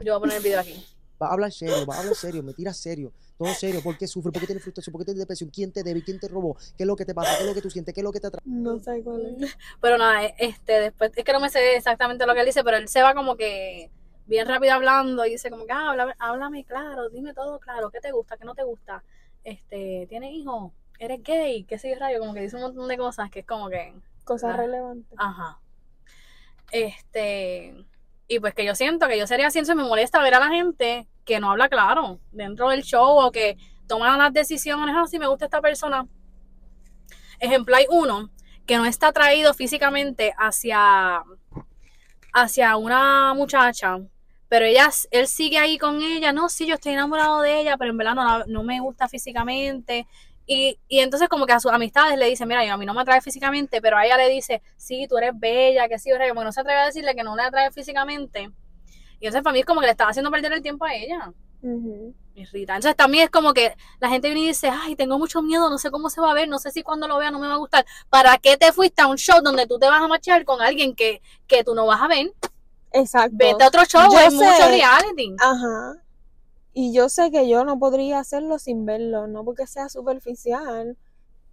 Yo 0.00 0.12
voy 0.12 0.16
a 0.16 0.20
poner 0.20 0.36
el 0.38 0.42
video 0.42 0.60
aquí. 0.60 0.84
Va 1.22 1.28
a 1.28 1.32
hablar 1.32 1.50
serio, 1.50 1.86
va 1.86 1.96
a 1.96 2.00
hablar 2.00 2.14
serio, 2.14 2.42
me 2.42 2.52
tira 2.52 2.74
serio, 2.74 3.10
todo 3.38 3.48
serio. 3.54 3.80
¿Por 3.82 3.96
qué 3.96 4.06
sufres? 4.06 4.32
¿Por 4.32 4.40
qué 4.40 4.46
tienes 4.46 4.62
frustración? 4.62 4.92
¿Por 4.92 5.00
qué 5.00 5.04
tienes 5.06 5.20
depresión? 5.20 5.48
¿Quién 5.48 5.72
te 5.72 5.82
debe? 5.82 6.02
¿Quién 6.02 6.20
te 6.20 6.28
robó? 6.28 6.56
¿Qué 6.76 6.82
es 6.82 6.86
lo 6.86 6.94
que 6.96 7.06
te 7.06 7.14
pasa? 7.14 7.36
¿Qué 7.36 7.42
es 7.44 7.48
lo 7.48 7.54
que 7.54 7.62
tú 7.62 7.70
sientes? 7.70 7.94
¿Qué 7.94 8.00
es 8.00 8.04
lo 8.04 8.12
que 8.12 8.20
te 8.20 8.26
atrae? 8.26 8.42
No 8.44 8.78
sé 8.78 9.00
cuál 9.02 9.36
es. 9.40 9.56
Pero 9.80 9.96
nada, 9.96 10.24
e- 10.26 10.34
este, 10.38 10.72
después, 10.80 11.12
es 11.16 11.24
que 11.24 11.32
no 11.32 11.40
me 11.40 11.48
sé 11.48 11.76
exactamente 11.76 12.26
lo 12.26 12.34
que 12.34 12.40
él 12.40 12.46
dice, 12.46 12.62
pero 12.64 12.76
él 12.76 12.88
se 12.88 13.00
va 13.00 13.14
como 13.14 13.36
que 13.36 13.90
bien 14.26 14.46
rápido 14.46 14.74
hablando 14.74 15.24
y 15.24 15.30
dice 15.30 15.48
como 15.50 15.64
que, 15.64 15.72
ah, 15.72 15.90
háblame, 15.90 16.12
háblame 16.18 16.64
claro, 16.64 17.08
dime 17.08 17.32
todo 17.32 17.58
claro, 17.60 17.90
¿qué 17.90 18.00
te 18.00 18.12
gusta? 18.12 18.36
¿Qué 18.36 18.44
no 18.44 18.54
te 18.54 18.64
gusta? 18.64 19.02
Este, 19.44 20.06
¿tienes 20.10 20.32
hijos? 20.32 20.72
¿Eres 20.98 21.22
gay? 21.22 21.64
¿Qué 21.64 21.78
sé 21.78 21.90
yo, 21.90 21.98
rayo? 21.98 22.18
Como 22.18 22.34
que 22.34 22.40
dice 22.40 22.56
un 22.56 22.62
montón 22.62 22.88
de 22.88 22.98
cosas 22.98 23.30
que 23.30 23.40
es 23.40 23.46
como 23.46 23.70
que, 23.70 23.94
Cosas 24.26 24.52
Ah. 24.54 24.56
relevantes. 24.58 25.18
ajá. 25.18 25.58
Este, 26.72 27.74
y 28.28 28.40
pues 28.40 28.52
que 28.54 28.64
yo 28.64 28.74
siento 28.74 29.06
que 29.08 29.18
yo 29.18 29.26
sería 29.26 29.46
así, 29.46 29.58
entonces 29.60 29.76
me 29.82 29.88
molesta 29.88 30.20
ver 30.20 30.34
a 30.34 30.40
la 30.40 30.48
gente 30.48 31.06
que 31.24 31.38
no 31.40 31.50
habla 31.52 31.68
claro 31.68 32.20
dentro 32.32 32.68
del 32.70 32.82
show 32.82 33.18
o 33.24 33.30
que 33.30 33.56
toman 33.86 34.18
las 34.18 34.32
decisiones, 34.32 34.94
ah, 34.98 35.06
si 35.06 35.18
me 35.18 35.28
gusta 35.28 35.44
esta 35.46 35.60
persona. 35.60 36.06
Ejemplo, 37.38 37.76
hay 37.76 37.86
uno 37.88 38.30
que 38.66 38.76
no 38.78 38.84
está 38.84 39.08
atraído 39.08 39.54
físicamente 39.54 40.34
hacia, 40.36 41.22
hacia 42.32 42.76
una 42.76 43.32
muchacha, 43.34 43.98
pero 44.48 44.64
ella, 44.64 44.90
él 45.12 45.28
sigue 45.28 45.58
ahí 45.58 45.78
con 45.78 46.00
ella, 46.02 46.32
no, 46.32 46.48
sí, 46.48 46.66
yo 46.66 46.74
estoy 46.74 46.92
enamorado 46.92 47.42
de 47.42 47.60
ella, 47.60 47.76
pero 47.76 47.90
en 47.92 47.96
verdad 47.96 48.14
no, 48.14 48.44
no 48.46 48.62
me 48.64 48.80
gusta 48.80 49.06
físicamente. 49.08 50.06
Y, 50.46 50.78
y 50.88 51.00
entonces 51.00 51.28
como 51.28 51.44
que 51.44 51.52
a 51.52 51.60
sus 51.60 51.72
amistades 51.72 52.16
le 52.18 52.26
dice, 52.26 52.46
mira, 52.46 52.64
yo 52.64 52.74
a 52.74 52.76
mí 52.76 52.86
no 52.86 52.94
me 52.94 53.00
atrae 53.02 53.20
físicamente, 53.20 53.82
pero 53.82 53.96
a 53.96 54.06
ella 54.06 54.16
le 54.16 54.28
dice, 54.28 54.62
sí, 54.76 55.06
tú 55.08 55.18
eres 55.18 55.32
bella, 55.34 55.88
que 55.88 55.98
sí, 55.98 56.12
o 56.12 56.16
sea, 56.16 56.28
como 56.28 56.42
que 56.42 56.44
no 56.46 56.52
se 56.52 56.60
atreve 56.60 56.80
a 56.80 56.86
decirle 56.86 57.14
que 57.14 57.24
no 57.24 57.34
le 57.34 57.42
atrae 57.42 57.72
físicamente. 57.72 58.50
Y 59.18 59.26
entonces 59.26 59.42
para 59.42 59.52
mí 59.52 59.60
es 59.60 59.66
como 59.66 59.80
que 59.80 59.86
le 59.86 59.92
estaba 59.92 60.10
haciendo 60.10 60.30
perder 60.30 60.52
el 60.52 60.62
tiempo 60.62 60.84
a 60.84 60.94
ella. 60.94 61.32
Me 61.62 62.42
irrita. 62.42 62.76
Entonces 62.76 62.94
también 62.96 63.24
es 63.24 63.30
como 63.30 63.52
que 63.54 63.74
la 63.98 64.08
gente 64.08 64.28
viene 64.28 64.42
y 64.42 64.48
dice, 64.48 64.68
ay, 64.70 64.94
tengo 64.94 65.18
mucho 65.18 65.42
miedo, 65.42 65.68
no 65.68 65.78
sé 65.78 65.90
cómo 65.90 66.10
se 66.10 66.20
va 66.20 66.30
a 66.30 66.34
ver, 66.34 66.48
no 66.48 66.58
sé 66.58 66.70
si 66.70 66.82
cuando 66.82 67.08
lo 67.08 67.18
vea 67.18 67.30
no 67.30 67.40
me 67.40 67.48
va 67.48 67.54
a 67.54 67.58
gustar. 67.58 67.84
¿Para 68.08 68.38
qué 68.38 68.56
te 68.56 68.72
fuiste 68.72 69.02
a 69.02 69.06
un 69.08 69.16
show 69.16 69.40
donde 69.42 69.66
tú 69.66 69.78
te 69.78 69.88
vas 69.88 70.00
a 70.00 70.06
marchar 70.06 70.44
con 70.44 70.60
alguien 70.60 70.94
que, 70.94 71.22
que 71.46 71.64
tú 71.64 71.74
no 71.74 71.86
vas 71.86 72.00
a 72.02 72.08
ver? 72.08 72.32
Exacto. 72.92 73.36
Vete 73.36 73.64
a 73.64 73.68
otro 73.68 73.84
show, 73.84 74.08
Yo 74.12 74.18
hay 74.18 74.30
sé. 74.30 74.36
mucho 74.36 74.68
reality. 74.68 75.34
Ajá. 75.40 75.94
Y 76.78 76.92
yo 76.92 77.08
sé 77.08 77.30
que 77.30 77.48
yo 77.48 77.64
no 77.64 77.78
podría 77.78 78.18
hacerlo 78.18 78.58
sin 78.58 78.84
verlo, 78.84 79.26
no 79.26 79.46
porque 79.46 79.66
sea 79.66 79.88
superficial, 79.88 80.94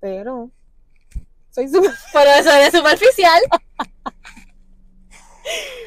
pero 0.01 0.51
soy 1.49 1.69
super... 1.69 1.91
Pero 2.13 2.29
eso 2.31 2.51
es 2.51 2.73
superficial. 2.73 3.41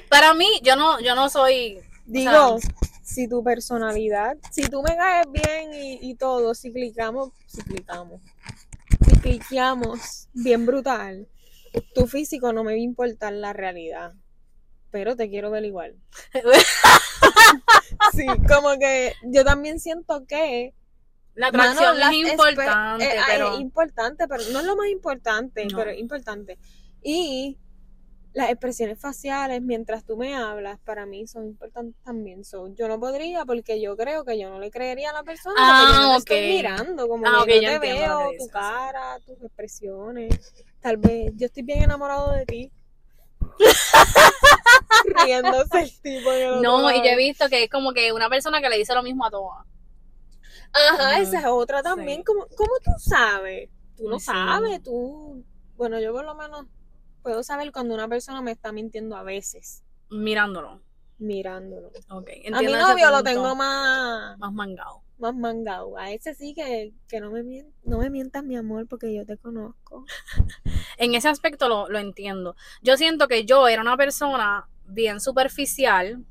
Para 0.08 0.32
mí, 0.32 0.46
yo 0.62 0.74
no, 0.74 1.00
yo 1.00 1.14
no 1.14 1.28
soy. 1.28 1.82
Digo, 2.06 2.56
si 3.02 3.28
tu 3.28 3.44
personalidad, 3.44 4.38
si 4.50 4.62
tú 4.62 4.82
me 4.82 4.96
caes 4.96 5.26
bien 5.30 5.74
y, 5.74 5.98
y 6.00 6.14
todo, 6.14 6.54
si 6.54 6.72
clicamos, 6.72 7.32
si 7.46 7.60
clicamos, 7.60 8.22
si 9.06 9.16
cliqueamos 9.18 10.28
bien 10.32 10.64
brutal, 10.64 11.28
tu 11.94 12.06
físico 12.06 12.54
no 12.54 12.64
me 12.64 12.72
va 12.72 12.76
a 12.76 12.82
importar 12.82 13.34
la 13.34 13.52
realidad, 13.52 14.14
pero 14.90 15.14
te 15.14 15.28
quiero 15.28 15.50
ver 15.50 15.66
igual. 15.66 15.94
Sí, 18.12 18.26
como 18.48 18.78
que 18.78 19.12
yo 19.24 19.44
también 19.44 19.80
siento 19.80 20.24
que 20.26 20.72
La 21.34 21.48
atracción 21.48 21.96
es 22.00 22.12
importante, 22.30 23.04
eh, 23.04 23.20
pero. 23.26 23.54
Es 23.54 23.60
importante, 23.60 24.26
pero 24.28 24.42
no 24.52 24.60
es 24.60 24.64
lo 24.64 24.76
más 24.76 24.88
importante, 24.88 25.66
No. 25.66 25.76
pero 25.78 25.90
es 25.90 25.98
importante. 25.98 26.58
Y 27.02 27.58
las 28.32 28.50
expresiones 28.50 28.98
faciales, 28.98 29.62
mientras 29.62 30.04
tú 30.04 30.16
me 30.18 30.34
hablas, 30.36 30.78
para 30.80 31.06
mí 31.06 31.26
son 31.26 31.46
importantes 31.46 31.94
también. 32.04 32.44
So, 32.44 32.68
yo 32.74 32.86
no 32.86 33.00
podría, 33.00 33.44
porque 33.46 33.80
yo 33.80 33.96
creo 33.96 34.24
que 34.26 34.38
yo 34.38 34.50
no 34.50 34.58
le 34.60 34.70
creería 34.70 35.08
a 35.10 35.12
la 35.14 35.22
persona, 35.22 35.54
porque 35.56 35.92
yo 35.94 36.00
no 36.02 36.12
Ah, 36.12 36.12
te 36.12 36.18
estoy 36.18 36.56
mirando, 36.56 37.08
como 37.08 37.26
Ah, 37.26 37.44
que 37.46 37.62
yo 37.62 37.70
te 37.70 37.78
veo, 37.78 38.30
tu 38.38 38.48
cara, 38.48 39.18
tus 39.24 39.42
expresiones. 39.42 40.54
Tal 40.80 40.98
vez 40.98 41.32
yo 41.36 41.46
estoy 41.46 41.62
bien 41.62 41.82
enamorado 41.82 42.32
de 42.32 42.44
ti. 42.44 42.72
Riéndose 45.24 45.80
el 45.82 45.90
tipo. 46.02 46.32
en 46.32 46.40
el 46.42 46.50
otro 46.50 46.62
No, 46.62 46.90
y 46.90 46.98
yo 46.98 47.04
he 47.04 47.16
visto 47.16 47.48
que 47.48 47.64
es 47.64 47.70
como 47.70 47.92
que 47.92 48.12
una 48.12 48.28
persona 48.28 48.60
que 48.60 48.68
le 48.68 48.78
dice 48.78 48.94
lo 48.94 49.02
mismo 49.02 49.24
a 49.26 49.30
todas. 49.30 49.66
Ajá, 50.72 51.20
esa 51.20 51.40
es 51.40 51.46
otra 51.46 51.82
también. 51.82 52.18
Sí. 52.18 52.24
¿Cómo, 52.24 52.46
cómo 52.56 52.72
tú 52.84 52.90
sabes? 52.98 53.70
Tú 53.96 54.08
no 54.08 54.18
Sí. 54.18 54.26
sabes, 54.26 54.82
tú... 54.82 55.44
Bueno, 55.76 56.00
yo 56.00 56.12
por 56.12 56.24
lo 56.24 56.34
menos 56.34 56.66
puedo 57.22 57.42
saber 57.42 57.72
cuando 57.72 57.94
una 57.94 58.08
persona 58.08 58.40
me 58.42 58.50
está 58.52 58.72
mintiendo 58.72 59.16
a 59.16 59.22
veces, 59.22 59.82
Mirándolo. 60.10 60.80
mirándolo. 61.18 61.88
Ok. 62.10 62.30
A 62.52 62.60
mi 62.62 62.72
novio 62.72 63.10
lo 63.10 63.22
tengo 63.22 63.54
más, 63.56 64.38
Más 64.38 64.52
mangado. 64.52 65.02
más 65.18 65.34
mangado. 65.34 65.96
A 65.98 66.10
ese 66.12 66.34
sí 66.34 66.54
que, 66.54 66.92
que 67.08 67.20
no, 67.20 67.30
me 67.30 67.42
mien- 67.42 67.72
no 67.84 67.98
me 67.98 68.10
mientas, 68.10 68.44
mi 68.44 68.56
amor, 68.56 68.86
porque 68.86 69.14
yo 69.14 69.24
te 69.26 69.36
conozco. 69.38 70.04
En 70.98 71.14
ese 71.14 71.28
aspecto 71.28 71.68
lo, 71.68 71.88
lo 71.90 71.98
entiendo. 71.98 72.56
Yo 72.80 72.96
siento 72.96 73.28
que 73.28 73.44
yo 73.44 73.68
era 73.68 73.82
una 73.82 73.96
persona 73.98 74.66
bien 74.88 75.20
superficial 75.20 76.24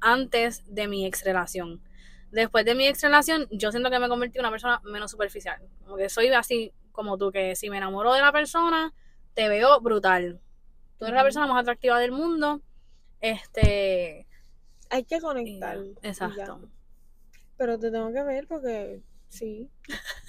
antes 0.00 0.62
de 0.72 0.88
mi 0.88 1.06
ex 1.06 1.24
relación. 1.24 1.82
Después 2.30 2.64
de 2.64 2.74
mi 2.74 2.86
ex 2.86 3.02
relación, 3.02 3.46
yo 3.50 3.70
siento 3.70 3.90
que 3.90 3.98
me 3.98 4.08
convertí 4.08 4.38
en 4.38 4.42
una 4.44 4.50
persona 4.50 4.80
menos 4.84 5.10
superficial. 5.10 5.60
Como 5.84 5.96
que 5.96 6.08
soy 6.08 6.28
así 6.28 6.72
como 6.92 7.18
tú, 7.18 7.32
que 7.32 7.56
si 7.56 7.70
me 7.70 7.78
enamoro 7.78 8.12
de 8.12 8.20
la 8.20 8.32
persona, 8.32 8.92
te 9.34 9.48
veo 9.48 9.80
brutal. 9.80 10.40
Tú 10.98 11.06
eres 11.06 11.16
la 11.16 11.22
persona 11.22 11.46
más 11.46 11.60
atractiva 11.62 11.98
del 11.98 12.12
mundo. 12.12 12.60
Este. 13.20 14.26
Hay 14.90 15.04
que 15.04 15.20
conectar. 15.20 15.78
exacto. 16.02 16.68
Pero 17.56 17.78
te 17.78 17.90
tengo 17.90 18.12
que 18.12 18.22
ver 18.22 18.46
porque 18.46 19.00
sí. 19.28 19.68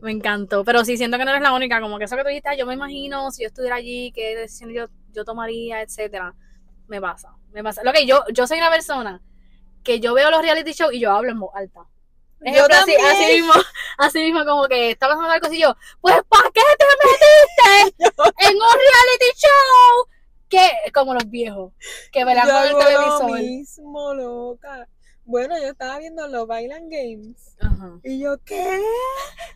Me 0.00 0.12
encantó. 0.12 0.64
Pero 0.64 0.84
sí 0.84 0.96
siento 0.96 1.18
que 1.18 1.24
no 1.24 1.30
eres 1.30 1.42
la 1.42 1.54
única. 1.54 1.80
Como 1.80 1.98
que 1.98 2.04
eso 2.04 2.16
que 2.16 2.22
tú 2.22 2.28
dijiste, 2.28 2.50
"Ah, 2.50 2.56
yo 2.56 2.66
me 2.66 2.74
imagino 2.74 3.30
si 3.30 3.42
yo 3.42 3.48
estuviera 3.48 3.76
allí, 3.76 4.12
qué 4.12 4.36
decisión 4.36 4.70
yo, 4.70 4.86
yo 5.12 5.24
tomaría, 5.24 5.82
etcétera. 5.82 6.34
Me 6.86 7.00
pasa. 7.00 7.34
Me 7.52 7.62
pasa. 7.62 7.82
Lo 7.84 7.92
que 7.92 8.06
yo, 8.06 8.24
yo 8.32 8.46
soy 8.46 8.58
una 8.58 8.70
persona 8.70 9.20
que 9.82 10.00
yo 10.00 10.14
veo 10.14 10.30
los 10.30 10.42
reality 10.42 10.72
shows 10.72 10.92
y 10.92 11.00
yo 11.00 11.12
hablo 11.12 11.30
en 11.30 11.40
voz 11.40 11.50
alta. 11.54 11.86
Ejemplo, 12.40 12.76
así, 12.76 13.32
mismo, 13.32 13.52
así 13.98 14.20
mismo 14.20 14.44
como 14.44 14.68
que 14.68 14.92
está 14.92 15.08
pasando 15.08 15.28
algo 15.28 15.46
así 15.46 15.58
yo, 15.58 15.76
pues 16.00 16.14
¿para 16.28 16.48
qué 16.50 16.60
te 16.78 16.84
metiste 16.84 18.04
en 18.48 18.54
un 18.54 18.62
reality 18.62 19.36
show? 19.36 20.08
Que 20.48 20.92
como 20.92 21.14
los 21.14 21.28
viejos, 21.28 21.72
que 22.12 22.24
verán 22.24 22.48
con 22.48 22.62
el 22.62 22.72
lo 22.72 22.78
televisor. 22.78 23.30
mismo, 23.32 24.14
loca. 24.14 24.88
Bueno, 25.30 25.58
yo 25.58 25.68
estaba 25.68 25.98
viendo 25.98 26.26
los 26.26 26.46
Bailan 26.46 26.88
Games. 26.88 27.54
Ajá. 27.60 28.00
Y 28.02 28.18
yo, 28.18 28.38
¿qué? 28.46 28.80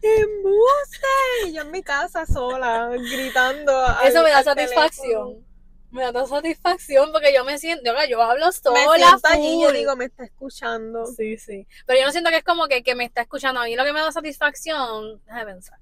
¡Embuste! 0.02 1.06
Y 1.46 1.54
yo 1.54 1.62
en 1.62 1.70
mi 1.70 1.82
casa 1.82 2.26
sola, 2.26 2.88
gritando. 2.90 3.74
al- 3.82 4.06
Eso 4.06 4.22
me 4.22 4.28
da 4.30 4.42
satisfacción. 4.42 5.28
teléfono. 5.30 5.46
Me 5.90 6.12
da 6.12 6.26
satisfacción 6.26 7.10
porque 7.10 7.32
yo 7.34 7.44
me 7.46 7.56
siento, 7.56 7.84
yo, 7.86 7.94
yo 8.06 8.20
hablo 8.22 8.46
Me 8.46 8.52
sola. 8.52 8.96
siento 9.08 9.28
allí 9.28 9.58
y 9.60 9.62
yo 9.62 9.72
digo, 9.72 9.96
me 9.96 10.04
está 10.04 10.24
escuchando. 10.24 11.06
Sí, 11.06 11.38
sí. 11.38 11.66
Pero 11.86 12.00
yo 12.00 12.04
no 12.06 12.12
siento 12.12 12.28
que 12.28 12.36
es 12.36 12.44
como 12.44 12.66
que, 12.68 12.82
que 12.82 12.94
me 12.94 13.04
está 13.06 13.22
escuchando. 13.22 13.60
A 13.60 13.64
mí 13.64 13.74
lo 13.74 13.84
que 13.84 13.94
me 13.94 14.00
da 14.00 14.12
satisfacción, 14.12 15.22
déjame 15.24 15.52
pensar. 15.54 15.78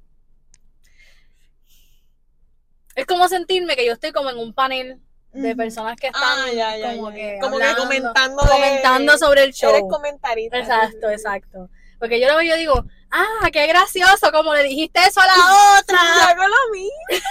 Es 2.95 3.07
como 3.07 3.27
sentirme 3.29 3.75
que 3.75 3.87
yo 3.87 3.93
estoy 3.93 4.13
como 4.13 4.31
en 4.31 4.39
un 4.39 4.53
panel 4.55 5.01
de 5.33 5.55
personas 5.57 5.97
que 5.97 6.09
están 6.09 6.23
Ah, 6.25 6.47
ya, 6.53 6.77
ya, 6.77 6.97
como 6.97 7.11
ya, 7.11 7.17
que. 7.17 7.39
Como 7.41 7.59
que 7.59 7.65
hablando, 7.65 7.83
comentando 7.83 8.43
de- 8.43 8.49
comentando 8.51 9.19
sobre 9.19 9.45
el 9.45 9.53
show. 9.53 9.71
Eres 9.71 9.85
comentarista. 9.89 10.59
Exacto, 10.59 11.11
exacto. 11.11 11.71
Porque 11.99 12.21
yo 12.21 12.29
lo 12.29 12.37
veo 12.37 12.49
yo 12.51 12.57
digo, 12.57 12.85
ah, 13.13 13.51
qué 13.53 13.67
gracioso, 13.67 14.31
como 14.33 14.55
le 14.55 14.63
dijiste 14.65 15.01
eso 15.07 15.21
a 15.21 15.27
la 15.27 15.79
otra. 15.81 15.99
Yo 16.17 16.29
hago 16.29 16.43
lo 16.49 16.73
mismo. 16.73 17.27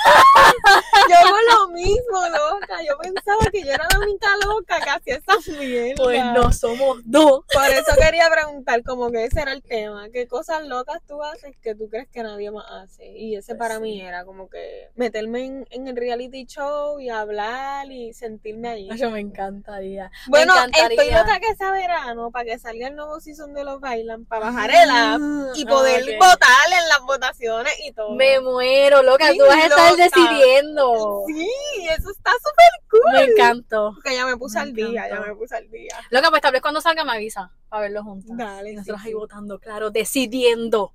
Yo 1.09 1.15
hago 1.15 1.38
lo 1.51 1.67
mismo, 1.69 2.21
loca. 2.30 2.84
Yo 2.88 2.97
pensaba 2.97 3.45
que 3.51 3.63
yo 3.63 3.71
era 3.71 3.88
la 3.91 3.99
única 3.99 4.27
loca 4.45 4.80
que 4.82 4.89
hacía 4.89 5.15
esa 5.15 5.51
mierda. 5.59 6.03
Pues 6.03 6.23
no 6.25 6.51
somos 6.51 6.99
dos. 7.05 7.43
Por 7.51 7.65
eso 7.69 7.91
quería 7.99 8.30
preguntar, 8.30 8.84
como 8.84 9.09
que 9.11 9.25
ese 9.25 9.41
era 9.41 9.53
el 9.53 9.61
tema. 9.63 10.09
¿Qué 10.11 10.27
cosas 10.27 10.65
locas 10.65 11.01
tú 11.07 11.23
haces 11.23 11.55
que 11.61 11.75
tú 11.75 11.89
crees 11.89 12.07
que 12.09 12.23
nadie 12.23 12.51
más 12.51 12.65
hace? 12.71 13.07
Y 13.07 13.36
ese 13.36 13.55
Pues 13.55 13.59
para 13.59 13.75
sí. 13.75 13.82
mí 13.82 14.01
era 14.01 14.25
como 14.25 14.49
que 14.49 14.89
meterme 14.95 15.45
en, 15.45 15.67
en 15.71 15.88
el 15.88 15.95
reality 15.95 16.45
show 16.45 16.99
y 16.99 17.09
hablar 17.09 17.91
y 17.91 18.13
sentirme 18.13 18.69
allí. 18.69 18.89
Yo 18.97 19.09
me 19.11 19.19
encantaría. 19.19 20.11
Bueno, 20.27 20.53
me 20.53 20.59
encantaría. 20.61 21.01
estoy 21.01 21.17
loca 21.17 21.39
que 21.39 21.55
sea 21.55 21.71
verano 21.71 22.32
para 22.32 22.45
que 22.45 22.59
salga 22.59 22.88
el 22.88 22.95
nuevo 22.95 23.19
season 23.19 23.53
de 23.53 23.63
los 23.63 23.80
Bailan, 23.80 24.25
para 24.25 24.45
bajar 24.47 24.71
el 24.71 24.89
app 24.89 25.21
y 25.55 25.65
poder 25.70 26.03
votar 26.17 26.82
en 26.82 26.88
las 26.89 27.01
votaciones 27.01 27.74
y 27.86 27.91
todo. 27.93 28.15
Me 28.15 28.39
muero, 28.39 29.01
loca. 29.03 29.32
Sí, 29.32 29.38
Tú 29.38 29.45
vas 29.45 29.57
a 29.57 29.65
estar 29.67 29.91
loca. 29.91 30.03
decidiendo. 30.03 31.24
Sí, 31.28 31.49
eso 31.89 32.11
está 32.11 32.32
súper 32.34 32.89
cool. 32.89 33.13
Me 33.13 33.24
encantó. 33.32 33.91
Porque 33.95 34.13
ya 34.15 34.26
me 34.26 34.38
puse 34.38 34.55
Me 34.57 34.61
al 34.63 34.74
día, 34.74 35.09
ya 35.09 35.20
me 35.22 35.36
puse 35.36 35.55
al 35.55 35.70
día. 35.70 35.95
Loca, 36.09 36.30
pues 36.30 36.41
tal 36.41 36.51
vez 36.51 36.61
cuando 36.61 36.82
salga 36.82 37.03
me 37.03 37.13
avisa 37.13 37.51
para 37.70 37.84
verlo 37.84 38.03
juntos. 38.03 38.36
Dale, 38.38 38.70
Y 38.70 38.72
sí, 38.72 38.78
nosotros 38.78 39.01
ahí 39.01 39.07
sí. 39.11 39.13
votando, 39.13 39.59
claro, 39.59 39.89
decidiendo. 39.91 40.93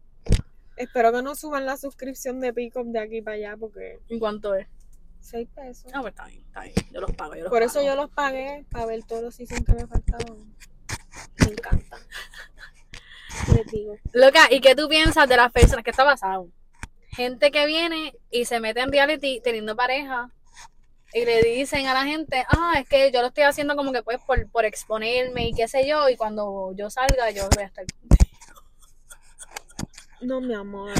Espero 0.76 1.12
que 1.12 1.22
no 1.22 1.34
suban 1.36 1.66
la 1.66 1.76
suscripción 1.76 2.40
de 2.40 2.52
Pickup 2.52 2.86
de 2.86 2.98
aquí 2.98 3.22
para 3.22 3.36
allá 3.36 3.56
porque 3.58 4.00
¿En 4.08 4.18
cuánto 4.18 4.54
es? 4.56 4.66
6 5.20 5.48
pesos. 5.54 5.90
Ah, 5.94 6.00
pues 6.02 6.12
está 6.12 6.26
bien, 6.26 6.42
está 6.46 6.62
bien. 6.62 6.74
Yo 6.92 7.00
los 7.00 7.12
pago, 7.12 7.34
yo 7.34 7.42
los 7.44 7.50
Por 7.50 7.62
eso 7.62 7.80
yo 7.82 7.94
los 7.96 8.10
pagué 8.10 8.66
para 8.70 8.86
ver 8.86 9.04
todos 9.04 9.22
los 9.22 9.34
seasons 9.34 9.64
que 9.64 9.72
me 9.72 9.86
faltaban. 9.86 10.54
Me 11.38 11.52
encanta. 11.52 11.96
Loca, 14.12 14.46
¿y 14.50 14.60
qué 14.60 14.74
tú 14.74 14.88
piensas 14.88 15.28
de 15.28 15.36
las 15.36 15.52
personas? 15.52 15.84
¿Qué 15.84 15.90
está 15.90 16.04
pasando? 16.04 16.48
Gente 17.08 17.50
que 17.50 17.66
viene 17.66 18.14
y 18.30 18.44
se 18.44 18.60
mete 18.60 18.80
en 18.80 18.90
reality 18.90 19.40
teniendo 19.42 19.76
pareja 19.76 20.30
y 21.12 21.24
le 21.24 21.42
dicen 21.42 21.86
a 21.86 21.94
la 21.94 22.04
gente, 22.04 22.44
ah, 22.48 22.74
es 22.78 22.88
que 22.88 23.12
yo 23.12 23.20
lo 23.20 23.28
estoy 23.28 23.44
haciendo 23.44 23.76
como 23.76 23.92
que 23.92 24.02
pues 24.02 24.18
por, 24.26 24.50
por 24.50 24.64
exponerme 24.64 25.48
y 25.48 25.54
qué 25.54 25.68
sé 25.68 25.86
yo, 25.86 26.08
y 26.08 26.16
cuando 26.16 26.72
yo 26.76 26.90
salga 26.90 27.30
yo 27.30 27.48
voy 27.54 27.62
a 27.62 27.66
estar 27.66 27.84
No, 30.20 30.40
mi 30.40 30.54
amor. 30.54 30.90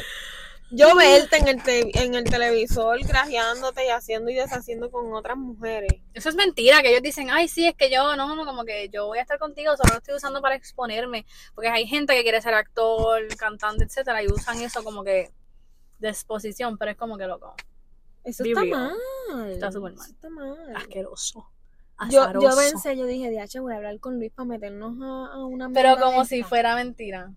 Yo 0.71 0.97
verte 0.97 1.37
en 1.37 1.49
el, 1.49 1.63
te- 1.63 2.03
en 2.05 2.15
el 2.15 2.25
televisor 2.25 2.99
grajeándote 3.07 3.87
y 3.87 3.91
haciendo 3.91 4.31
y 4.31 4.35
deshaciendo 4.35 4.91
con 4.91 5.13
otras 5.15 5.37
mujeres. 5.37 6.01
Eso 6.15 6.29
es 6.31 6.35
mentira, 6.35 6.83
que 6.83 6.91
ellos 6.91 7.03
dicen, 7.03 7.31
ay, 7.31 7.47
sí, 7.49 7.67
es 7.67 7.75
que 7.77 7.91
yo, 7.91 8.17
no, 8.17 8.35
no, 8.35 8.45
como 8.45 8.65
que 8.65 8.89
yo 8.89 9.07
voy 9.07 9.19
a 9.19 9.23
estar 9.23 9.39
contigo, 9.39 9.77
solo 9.77 9.91
lo 9.93 9.99
estoy 9.99 10.15
usando 10.17 10.41
para 10.43 10.57
exponerme. 10.57 11.27
Porque 11.55 11.69
hay 11.69 11.87
gente 11.87 12.15
que 12.15 12.23
quiere 12.23 12.41
ser 12.43 12.55
actor, 12.55 13.23
cantante, 13.37 13.85
etcétera, 13.85 14.23
y 14.23 14.27
usan 14.27 14.61
eso 14.63 14.83
como 14.83 15.05
que 15.05 15.31
de 16.01 16.09
exposición, 16.09 16.77
pero 16.77 16.91
es 16.91 16.97
como 16.97 17.17
que 17.17 17.27
loco, 17.27 17.55
Eso 18.25 18.43
Be 18.43 18.51
está 18.51 18.63
real. 18.63 18.93
mal. 19.31 19.51
Está 19.53 19.71
súper 19.71 19.93
mal. 19.93 20.05
Eso 20.07 20.15
está 20.15 20.29
mal. 20.31 20.77
asqueroso. 20.77 21.51
Yo, 22.11 22.23
azaroso. 22.23 22.51
yo 22.51 22.57
pensé, 22.57 22.97
yo 22.97 23.07
dije, 23.07 23.31
DH, 23.31 23.61
voy 23.61 23.73
a 23.75 23.77
hablar 23.77 24.01
con 24.01 24.17
Luis 24.19 24.33
para 24.33 24.47
meternos 24.47 24.97
a, 25.01 25.35
a 25.35 25.45
una 25.47 25.71
Pero 25.71 25.97
como 26.01 26.25
si 26.25 26.43
fuera 26.43 26.75
mentira. 26.75 27.31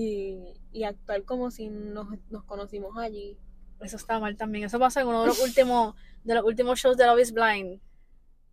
Y, 0.00 0.54
y 0.70 0.84
actuar 0.84 1.24
como 1.24 1.50
si 1.50 1.70
nos, 1.70 2.06
nos 2.30 2.44
conocimos 2.44 2.96
allí. 2.96 3.36
Eso 3.80 3.96
está 3.96 4.20
mal 4.20 4.36
también. 4.36 4.64
Eso 4.64 4.78
pasó 4.78 5.00
en 5.00 5.08
uno 5.08 5.22
de 5.22 5.26
los 5.26 5.40
últimos, 5.40 5.96
de 6.22 6.36
los 6.36 6.44
últimos 6.44 6.78
shows 6.78 6.96
de 6.96 7.04
Love 7.04 7.20
is 7.20 7.32
Blind. 7.32 7.80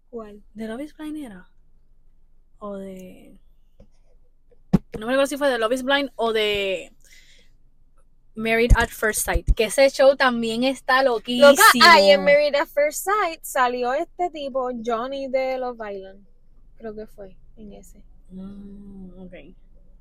¿Cuál? 0.09 0.41
¿De 0.55 0.67
Love 0.67 0.81
is 0.81 0.97
Blind 0.97 1.17
era? 1.17 1.47
O 2.57 2.77
de. 2.77 3.37
No 4.97 5.05
me 5.05 5.13
acuerdo 5.13 5.27
si 5.27 5.37
fue 5.37 5.49
de 5.49 5.59
Love 5.59 5.73
is 5.73 5.83
Blind 5.83 6.09
o 6.15 6.33
de 6.33 6.91
Married 8.33 8.71
at 8.75 8.89
First 8.89 9.25
Sight. 9.25 9.47
Que 9.53 9.65
ese 9.65 9.87
show 9.91 10.15
también 10.15 10.63
está 10.63 11.03
loquísimo. 11.03 11.51
Loca, 11.51 11.61
ahí 11.83 12.09
en 12.09 12.23
Married 12.23 12.55
at 12.55 12.67
First 12.69 13.05
Sight 13.05 13.43
salió 13.43 13.93
este 13.93 14.31
tipo, 14.31 14.71
Johnny 14.83 15.27
de 15.27 15.59
Love 15.59 15.79
Island. 15.91 16.25
Creo 16.77 16.95
que 16.95 17.05
fue 17.05 17.37
en 17.55 17.73
ese. 17.73 18.03
Mm, 18.31 19.19
ok. 19.19 19.33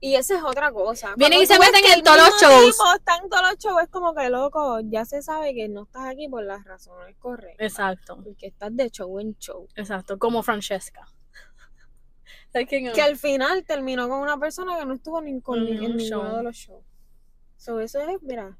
Y 0.00 0.16
esa 0.16 0.36
es 0.36 0.42
otra 0.42 0.70
cosa. 0.70 1.14
Vienen 1.16 1.40
y 1.42 1.46
se 1.46 1.58
meten 1.58 1.82
en 1.96 2.02
todos 2.02 2.18
los 2.18 2.40
shows. 2.42 2.76
tipo 2.76 2.94
está 2.94 3.16
en 3.22 3.30
todos 3.30 3.42
los 3.50 3.58
shows, 3.58 3.82
es 3.82 3.88
como 3.88 4.14
que 4.14 4.28
loco, 4.28 4.80
ya 4.84 5.04
se 5.06 5.22
sabe 5.22 5.54
que 5.54 5.68
no 5.68 5.84
estás 5.84 6.06
aquí 6.06 6.28
por 6.28 6.44
las 6.44 6.62
razones 6.64 7.16
correctas. 7.18 7.66
Exacto, 7.66 8.20
Porque 8.22 8.48
estás 8.48 8.76
de 8.76 8.90
show 8.90 9.18
en 9.18 9.36
show. 9.38 9.66
exacto. 9.76 10.18
Como 10.18 10.42
Francesca. 10.42 11.08
Que 12.52 13.02
al 13.02 13.16
final 13.16 13.64
terminó 13.64 14.08
con 14.08 14.20
una 14.20 14.38
persona 14.38 14.78
que 14.78 14.86
no 14.86 14.94
estuvo 14.94 15.20
ni 15.20 15.40
con, 15.40 15.58
En 15.58 15.64
ni- 15.64 15.70
en 15.72 15.80
ningún 15.80 15.96
ninguno 15.96 16.22
show. 16.28 16.36
de 16.36 16.42
los 16.44 16.56
shows. 16.56 16.84
So, 17.56 17.80
eso 17.80 17.98
es, 18.00 18.22
mira, 18.22 18.56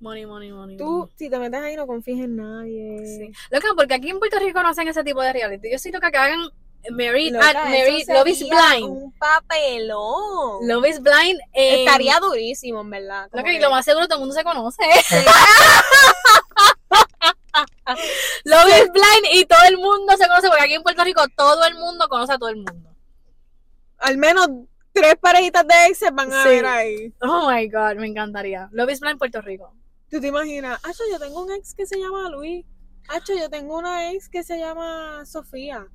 Money, 0.00 0.26
money, 0.26 0.50
money. 0.52 0.76
tú 0.76 0.84
money. 1.00 1.12
si 1.16 1.28
te 1.30 1.38
metes 1.38 1.60
ahí 1.60 1.76
no 1.76 1.86
confíes 1.86 2.20
en 2.20 2.36
nadie. 2.36 2.98
Sí. 3.06 3.32
Loca, 3.50 3.68
porque 3.76 3.94
aquí 3.94 4.08
en 4.10 4.18
Puerto 4.18 4.38
Rico 4.40 4.60
no 4.62 4.68
hacen 4.70 4.88
ese 4.88 5.04
tipo 5.04 5.20
de 5.22 5.32
reality. 5.32 5.70
Yo 5.70 5.78
siento 5.78 6.00
que 6.00 6.06
acá 6.06 6.24
hagan 6.24 6.40
Married 6.90 7.32
Loca, 7.34 7.48
at 7.50 7.56
eso 7.56 7.68
Married, 7.68 8.08
Love 8.08 8.28
is 8.28 8.40
Blind. 8.48 8.84
Un 8.88 9.12
papelón. 9.12 10.66
Love 10.68 10.86
is 10.88 11.00
Blind. 11.00 11.38
en- 11.52 11.80
Estaría 11.80 12.18
durísimo, 12.20 12.80
en 12.80 12.90
verdad. 12.90 13.28
Loca, 13.32 13.52
y 13.52 13.56
que- 13.56 13.60
lo 13.62 13.70
más 13.70 13.84
seguro 13.84 14.06
todo 14.08 14.18
el 14.18 14.20
mundo 14.20 14.34
se 14.34 14.44
conoce. 14.44 14.82
Love 18.44 18.68
is 18.68 18.92
Blind 18.92 19.26
y 19.32 19.44
todo 19.44 19.58
el 19.68 19.76
mundo 19.78 20.14
se 20.16 20.26
conoce 20.28 20.48
porque 20.48 20.62
aquí 20.64 20.74
en 20.74 20.82
Puerto 20.82 21.02
Rico 21.04 21.22
todo 21.36 21.64
el 21.64 21.74
mundo 21.74 22.08
conoce 22.08 22.32
a 22.34 22.38
todo 22.38 22.48
el 22.50 22.56
mundo. 22.56 22.94
Al 23.98 24.16
menos 24.16 24.48
tres 24.92 25.16
parejitas 25.20 25.66
de 25.66 25.86
exes 25.86 26.10
van 26.12 26.32
a 26.32 26.42
Sí. 26.42 26.48
ver 26.48 26.66
ahí. 26.66 27.12
Oh 27.22 27.50
my 27.50 27.68
god, 27.68 27.96
me 27.96 28.06
encantaría. 28.06 28.68
Love 28.72 28.90
is 28.92 29.00
Blind 29.00 29.18
Puerto 29.18 29.40
Rico. 29.40 29.74
¿Tú 30.10 30.20
te 30.20 30.28
imaginas? 30.28 30.78
Acho, 30.84 31.02
yo 31.10 31.18
tengo 31.18 31.42
un 31.42 31.52
ex 31.52 31.74
que 31.74 31.86
se 31.86 31.98
llama 31.98 32.30
Luis. 32.30 32.64
Acho, 33.08 33.34
yo 33.34 33.48
tengo 33.50 33.76
una 33.78 34.12
ex 34.12 34.28
que 34.28 34.42
se 34.42 34.58
llama 34.58 35.24
Sofía. 35.26 35.86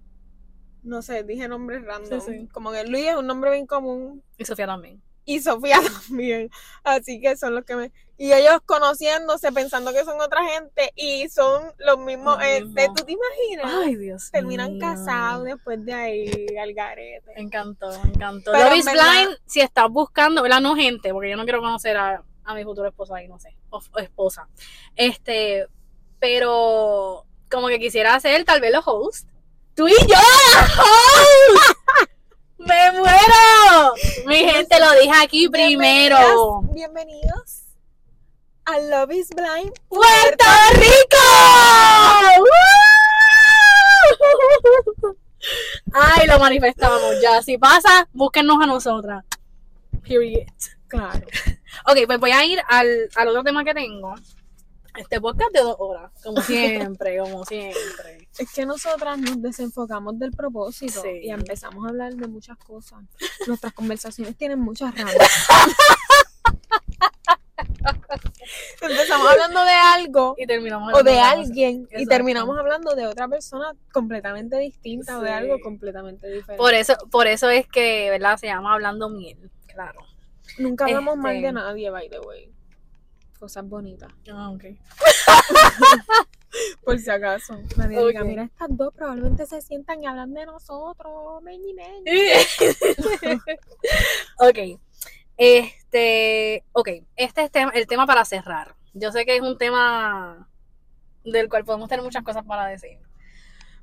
No 0.84 1.02
sé, 1.02 1.24
dije 1.24 1.48
nombres 1.48 1.84
random. 1.86 2.20
Sí, 2.22 2.32
sí. 2.40 2.48
Como 2.52 2.72
que 2.72 2.84
Luis 2.86 3.08
es 3.08 3.16
un 3.16 3.26
nombre 3.28 3.52
bien 3.52 3.66
común. 3.66 4.22
Y 4.38 4.46
Sofía 4.46 4.66
también. 4.68 5.02
Y 5.26 5.40
Sofía 5.40 5.80
también. 6.08 6.50
Así 6.84 7.22
que 7.22 7.36
son 7.38 7.56
los 7.56 7.64
que 7.64 7.76
me. 7.76 7.92
Y 8.18 8.32
ellos 8.34 8.60
conociéndose, 8.66 9.52
pensando 9.54 9.92
que 9.94 10.04
son 10.04 10.20
otra 10.22 10.44
gente. 10.46 10.92
Y 10.96 11.30
son 11.30 11.72
los 11.78 11.98
mismos. 12.00 12.38
Este. 12.44 12.88
¿Tú 12.96 13.06
te 13.06 13.14
imaginas? 13.14 13.74
Ay, 13.86 13.96
Dios 13.96 14.30
Terminan 14.32 14.74
mío. 14.74 14.82
casados 14.82 15.46
después 15.46 15.84
de 15.86 15.94
ahí, 15.94 16.48
al 16.62 16.74
garete. 16.74 17.32
Me 17.36 17.42
encantó, 17.44 17.90
me 18.04 18.10
encantó. 18.10 18.52
Pero 18.52 18.66
Love 18.66 18.74
en 18.74 18.80
is 18.80 18.86
verdad- 18.86 19.12
Blind, 19.26 19.38
si 19.46 19.62
estás 19.62 19.90
buscando, 19.90 20.42
¿verdad? 20.44 20.60
No 20.62 20.76
gente, 20.76 21.12
porque 21.14 21.30
yo 21.30 21.38
no 21.38 21.44
quiero 21.46 21.62
conocer 21.62 21.96
a, 21.98 22.22
a 22.44 22.54
mi 22.56 22.64
futuro 22.66 22.88
esposo 22.90 23.16
ahí, 23.16 23.28
no 23.30 23.40
sé, 23.40 23.56
o, 23.70 23.82
o 23.94 24.00
esposa. 24.00 24.48
Este, 24.96 25.66
pero 26.20 27.26
como 27.50 27.68
que 27.68 27.80
quisiera 27.80 28.16
hacer 28.16 28.44
tal 28.46 28.60
vez 28.62 28.72
los 28.74 28.84
hosts. 28.88 29.28
Tú 29.76 29.88
y 29.88 29.96
yo. 30.08 30.16
¡Me 32.60 32.92
muero! 32.92 33.94
Mi 34.28 34.36
gente, 34.36 34.80
lo 34.80 34.92
dije 35.00 35.14
aquí 35.20 35.50
primero. 35.50 36.62
Bienvenidos 36.74 37.64
a 38.66 38.80
Love 38.80 39.14
is 39.14 39.30
Blind. 39.30 39.74
¡Puerto 39.90 40.46
Rico! 40.76 41.18
Ay, 45.94 46.28
lo 46.28 46.38
manifestamos 46.38 47.20
ya. 47.20 47.42
Si 47.42 47.58
pasa, 47.58 48.08
búsquennos 48.14 48.62
a 48.62 48.68
nosotras. 48.68 49.26
Period. 50.08 50.48
Claro. 50.88 51.26
Ok, 51.88 51.98
pues 52.06 52.20
voy 52.20 52.32
a 52.32 52.46
ir 52.46 52.62
al, 52.68 53.10
al 53.16 53.28
otro 53.30 53.44
tema 53.44 53.64
que 53.64 53.74
tengo. 53.74 54.14
Este 54.98 55.20
podcast 55.20 55.52
de 55.54 55.62
dos 55.62 55.76
horas, 55.80 56.12
como 56.24 56.42
siempre, 56.42 57.18
como 57.18 57.46
siempre. 57.46 58.28
Es 58.38 58.52
que 58.54 58.66
nosotras 58.66 59.18
nos 59.18 59.42
desenfocamos 59.42 60.20
del 60.20 60.32
propósito 60.32 61.02
Sí. 61.02 61.22
y 61.24 61.30
empezamos 61.32 61.86
a 61.86 61.90
hablar 61.90 62.14
de 62.14 62.28
muchas 62.28 62.58
cosas. 62.58 63.00
Nuestras 63.48 63.74
conversaciones 63.74 64.36
tienen 64.38 64.60
muchas 64.60 64.96
ramas. 64.96 65.16
Empezamos 68.82 69.28
hablando 69.32 69.64
de 69.64 69.72
algo 69.72 70.36
Y 70.38 70.46
terminamos 70.46 70.94
o 70.94 71.04
de 71.04 71.20
alguien 71.20 71.88
y 71.92 72.06
terminamos 72.06 72.58
hablando 72.58 72.94
de 72.96 73.08
otra 73.08 73.28
persona 73.28 73.74
completamente 73.92 74.58
distinta 74.58 75.18
o 75.18 75.22
de 75.22 75.32
algo 75.32 75.60
completamente 75.62 76.28
diferente. 76.28 76.58
Por 76.58 76.74
eso, 76.74 76.96
por 77.10 77.28
eso 77.28 77.50
es 77.50 77.68
que, 77.68 78.10
¿verdad? 78.10 78.38
Se 78.38 78.48
llama 78.48 78.74
Hablando 78.74 79.10
Miel, 79.10 79.50
claro. 79.68 80.02
Nunca 80.58 80.86
hablamos 80.86 81.18
mal 81.18 81.36
este- 81.36 81.48
de 81.48 81.54
nadie, 81.54 81.90
by 81.90 82.10
the 82.10 82.20
way. 82.20 82.52
Cosas 83.44 83.68
bonitas. 83.68 84.10
Ah, 84.32 84.52
ok. 84.52 84.64
Por 86.86 86.98
si 86.98 87.10
acaso. 87.10 87.60
Nadie 87.76 88.00
diga, 88.06 88.22
Ok. 88.22 88.26
mira, 88.26 88.44
estas 88.44 88.70
dos 88.72 88.94
probablemente 88.94 89.46
se 89.46 89.62
sientan 89.62 90.02
y 90.02 90.08
hablan 90.08 90.34
de 90.34 90.46
nosotros. 90.46 91.44
Meñi, 91.44 91.74
meñi. 91.74 92.04
ok. 94.40 94.80
Este, 95.36 96.64
ok, 96.72 96.88
este 97.18 97.44
es 97.44 97.52
tema, 97.52 97.72
el 97.76 97.86
tema 97.86 98.08
para 98.08 98.24
cerrar. 98.24 98.76
Yo 98.94 99.12
sé 99.12 99.26
que 99.26 99.36
es 99.36 99.42
un 99.42 99.58
tema 99.58 100.48
del 101.26 101.50
cual 101.50 101.66
podemos 101.66 101.90
tener 101.90 102.02
muchas 102.06 102.24
cosas 102.24 102.46
para 102.46 102.68
decir. 102.68 102.98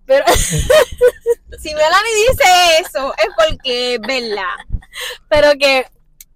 Pero, 0.07 0.25
Si 1.59 1.75
Melanie 1.75 2.15
dice 2.31 2.45
eso, 2.81 3.13
es 3.19 3.29
porque 3.37 3.97
es 3.97 4.01
verdad. 4.01 4.57
pero 5.29 5.51
que, 5.59 5.85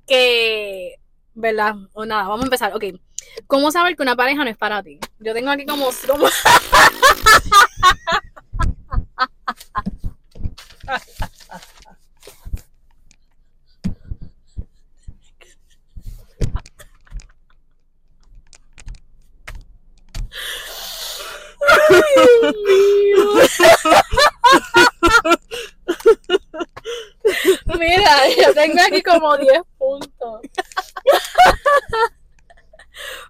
que, 0.07 0.97
¿verdad? 1.33 1.75
O 1.95 2.05
nada, 2.05 2.25
vamos 2.25 2.43
a 2.43 2.47
empezar. 2.49 2.75
Ok, 2.75 2.85
¿cómo 3.47 3.71
saber 3.71 3.97
que 3.97 4.03
una 4.03 4.17
pareja 4.17 4.45
no 4.45 4.51
es 4.51 4.57
para 4.57 4.83
ti? 4.83 4.99
Yo 5.19 5.35
tengo 5.35 5.51
aquí 5.51 5.65
como, 5.67 5.91
como 6.07 6.29
Mira, 27.79 28.29
yo 28.29 28.55
tengo 28.55 28.81
aquí 28.87 29.03
como 29.03 29.37
10 29.37 29.63
puntos. 29.79 30.41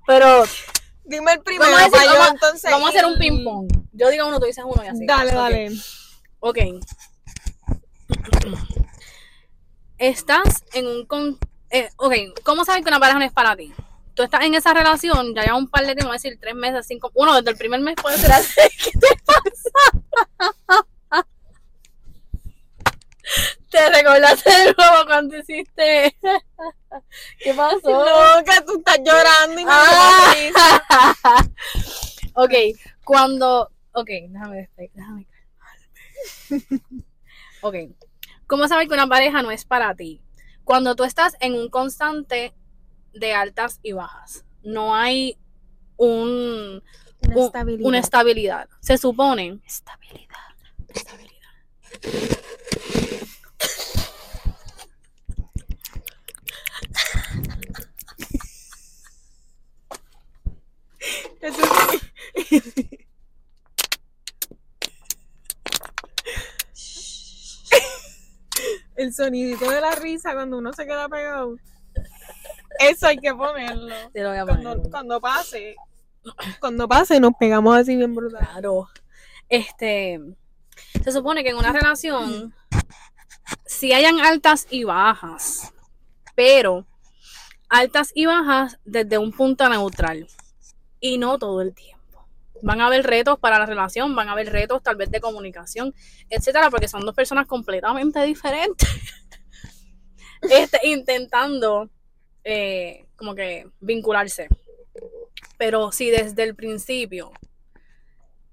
Pero 0.07 0.45
Dime 1.05 1.33
el 1.35 1.41
primero, 1.43 1.71
Vamos 1.71 1.83
a 1.95 1.97
decir- 1.99 2.11
vamos 2.11 2.29
entonces. 2.33 2.71
vamos 2.71 2.87
a 2.87 2.91
hacer 2.91 3.05
un 3.07 3.13
ir- 3.15 3.19
ping 3.19 3.45
pong. 3.45 3.69
Yo 3.93 4.09
digo 4.11 4.27
uno, 4.27 4.41
tú 4.41 4.47
dices 4.47 4.65
uno 4.67 4.83
y 4.85 4.89
así. 4.89 5.07
Dale, 5.07 5.33
dale. 5.33 5.71
Ok. 6.41 6.59
Estás 9.99 10.65
en 10.73 10.87
un... 10.87 11.07
Con... 11.07 11.39
eh, 11.71 11.89
ok, 11.97 12.15
¿cómo 12.43 12.65
sabes 12.65 12.83
que 12.83 12.89
una 12.89 12.99
pareja 13.01 13.19
no 13.19 13.25
es 13.25 13.33
para 13.33 13.57
ti? 13.57 13.73
tú 14.15 14.23
estás 14.23 14.45
en 14.45 14.55
esa 14.55 14.73
relación, 14.73 15.35
ya 15.35 15.43
lleva 15.43 15.57
un 15.57 15.69
par 15.69 15.81
de 15.85 15.89
tiempo, 15.97 16.05
voy 16.07 16.13
a 16.15 16.21
decir 16.23 16.39
tres 16.41 16.55
meses, 16.55 16.87
cinco, 16.87 17.11
uno, 17.15 17.35
desde 17.35 17.51
el 17.51 17.57
primer 17.57 17.81
mes 17.81 17.97
puede 18.01 18.17
ser 18.17 18.31
así. 18.31 18.61
¿Qué 18.85 18.91
te 18.93 19.09
pasa? 19.27 20.87
Te 23.71 23.89
recordaste 23.91 24.51
de 24.51 24.75
nuevo 24.79 25.07
cuando 25.07 25.37
hiciste. 25.37 26.17
¿Qué 27.39 27.55
pasó? 27.55 27.81
No, 27.85 28.45
que 28.45 28.61
tú 28.67 28.79
estás 28.79 28.99
llorando 29.05 29.61
y 29.61 29.65
me 29.65 29.71
Ah. 29.73 31.45
ok, 32.35 32.53
cuando. 33.05 33.71
Ok, 33.93 34.09
déjame 34.29 34.69
despe- 34.69 34.91
déjame 34.95 35.27
calmarme. 36.51 36.83
Ok, 37.63 37.75
¿cómo 38.47 38.67
saber 38.69 38.89
que 38.89 38.95
una 38.95 39.07
pareja 39.07 39.43
no 39.43 39.51
es 39.51 39.65
para 39.65 39.95
ti? 39.95 40.21
Cuando 40.65 40.95
tú 40.97 41.05
estás 41.05 41.37
en 41.41 41.55
un 41.55 41.69
constante 41.69 42.55
de 43.13 43.35
altas 43.35 43.79
y 43.83 43.93
bajas. 43.93 44.45
No 44.63 44.95
hay 44.97 45.39
un, 45.97 46.83
Una 47.23 47.37
un- 47.37 47.45
estabilidad. 47.45 47.87
una 47.89 47.99
estabilidad. 47.99 48.69
Se 48.81 48.99
supone. 48.99 49.61
Estabilidad. 49.65 50.29
Estabilidad. 50.89 51.51
Eso 61.45 61.63
sí. 61.91 62.01
El 68.97 69.13
sonidito 69.13 69.69
de 69.69 69.81
la 69.83 69.95
risa 69.95 70.33
cuando 70.33 70.57
uno 70.57 70.73
se 70.73 70.87
queda 70.87 71.07
pegado. 71.09 71.57
Eso 72.79 73.09
hay 73.09 73.19
que 73.19 73.35
ponerlo. 73.35 73.95
Te 74.13 74.23
lo 74.23 74.31
voy 74.31 74.39
a 74.39 74.47
poner. 74.47 74.63
Cuando, 74.63 74.91
cuando 74.91 75.21
pase. 75.21 75.77
Cuando 76.61 76.89
pase 76.89 77.21
nos 77.21 77.35
pegamos 77.39 77.77
así 77.77 77.95
bien 77.95 78.15
brutal. 78.15 78.49
Claro. 78.53 78.89
Este, 79.51 80.19
se 81.03 81.13
supone 81.13 81.45
que 81.45 81.51
en 81.51 81.57
una 81.57 81.73
relación 81.73 82.55
sí 83.67 83.93
hayan 83.93 84.19
altas 84.21 84.67
y 84.71 84.85
bajas, 84.85 85.75
pero 86.35 86.87
altas 87.69 88.13
y 88.15 88.25
bajas 88.25 88.79
desde 88.87 89.19
un 89.19 89.33
punto 89.33 89.69
neutral 89.69 90.27
y 91.05 91.19
no 91.19 91.39
todo 91.39 91.61
el 91.61 91.75
tiempo. 91.75 92.27
Van 92.63 92.81
a 92.81 92.87
haber 92.87 93.05
retos 93.05 93.39
para 93.39 93.59
la 93.59 93.67
relación, 93.67 94.17
van 94.17 94.31
a 94.31 94.33
haber 94.33 94.51
retos 94.51 94.83
tal 94.83 94.97
vez 94.97 95.11
de 95.11 95.21
comunicación, 95.21 95.95
etcétera, 96.31 96.71
porque 96.71 96.89
son 96.89 97.05
dos 97.05 97.15
personas 97.15 97.47
completamente 97.47 98.23
diferentes. 98.23 98.89
este, 100.41 100.81
intentando 100.85 101.91
eh, 102.43 103.05
como 103.17 103.35
que 103.35 103.67
vincularse. 103.81 104.49
Pero 105.59 105.93
si 105.93 106.09
desde 106.09 106.43
el 106.43 106.55
principio 106.55 107.33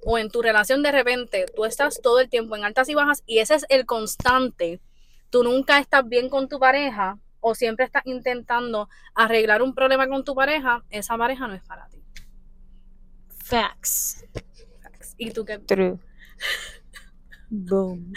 o 0.04 0.18
en 0.18 0.30
tu 0.30 0.42
relación 0.42 0.84
de 0.84 0.92
repente 0.92 1.46
tú 1.56 1.64
estás 1.64 2.02
todo 2.02 2.20
el 2.20 2.30
tiempo 2.30 2.58
en 2.58 2.66
altas 2.66 2.90
y 2.90 2.96
bajas 2.96 3.24
y 3.26 3.40
ese 3.40 3.56
es 3.56 3.66
el 3.70 3.86
constante, 3.86 4.82
tú 5.30 5.46
nunca 5.46 5.80
estás 5.80 6.06
bien 6.06 6.28
con 6.28 6.50
tu 6.50 6.60
pareja 6.60 7.18
o 7.40 7.56
siempre 7.56 7.86
estás 7.86 8.06
intentando 8.06 8.90
arreglar 9.16 9.62
un 9.62 9.74
problema 9.74 10.06
con 10.10 10.26
tu 10.26 10.36
pareja, 10.36 10.84
esa 10.90 11.18
pareja 11.18 11.48
no 11.48 11.54
es 11.54 11.64
para 11.64 11.88
ti. 11.88 12.01
Facts. 13.52 14.24
Y 15.18 15.32
tú 15.32 15.44
que 15.44 15.60
True. 15.60 16.00
Boom. 17.50 18.14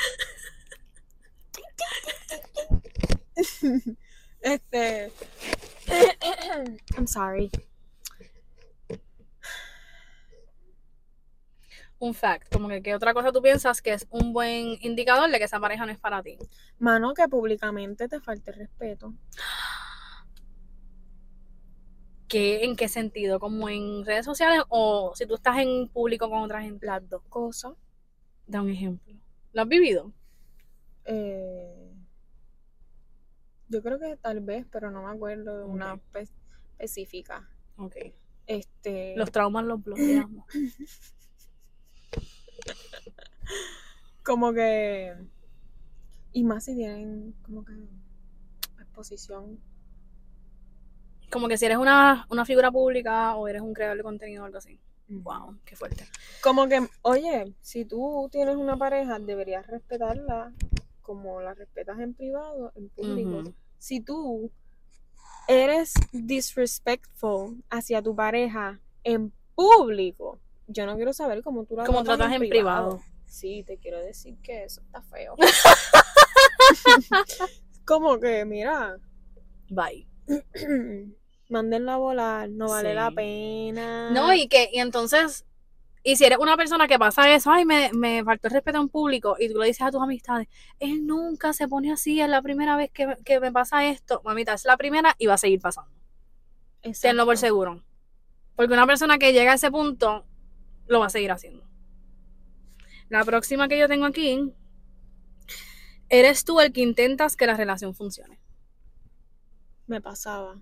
Este. 4.40 5.10
I'm 6.96 7.08
sorry. 7.08 7.50
un 11.98 12.14
fact, 12.14 12.52
como 12.52 12.68
que 12.68 12.82
qué 12.82 12.94
otra 12.94 13.14
cosa 13.14 13.32
tú 13.32 13.40
piensas 13.40 13.80
que 13.80 13.94
es 13.94 14.06
un 14.10 14.32
buen 14.32 14.76
indicador 14.82 15.30
de 15.30 15.38
que 15.38 15.44
esa 15.44 15.58
pareja 15.58 15.86
no 15.86 15.92
es 15.92 15.98
para 15.98 16.22
ti. 16.22 16.38
Mano, 16.78 17.14
que 17.14 17.26
públicamente 17.28 18.08
te 18.08 18.20
falte 18.20 18.52
respeto. 18.52 19.14
¿Qué, 22.34 22.64
¿En 22.64 22.74
qué 22.74 22.88
sentido? 22.88 23.38
¿Como 23.38 23.68
en 23.68 24.04
redes 24.04 24.24
sociales 24.24 24.64
o 24.68 25.12
si 25.14 25.24
tú 25.24 25.36
estás 25.36 25.58
en 25.58 25.86
público 25.86 26.28
con 26.28 26.42
otra 26.42 26.62
gente? 26.62 26.84
Las 26.84 27.08
dos 27.08 27.22
cosas. 27.28 27.74
Da 28.48 28.60
un 28.60 28.70
ejemplo. 28.70 29.14
¿Lo 29.52 29.62
has 29.62 29.68
vivido? 29.68 30.12
Eh, 31.04 31.92
yo 33.68 33.80
creo 33.84 34.00
que 34.00 34.16
tal 34.16 34.40
vez, 34.40 34.66
pero 34.68 34.90
no 34.90 35.04
me 35.04 35.12
acuerdo 35.12 35.58
de 35.58 35.64
una 35.64 36.00
específica. 36.76 37.48
Ok. 37.76 37.94
Este. 38.48 39.14
Los 39.16 39.30
traumas 39.30 39.64
los 39.64 39.80
bloqueamos. 39.80 40.44
como 44.24 44.52
que. 44.52 45.14
Y 46.32 46.42
más 46.42 46.64
si 46.64 46.74
tienen 46.74 47.32
como 47.44 47.64
que 47.64 47.74
exposición. 48.80 49.60
Como 51.34 51.48
que 51.48 51.58
si 51.58 51.66
eres 51.66 51.78
una, 51.78 52.28
una 52.30 52.44
figura 52.44 52.70
pública 52.70 53.34
o 53.34 53.48
eres 53.48 53.60
un 53.60 53.74
creador 53.74 53.96
de 53.96 54.04
contenido 54.04 54.44
o 54.44 54.46
algo 54.46 54.58
así. 54.58 54.78
Wow, 55.08 55.58
qué 55.64 55.74
fuerte. 55.74 56.06
Como 56.40 56.68
que, 56.68 56.88
oye, 57.02 57.52
si 57.60 57.84
tú 57.84 58.28
tienes 58.30 58.54
una 58.54 58.76
pareja, 58.76 59.18
deberías 59.18 59.66
respetarla 59.66 60.52
como 61.02 61.40
la 61.40 61.54
respetas 61.54 61.98
en 61.98 62.14
privado, 62.14 62.70
en 62.76 62.88
público. 62.88 63.42
Si 63.78 64.00
tú 64.00 64.52
eres 65.48 65.94
disrespectful 66.12 67.64
hacia 67.68 68.00
tu 68.00 68.14
pareja 68.14 68.78
en 69.02 69.32
público, 69.56 70.38
yo 70.68 70.86
no 70.86 70.94
quiero 70.94 71.12
saber 71.12 71.42
cómo 71.42 71.64
tú 71.64 71.74
la 71.74 71.84
Como 71.84 72.04
tratas 72.04 72.32
en 72.32 72.48
privado. 72.48 73.02
Sí, 73.26 73.64
te 73.66 73.76
quiero 73.78 73.98
decir 73.98 74.36
que 74.40 74.62
eso 74.62 74.82
está 74.82 75.02
feo. 75.02 75.34
como 77.84 78.20
que, 78.20 78.44
mira, 78.44 79.00
Bye. 79.68 80.06
mándenla 81.54 81.94
a 81.94 81.98
volar, 81.98 82.50
no 82.50 82.68
vale 82.68 82.94
la 82.94 83.12
pena. 83.12 84.10
No, 84.10 84.34
y 84.34 84.48
que, 84.48 84.68
y 84.72 84.80
entonces, 84.80 85.46
y 86.02 86.16
si 86.16 86.24
eres 86.24 86.38
una 86.38 86.56
persona 86.56 86.88
que 86.88 86.98
pasa 86.98 87.32
eso, 87.32 87.52
ay, 87.52 87.64
me, 87.64 87.90
me 87.92 88.24
faltó 88.24 88.48
el 88.48 88.54
respeto 88.54 88.80
en 88.80 88.88
público, 88.88 89.36
y 89.38 89.48
tú 89.48 89.60
le 89.60 89.68
dices 89.68 89.82
a 89.82 89.92
tus 89.92 90.02
amistades, 90.02 90.48
él 90.80 91.06
nunca 91.06 91.52
se 91.52 91.68
pone 91.68 91.92
así, 91.92 92.20
es 92.20 92.28
la 92.28 92.42
primera 92.42 92.76
vez 92.76 92.90
que, 92.90 93.16
que 93.24 93.38
me 93.38 93.52
pasa 93.52 93.86
esto, 93.86 94.20
mamita, 94.24 94.52
es 94.54 94.64
la 94.64 94.76
primera 94.76 95.14
y 95.16 95.26
va 95.26 95.34
a 95.34 95.38
seguir 95.38 95.60
pasando. 95.60 95.92
Tenlo 96.82 97.24
por 97.24 97.34
Exacto. 97.34 97.36
seguro. 97.36 97.84
Porque 98.56 98.74
una 98.74 98.86
persona 98.86 99.18
que 99.18 99.32
llega 99.32 99.52
a 99.52 99.54
ese 99.54 99.70
punto, 99.70 100.26
lo 100.88 101.00
va 101.00 101.06
a 101.06 101.10
seguir 101.10 101.30
haciendo. 101.30 101.64
La 103.08 103.24
próxima 103.24 103.68
que 103.68 103.78
yo 103.78 103.86
tengo 103.86 104.06
aquí, 104.06 104.52
eres 106.08 106.44
tú 106.44 106.60
el 106.60 106.72
que 106.72 106.80
intentas 106.80 107.36
que 107.36 107.46
la 107.46 107.56
relación 107.56 107.94
funcione. 107.94 108.40
Me 109.86 110.00
pasaba. 110.00 110.58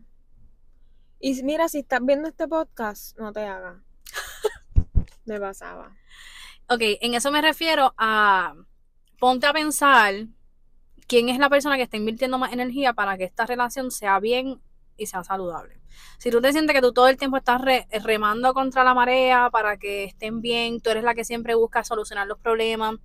Y 1.25 1.41
mira, 1.45 1.69
si 1.69 1.79
estás 1.79 2.01
viendo 2.03 2.29
este 2.29 2.49
podcast, 2.49 3.17
no 3.17 3.33
te 3.33 3.47
hagas. 3.47 3.77
Me 5.25 5.39
pasaba. 5.39 5.97
Ok, 6.69 6.81
en 7.01 7.15
eso 7.15 7.31
me 7.31 7.41
refiero 7.41 7.95
a 7.97 8.55
ponte 9.21 9.47
a 9.47 9.53
pensar 9.53 10.15
quién 11.07 11.29
es 11.29 11.39
la 11.39 11.49
persona 11.49 11.77
que 11.77 11.85
está 11.85 11.97
invirtiendo 11.97 12.39
más 12.39 12.53
energía 12.53 12.93
para 12.93 13.17
que 13.17 13.23
esta 13.25 13.47
relación 13.47 13.93
sea 13.93 14.19
bien 14.19 14.61
y 14.97 15.07
sea 15.07 15.23
saludable. 15.23 15.81
Si 16.19 16.31
tú 16.33 16.41
te 16.41 16.51
sientes 16.51 16.75
que 16.75 16.81
tú 16.83 16.93
todo 16.93 17.07
el 17.07 17.17
tiempo 17.19 17.37
estás 17.37 17.61
re- 17.61 17.87
remando 18.03 18.53
contra 18.53 18.83
la 18.83 18.95
marea 18.95 19.49
para 19.51 19.77
que 19.77 20.05
estén 20.05 20.41
bien, 20.41 20.81
tú 20.81 20.91
eres 20.91 21.05
la 21.05 21.15
que 21.15 21.25
siempre 21.25 21.55
busca 21.55 21.85
solucionar 21.85 22.27
los 22.27 22.39
problemas, 22.41 22.97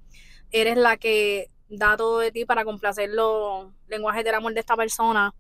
eres 0.50 0.78
la 0.78 0.98
que 0.98 1.52
da 1.70 1.96
todo 1.98 2.18
de 2.18 2.32
ti 2.32 2.46
para 2.46 2.66
complacer 2.66 3.12
los 3.12 3.68
lenguajes 3.88 4.24
del 4.24 4.34
amor 4.36 4.56
de 4.56 4.62
esta 4.62 4.76
persona, 4.76 5.36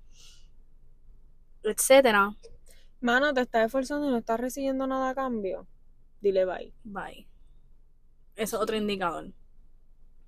etcétera, 1.64 2.36
Mano, 3.00 3.34
te 3.34 3.42
estás 3.42 3.68
esforzando 3.68 4.08
y 4.08 4.12
no 4.12 4.18
estás 4.18 4.40
recibiendo 4.40 4.88
nada 4.88 5.10
a 5.10 5.16
cambio. 5.16 5.68
Dile 6.22 6.46
bye. 6.46 6.74
bye. 6.84 7.28
Eso 8.36 8.58
es 8.58 8.62
otro 8.64 8.76
indicador. 8.76 9.32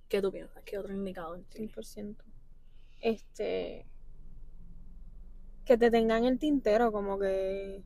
¿Qué 0.07 0.21
tú 0.21 0.31
piensas? 0.31 0.63
¿Qué 0.63 0.77
otro 0.77 0.93
indicador? 0.93 1.43
tiene? 1.49 1.71
100%. 1.71 2.23
Este. 2.99 3.85
Que 5.65 5.77
te 5.77 5.91
tengan 5.91 6.25
el 6.25 6.39
tintero, 6.39 6.91
como 6.91 7.19
que. 7.19 7.83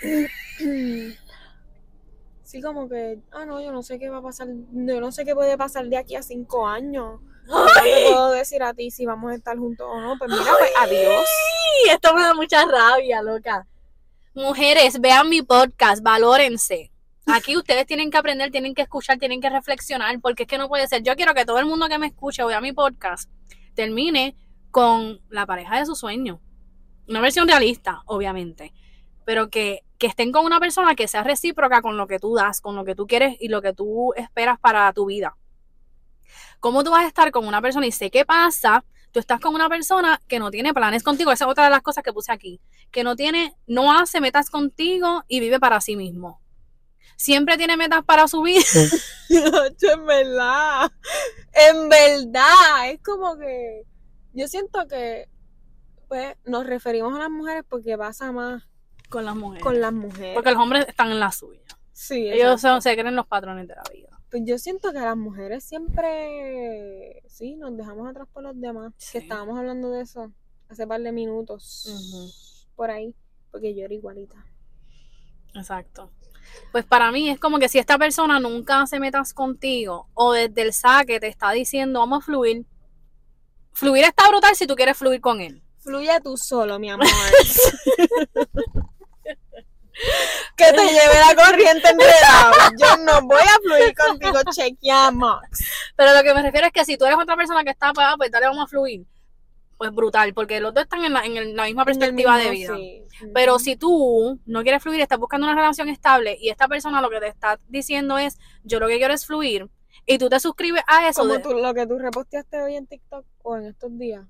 Sí, 2.42 2.60
como 2.62 2.88
que. 2.88 3.20
Ah, 3.32 3.44
no, 3.44 3.60
yo 3.60 3.72
no 3.72 3.82
sé 3.82 3.98
qué 3.98 4.08
va 4.08 4.18
a 4.18 4.22
pasar. 4.22 4.46
Yo 4.46 5.00
no 5.00 5.10
sé 5.10 5.24
qué 5.24 5.34
puede 5.34 5.58
pasar 5.58 5.88
de 5.88 5.96
aquí 5.96 6.14
a 6.14 6.22
cinco 6.22 6.68
años. 6.68 7.20
No 7.44 7.66
te 7.66 8.06
puedo 8.08 8.30
decir 8.32 8.62
a 8.62 8.74
ti 8.74 8.90
si 8.90 9.06
vamos 9.06 9.32
a 9.32 9.34
estar 9.34 9.56
juntos 9.56 9.86
o 9.88 10.00
no. 10.00 10.16
Pues 10.18 10.30
mira, 10.30 10.50
pues 10.58 10.70
adiós. 10.78 11.26
Esto 11.90 12.14
me 12.14 12.22
da 12.22 12.34
mucha 12.34 12.64
rabia, 12.64 13.22
loca. 13.22 13.66
Mujeres, 14.34 15.00
vean 15.00 15.28
mi 15.28 15.42
podcast, 15.42 16.02
valórense. 16.02 16.90
Aquí 17.26 17.56
ustedes 17.56 17.86
tienen 17.86 18.10
que 18.10 18.18
aprender, 18.18 18.50
tienen 18.50 18.74
que 18.74 18.82
escuchar, 18.82 19.18
tienen 19.18 19.40
que 19.40 19.48
reflexionar, 19.48 20.20
porque 20.20 20.42
es 20.42 20.48
que 20.48 20.58
no 20.58 20.68
puede 20.68 20.88
ser. 20.88 21.02
Yo 21.02 21.14
quiero 21.16 21.34
que 21.34 21.44
todo 21.44 21.58
el 21.58 21.66
mundo 21.66 21.88
que 21.88 21.98
me 21.98 22.06
escuche 22.06 22.42
o 22.42 22.46
vea 22.46 22.60
mi 22.60 22.72
podcast 22.72 23.30
termine 23.74 24.36
con 24.70 25.20
la 25.30 25.46
pareja 25.46 25.78
de 25.78 25.86
su 25.86 25.94
sueño. 25.94 26.40
una 27.06 27.20
versión 27.20 27.46
realista, 27.46 28.02
obviamente, 28.06 28.72
pero 29.24 29.48
que, 29.48 29.84
que 29.98 30.06
estén 30.06 30.32
con 30.32 30.44
una 30.44 30.58
persona 30.58 30.94
que 30.94 31.06
sea 31.06 31.22
recíproca 31.22 31.80
con 31.80 31.96
lo 31.96 32.06
que 32.06 32.18
tú 32.18 32.34
das, 32.34 32.60
con 32.60 32.74
lo 32.74 32.84
que 32.84 32.94
tú 32.94 33.06
quieres 33.06 33.36
y 33.40 33.48
lo 33.48 33.62
que 33.62 33.72
tú 33.72 34.12
esperas 34.16 34.58
para 34.58 34.92
tu 34.92 35.06
vida. 35.06 35.36
¿Cómo 36.64 36.82
tú 36.82 36.92
vas 36.92 37.04
a 37.04 37.08
estar 37.08 37.30
con 37.30 37.46
una 37.46 37.60
persona 37.60 37.86
y 37.86 37.92
sé 37.92 38.10
qué 38.10 38.24
pasa? 38.24 38.86
Tú 39.12 39.20
estás 39.20 39.38
con 39.38 39.54
una 39.54 39.68
persona 39.68 40.18
que 40.26 40.38
no 40.38 40.50
tiene 40.50 40.72
planes 40.72 41.02
contigo. 41.02 41.30
Esa 41.30 41.44
es 41.44 41.50
otra 41.50 41.64
de 41.64 41.68
las 41.70 41.82
cosas 41.82 42.02
que 42.02 42.10
puse 42.10 42.32
aquí. 42.32 42.58
Que 42.90 43.04
no 43.04 43.16
tiene, 43.16 43.54
no 43.66 43.92
hace 43.92 44.18
metas 44.22 44.48
contigo 44.48 45.24
y 45.28 45.40
vive 45.40 45.60
para 45.60 45.82
sí 45.82 45.94
mismo. 45.94 46.40
Siempre 47.16 47.58
tiene 47.58 47.76
metas 47.76 48.02
para 48.02 48.28
su 48.28 48.40
vida. 48.40 48.62
En 49.28 50.06
verdad. 50.06 50.90
En 51.52 51.88
verdad. 51.90 52.88
Es 52.90 53.02
como 53.02 53.36
que. 53.36 53.82
Yo 54.32 54.48
siento 54.48 54.88
que. 54.88 55.28
Pues 56.08 56.34
nos 56.46 56.64
referimos 56.64 57.14
a 57.14 57.18
las 57.18 57.30
mujeres 57.30 57.62
porque 57.68 57.98
pasa 57.98 58.32
más 58.32 58.62
con 59.10 59.26
las 59.26 59.36
mujeres. 59.36 59.62
con 59.62 59.82
las 59.82 59.92
mujeres. 59.92 60.32
Porque 60.32 60.50
los 60.52 60.62
hombres 60.62 60.86
están 60.88 61.10
en 61.10 61.20
la 61.20 61.30
suya. 61.30 61.60
sí, 61.92 62.30
Ellos 62.30 62.58
son- 62.58 62.80
se 62.80 62.94
creen 62.96 63.16
los 63.16 63.26
patrones 63.26 63.68
de 63.68 63.74
la 63.74 63.82
vida. 63.92 64.13
Pues 64.34 64.42
yo 64.46 64.58
siento 64.58 64.92
que 64.92 64.98
las 64.98 65.16
mujeres 65.16 65.62
siempre. 65.62 67.22
Sí, 67.28 67.54
nos 67.54 67.76
dejamos 67.76 68.10
atrás 68.10 68.26
por 68.32 68.42
los 68.42 68.60
demás. 68.60 68.92
Sí. 68.96 69.12
Que 69.12 69.18
estábamos 69.18 69.56
hablando 69.56 69.92
de 69.92 70.02
eso 70.02 70.32
hace 70.68 70.88
par 70.88 71.00
de 71.02 71.12
minutos. 71.12 72.34
Por 72.74 72.90
ahí. 72.90 73.14
Porque 73.52 73.76
yo 73.76 73.84
era 73.84 73.94
igualita. 73.94 74.44
Exacto. 75.54 76.10
Pues 76.72 76.84
para 76.84 77.12
mí 77.12 77.30
es 77.30 77.38
como 77.38 77.60
que 77.60 77.68
si 77.68 77.78
esta 77.78 77.96
persona 77.96 78.40
nunca 78.40 78.84
se 78.88 78.98
metas 78.98 79.32
contigo 79.32 80.08
o 80.14 80.32
desde 80.32 80.62
el 80.62 80.72
saque 80.72 81.20
te 81.20 81.28
está 81.28 81.52
diciendo 81.52 82.00
vamos 82.00 82.24
a 82.24 82.26
fluir. 82.26 82.66
Fluir 83.72 84.02
está 84.02 84.26
brutal 84.26 84.56
si 84.56 84.66
tú 84.66 84.74
quieres 84.74 84.96
fluir 84.96 85.20
con 85.20 85.40
él. 85.42 85.62
Fluye 85.78 86.20
tú 86.24 86.36
solo, 86.36 86.80
mi 86.80 86.90
amor. 86.90 87.06
que 90.56 90.64
te 90.72 90.82
lleve 90.86 91.14
la 91.28 91.34
corriente 91.44 91.88
enredada. 91.88 92.70
Yo 92.78 92.96
no 92.98 93.22
voy 93.22 93.40
a 93.42 93.58
fluir 93.62 93.94
contigo, 93.94 94.38
chequeamos. 94.52 95.40
Pero 95.96 96.14
lo 96.14 96.22
que 96.22 96.34
me 96.34 96.42
refiero 96.42 96.66
es 96.66 96.72
que 96.72 96.84
si 96.84 96.96
tú 96.96 97.04
eres 97.06 97.18
otra 97.18 97.36
persona 97.36 97.64
que 97.64 97.70
está 97.70 97.92
para, 97.92 98.16
pues 98.16 98.30
dale, 98.30 98.46
vamos 98.46 98.64
a 98.64 98.66
fluir. 98.66 99.04
Pues 99.76 99.90
brutal, 99.92 100.32
porque 100.34 100.60
los 100.60 100.72
dos 100.72 100.84
están 100.84 101.04
en 101.04 101.12
la, 101.12 101.24
en 101.24 101.56
la 101.56 101.64
misma 101.64 101.84
perspectiva 101.84 102.38
de 102.38 102.50
vida. 102.50 102.76
Pero 103.34 103.58
si 103.58 103.76
tú 103.76 104.38
no 104.46 104.62
quieres 104.62 104.82
fluir, 104.82 105.00
estás 105.00 105.18
buscando 105.18 105.46
una 105.46 105.56
relación 105.56 105.88
estable 105.88 106.38
y 106.40 106.48
esta 106.50 106.68
persona 106.68 107.00
lo 107.00 107.10
que 107.10 107.20
te 107.20 107.26
está 107.28 107.58
diciendo 107.68 108.16
es, 108.16 108.38
yo 108.62 108.78
lo 108.78 108.86
que 108.86 108.98
quiero 108.98 109.12
es 109.12 109.26
fluir, 109.26 109.68
y 110.06 110.18
tú 110.18 110.28
te 110.28 110.38
suscribes 110.38 110.82
a 110.86 111.08
eso 111.08 111.22
Como 111.22 111.34
de- 111.34 111.40
tú, 111.40 111.54
lo 111.54 111.74
que 111.74 111.86
tú 111.86 111.98
reposteaste 111.98 112.60
hoy 112.62 112.76
en 112.76 112.86
TikTok 112.86 113.24
o 113.42 113.56
en 113.56 113.66
estos 113.66 113.98
días. 113.98 114.22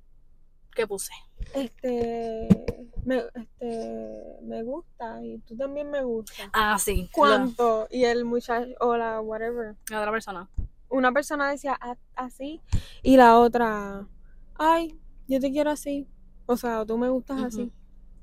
Que 0.74 0.86
puse. 0.86 1.12
Este 1.54 2.48
me, 3.04 3.22
este, 3.34 4.38
me 4.42 4.62
gusta 4.62 5.22
y 5.24 5.38
tú 5.40 5.56
también 5.56 5.90
me 5.90 6.02
gusta. 6.02 6.50
Ah, 6.52 6.78
sí. 6.78 7.08
¿Cuánto? 7.12 7.86
Y 7.90 8.04
el 8.04 8.24
muchacho, 8.24 8.70
o 8.80 8.96
la 8.96 9.20
whatever. 9.20 9.76
La, 9.90 10.00
otra 10.00 10.10
persona. 10.10 10.48
Una 10.88 11.12
persona 11.12 11.50
decía 11.50 11.76
"A- 11.80 11.96
así 12.14 12.60
y 13.02 13.16
la 13.16 13.38
otra, 13.38 14.06
ay, 14.56 14.98
yo 15.28 15.40
te 15.40 15.50
quiero 15.50 15.70
así. 15.70 16.06
O 16.46 16.56
sea, 16.56 16.84
tú 16.84 16.98
me 16.98 17.08
gustas 17.08 17.42
así. 17.42 17.72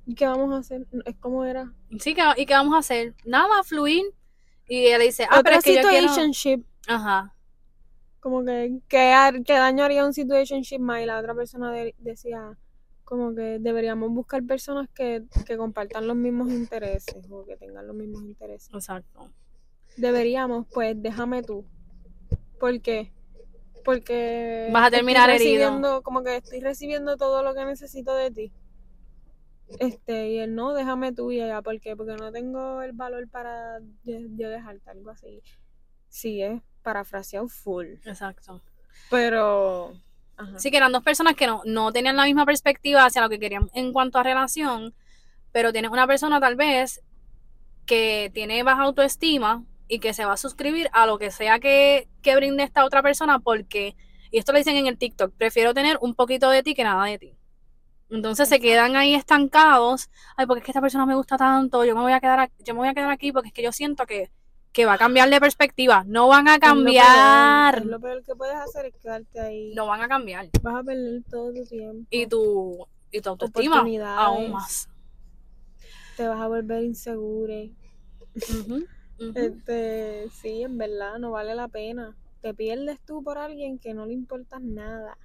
¿Y 0.06 0.16
qué 0.16 0.26
vamos 0.28 0.52
a 0.54 0.58
hacer? 0.58 0.88
Es 1.06 1.16
como 1.18 1.44
era. 1.46 1.72
Sí, 2.00 2.14
¿qué- 2.16 2.22
¿y 2.38 2.46
qué 2.46 2.54
vamos 2.54 2.76
a 2.76 2.80
hacer? 2.80 3.16
Nada, 3.26 3.64
fluir. 3.64 4.04
Y 4.68 4.86
ella 4.88 5.00
dice, 5.00 5.24
ah, 5.26 5.28
pero 5.30 5.40
Otra 5.42 5.56
es 5.58 5.64
que 5.64 5.76
yo 5.76 5.82
quiero... 5.90 6.08
Ajá. 6.88 7.36
Como 8.22 8.46
que, 8.46 8.80
¿qué, 8.88 9.14
daño 9.48 9.84
haría 9.84 10.06
un 10.06 10.14
situationship 10.14 10.80
más? 10.80 11.02
Y 11.02 11.06
la 11.08 11.20
otra 11.20 11.34
persona 11.34 11.72
de- 11.72 11.96
decía, 11.98 12.56
como 13.04 13.34
que 13.34 13.58
deberíamos 13.60 14.12
buscar 14.12 14.44
personas 14.44 14.88
que, 14.94 15.24
que 15.46 15.58
compartan 15.58 16.08
los 16.08 16.16
mismos 16.16 16.50
intereses 16.50 17.26
o 17.32 17.44
que 17.46 17.58
tengan 17.58 17.88
los 17.88 17.96
mismos 17.96 18.22
intereses. 18.22 18.70
Exacto. 18.74 19.28
Deberíamos, 19.98 20.68
pues 20.72 20.96
déjame 21.02 21.42
tú. 21.42 21.66
¿Por 22.60 22.80
qué? 22.80 23.12
Porque 23.84 24.70
Vas 24.72 24.88
a 24.88 24.92
terminar 24.92 25.32
herido. 25.32 26.04
como 26.04 26.24
que 26.24 26.38
estoy 26.38 26.60
recibiendo 26.60 27.18
todo 27.18 27.42
lo 27.42 27.56
que 27.56 27.66
necesito 27.66 28.14
de 28.14 28.30
ti. 28.30 28.54
Este, 29.80 30.30
y 30.30 30.38
él 30.38 30.54
no, 30.54 30.74
déjame 30.74 31.12
tú 31.12 31.32
y 31.32 31.42
ella, 31.42 31.64
¿por 31.64 31.80
qué? 31.80 31.96
Porque 31.96 32.16
no 32.18 32.32
tengo 32.32 32.84
el 32.84 32.92
valor 32.92 33.28
para 33.30 33.80
yo, 34.04 34.20
yo 34.36 34.50
dejarte 34.50 34.92
algo 34.92 35.10
así. 35.10 35.42
Sí, 36.08 36.44
es 36.44 36.62
parafraseado 36.82 37.48
full. 37.48 37.88
Exacto. 38.06 38.62
Pero. 39.10 39.94
Ajá. 40.38 40.60
Sí, 40.60 40.72
que 40.72 40.78
eran 40.78 40.92
dos 40.92 41.04
personas 41.04 41.36
que 41.36 41.48
no, 41.48 41.62
no 41.66 41.92
tenían 41.92 42.16
la 42.16 42.26
misma 42.26 42.46
perspectiva 42.46 43.06
hacia 43.06 43.22
lo 43.22 43.30
que 43.30 43.40
querían 43.40 43.70
en 43.74 43.94
cuanto 43.94 44.18
a 44.18 44.24
relación, 44.24 44.94
pero 45.52 45.72
tienes 45.72 45.92
una 45.92 46.08
persona 46.08 46.40
tal 46.40 46.56
vez 46.56 47.02
que 47.86 48.32
tiene 48.34 48.64
baja 48.64 48.84
autoestima 48.84 49.64
y 49.88 50.00
que 50.00 50.14
se 50.14 50.26
va 50.26 50.34
a 50.34 50.38
suscribir 50.38 50.90
a 50.94 51.06
lo 51.06 51.20
que 51.20 51.32
sea 51.32 51.60
que, 51.60 52.08
que 52.22 52.36
brinde 52.36 52.64
esta 52.64 52.86
otra 52.86 53.04
persona 53.04 53.40
porque, 53.40 53.96
y 54.32 54.38
esto 54.38 54.54
lo 54.54 54.58
dicen 54.58 54.78
en 54.78 54.88
el 54.88 54.98
TikTok, 54.98 55.34
prefiero 55.38 55.74
tener 55.74 55.98
un 56.02 56.16
poquito 56.16 56.50
de 56.50 56.64
ti 56.64 56.74
que 56.74 56.86
nada 56.86 57.04
de 57.06 57.20
ti. 57.20 57.36
Entonces 58.10 58.50
se 58.50 58.60
quedan 58.60 58.96
ahí 58.96 59.14
estancados, 59.14 60.10
ay, 60.38 60.46
porque 60.46 60.60
es 60.60 60.66
que 60.66 60.72
esta 60.72 60.82
persona 60.82 61.06
me 61.06 61.16
gusta 61.16 61.38
tanto, 61.38 61.84
yo 61.86 61.96
me 61.96 62.02
voy 62.02 62.14
a 62.14 62.20
quedar, 62.20 62.52
yo 62.60 62.74
me 62.74 62.80
voy 62.80 62.90
a 62.90 62.94
quedar 62.94 63.10
aquí 63.10 63.32
porque 63.32 63.50
es 63.50 63.54
que 63.54 63.64
yo 63.64 63.72
siento 63.72 64.06
que, 64.06 64.32
que 64.72 64.86
va 64.86 64.94
a 64.94 64.98
cambiar 64.98 65.30
de 65.30 65.40
perspectiva. 65.40 66.04
No 66.08 66.28
van 66.28 66.48
a 66.48 66.56
Es 66.56 66.62
lo 66.62 66.62
peor, 66.62 66.76
cambiar. 66.76 67.78
es 67.80 67.86
Lo 67.86 68.00
peor 68.00 68.24
que 68.24 68.36
puedes 68.36 68.56
hacer 68.56 68.86
es 68.86 68.94
quedarte 68.96 69.40
ahí. 69.40 69.74
No 69.76 69.88
van 69.88 70.02
a 70.02 70.08
cambiar. 70.08 70.50
Vas 70.62 70.76
a 70.76 70.84
perder 70.84 71.24
todo 71.30 71.54
tu 71.54 71.66
tiempo. 71.66 72.08
y 72.10 72.28
tu, 72.28 72.88
y 73.12 73.22
tu 73.22 73.30
autoestima 73.30 73.84
aún 74.18 74.52
más. 74.52 74.88
Te 76.16 76.28
vas 76.28 76.40
a 76.40 76.48
volver 76.48 76.84
ujú. 78.36 78.86
Este, 79.36 80.30
sí, 80.42 80.64
en 80.64 80.78
verdad, 80.78 81.20
no 81.20 81.32
vale 81.32 81.54
la 81.54 81.68
pena. 81.68 82.16
Te 82.42 82.54
pierdes 82.54 83.00
tú 83.06 83.24
por 83.24 83.38
alguien 83.38 83.78
que 83.78 83.94
no 83.94 84.06
le 84.06 84.14
importa 84.14 84.58
nada. 84.60 85.18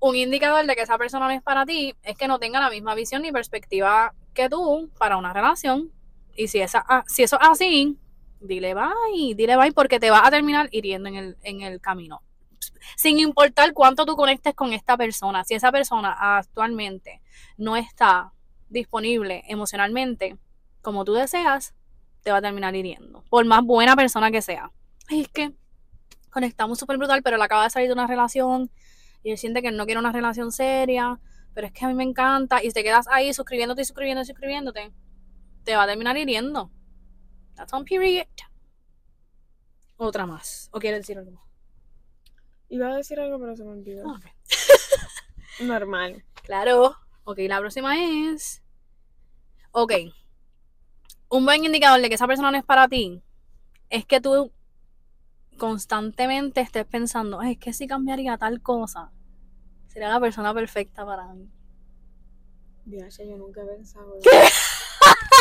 Un 0.00 0.16
indicador 0.16 0.66
de 0.66 0.74
que 0.74 0.82
esa 0.82 0.98
persona 0.98 1.26
no 1.26 1.32
es 1.32 1.42
para 1.42 1.64
ti 1.64 1.94
es 2.02 2.16
que 2.16 2.26
no 2.26 2.38
tenga 2.40 2.60
la 2.60 2.68
misma 2.70 2.94
visión 2.94 3.22
ni 3.22 3.30
perspectiva 3.30 4.12
que 4.34 4.48
tú 4.48 4.90
para 4.98 5.16
una 5.16 5.32
relación. 5.32 5.92
Y 6.34 6.48
si, 6.48 6.60
esa, 6.60 6.84
ah, 6.88 7.04
si 7.06 7.22
eso 7.22 7.38
es 7.40 7.48
así, 7.48 7.96
dile 8.42 8.74
bye, 8.74 9.34
dile 9.34 9.56
bye 9.56 9.72
porque 9.72 10.00
te 10.00 10.10
vas 10.10 10.26
a 10.26 10.30
terminar 10.30 10.68
hiriendo 10.72 11.08
en 11.08 11.16
el, 11.16 11.36
en 11.42 11.62
el 11.62 11.80
camino. 11.80 12.22
Sin 12.96 13.18
importar 13.18 13.72
cuánto 13.72 14.06
tú 14.06 14.16
conectes 14.16 14.54
con 14.54 14.72
esta 14.72 14.96
persona, 14.96 15.44
si 15.44 15.54
esa 15.54 15.72
persona 15.72 16.16
actualmente 16.38 17.20
no 17.56 17.76
está 17.76 18.32
disponible 18.68 19.42
emocionalmente 19.48 20.36
como 20.80 21.04
tú 21.04 21.14
deseas, 21.14 21.74
te 22.22 22.30
va 22.30 22.38
a 22.38 22.42
terminar 22.42 22.74
hiriendo. 22.74 23.24
Por 23.30 23.44
más 23.44 23.64
buena 23.64 23.96
persona 23.96 24.30
que 24.30 24.42
sea. 24.42 24.70
Ay, 25.08 25.22
es 25.22 25.28
que 25.28 25.52
conectamos 26.30 26.78
súper 26.78 26.96
brutal, 26.98 27.22
pero 27.22 27.36
él 27.36 27.42
acaba 27.42 27.64
de 27.64 27.70
salir 27.70 27.88
de 27.88 27.94
una 27.94 28.06
relación 28.06 28.70
y 29.22 29.30
él 29.30 29.38
siente 29.38 29.62
que 29.62 29.70
no 29.70 29.84
quiere 29.84 30.00
una 30.00 30.12
relación 30.12 30.50
seria, 30.50 31.20
pero 31.54 31.66
es 31.66 31.72
que 31.72 31.84
a 31.84 31.88
mí 31.88 31.94
me 31.94 32.04
encanta 32.04 32.62
y 32.64 32.70
te 32.70 32.82
quedas 32.82 33.06
ahí 33.08 33.32
suscribiéndote 33.32 33.82
y 33.82 33.84
suscribiéndote 33.84 34.24
y 34.24 34.34
suscribiéndote, 34.34 34.92
te 35.64 35.76
va 35.76 35.84
a 35.84 35.86
terminar 35.86 36.16
hiriendo. 36.16 36.70
That's 37.54 37.72
on 37.72 37.84
period. 37.84 38.26
Otra 39.96 40.26
más. 40.26 40.68
¿O 40.72 40.80
quieres 40.80 41.00
decir 41.00 41.18
algo? 41.18 41.40
Iba 42.68 42.88
a 42.88 42.96
decir 42.96 43.20
algo, 43.20 43.38
pero 43.38 43.54
se 43.56 43.64
me 43.64 43.70
olvidó. 43.70 44.04
Ah. 44.08 44.20
Normal. 45.60 46.24
Claro. 46.42 46.96
Ok, 47.24 47.38
la 47.40 47.60
próxima 47.60 47.94
es. 47.98 48.62
Ok. 49.70 49.92
Un 51.28 51.44
buen 51.44 51.64
indicador 51.64 52.00
de 52.00 52.08
que 52.08 52.16
esa 52.16 52.26
persona 52.26 52.50
no 52.50 52.58
es 52.58 52.64
para 52.64 52.88
ti 52.88 53.22
es 53.90 54.04
que 54.06 54.20
tú 54.20 54.52
constantemente 55.58 56.60
estés 56.60 56.86
pensando, 56.86 57.40
"Ay, 57.40 57.52
es 57.52 57.58
que 57.58 57.72
si 57.72 57.86
cambiaría 57.86 58.36
tal 58.38 58.60
cosa, 58.60 59.12
sería 59.88 60.08
la 60.08 60.20
persona 60.20 60.52
perfecta 60.52 61.04
para 61.06 61.26
mí. 61.34 61.50
Dios, 62.84 63.18
yo 63.18 63.36
nunca 63.36 63.62
he 63.62 63.66
pensado 63.66 64.16
eso. 64.18 64.30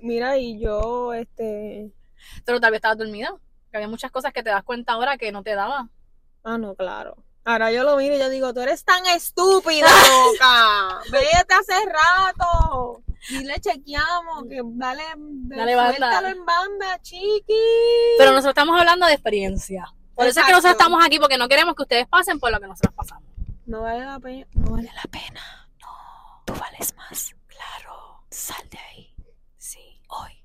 Mira, 0.00 0.36
y 0.38 0.58
yo, 0.60 1.12
este. 1.14 1.92
Pero 2.44 2.60
tal 2.60 2.70
vez 2.70 2.78
estabas 2.78 2.98
dormida. 2.98 3.34
Que 3.70 3.78
había 3.78 3.88
muchas 3.88 4.10
cosas 4.10 4.32
que 4.32 4.42
te 4.42 4.50
das 4.50 4.62
cuenta 4.62 4.92
ahora 4.92 5.16
que 5.18 5.32
no 5.32 5.42
te 5.42 5.54
daba. 5.54 5.88
Ah, 6.44 6.58
no, 6.58 6.74
claro. 6.74 7.16
Ahora 7.46 7.70
yo 7.70 7.82
lo 7.82 7.96
miro 7.96 8.14
y 8.14 8.18
yo 8.18 8.30
digo, 8.30 8.54
tú 8.54 8.60
eres 8.60 8.84
tan 8.84 9.04
estúpida, 9.06 9.86
loca. 9.86 11.00
Vete 11.12 11.54
hace 11.54 11.74
rato. 11.84 13.02
Dile, 13.28 13.60
chequeamos, 13.60 14.44
que 14.48 14.60
dale, 14.64 15.02
Dale 15.16 15.76
banda. 15.76 16.30
en 16.30 16.44
banda, 16.44 16.98
chiqui. 17.02 17.60
Pero 18.18 18.30
nosotros 18.30 18.52
estamos 18.52 18.78
hablando 18.78 19.06
de 19.06 19.12
experiencia. 19.12 19.92
Por 20.14 20.26
eso 20.26 20.40
es 20.40 20.46
que 20.46 20.52
nosotros 20.52 20.72
estamos 20.72 21.04
aquí, 21.04 21.18
porque 21.18 21.36
no 21.36 21.48
queremos 21.48 21.74
que 21.74 21.82
ustedes 21.82 22.06
pasen 22.06 22.38
por 22.38 22.50
lo 22.50 22.60
que 22.60 22.66
nosotros 22.66 22.94
pasamos. 22.94 23.24
No 23.66 23.82
vale 23.82 24.04
la 24.04 24.18
pena. 24.20 24.46
No 24.52 24.70
vale 24.70 24.90
la 24.94 25.10
pena. 25.10 25.68
Tú 26.46 26.54
vales 26.54 26.94
más. 26.96 27.34
Claro. 27.46 28.24
Sal 28.30 28.68
de 28.70 28.78
ahí. 28.78 29.14
Sí, 29.58 30.00
hoy. 30.08 30.42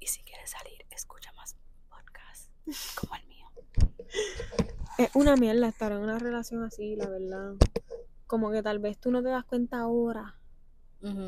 Y 0.00 0.06
si 0.06 0.22
quieres 0.24 0.50
salir, 0.50 0.84
escucha 0.90 1.30
más 1.34 1.56
podcasts 1.90 2.50
como 2.94 3.14
el 3.16 3.26
mío. 3.26 3.46
Es 4.98 5.10
una 5.14 5.36
mierda 5.36 5.68
estar 5.68 5.92
en 5.92 5.98
una 5.98 6.18
relación 6.18 6.62
así, 6.64 6.96
la 6.96 7.08
verdad. 7.08 7.54
Como 8.26 8.50
que 8.50 8.62
tal 8.62 8.78
vez 8.78 8.98
tú 8.98 9.10
no 9.10 9.22
te 9.22 9.28
das 9.28 9.44
cuenta 9.44 9.78
ahora. 9.78 10.38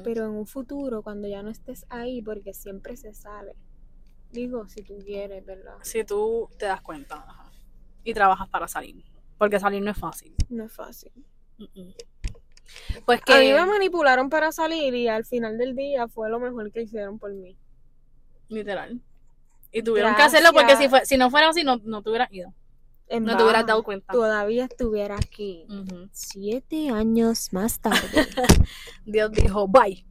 Pero 0.03 0.25
en 0.25 0.31
un 0.31 0.47
futuro, 0.47 1.03
cuando 1.03 1.29
ya 1.29 1.43
no 1.43 1.51
estés 1.51 1.87
ahí, 1.89 2.21
porque 2.21 2.53
siempre 2.53 2.97
se 2.97 3.15
sale. 3.15 3.55
Digo, 4.33 4.67
si 4.67 4.83
tú 4.83 4.99
quieres, 5.05 5.45
¿verdad? 5.45 5.77
Si 5.83 6.03
tú 6.05 6.49
te 6.59 6.67
das 6.67 6.81
cuenta 6.81 7.17
ajá, 7.17 7.53
y 8.03 8.13
trabajas 8.13 8.49
para 8.49 8.67
salir. 8.67 9.05
Porque 9.39 9.61
salir 9.61 9.83
no 9.83 9.93
es 9.93 9.99
fácil. 9.99 10.35
No 10.49 10.65
es 10.65 10.73
fácil. 10.73 11.13
Pues 13.05 13.23
que. 13.23 13.33
A 13.33 13.39
mí 13.39 13.53
me 13.53 13.67
manipularon 13.67 14.29
para 14.29 14.51
salir 14.51 14.95
y 14.95 15.09
al 15.09 15.25
final 15.25 15.57
del 15.59 15.77
día 15.77 16.09
fue 16.09 16.29
lo 16.29 16.41
mejor 16.41 16.73
que 16.73 16.83
hicieron 16.83 17.19
por 17.19 17.33
mí. 17.33 17.57
Literal. 18.49 19.01
Y 19.73 19.83
tuvieron 19.83 20.15
que 20.15 20.23
hacerlo 20.23 20.53
porque 20.53 20.77
si, 20.77 20.89
fue, 20.89 21.05
si 21.07 21.17
no 21.17 21.31
fuera 21.31 21.49
así, 21.51 21.63
no, 21.65 21.77
no 21.85 22.03
te 22.03 22.11
hubieras 22.11 22.33
ido. 22.33 22.53
En 23.11 23.25
No 23.25 23.37
te 23.37 23.43
hubieras 23.43 23.65
dado 23.67 23.83
cuenta. 23.85 24.13
Todavía 24.13 24.65
estuviera 24.67 25.17
aquí. 25.17 25.67
Siete 26.13 26.91
años 26.91 27.53
más 27.53 27.81
tarde. 27.81 27.99
Dios 29.07 29.31
dijo, 29.33 29.67
bye. 29.69 30.05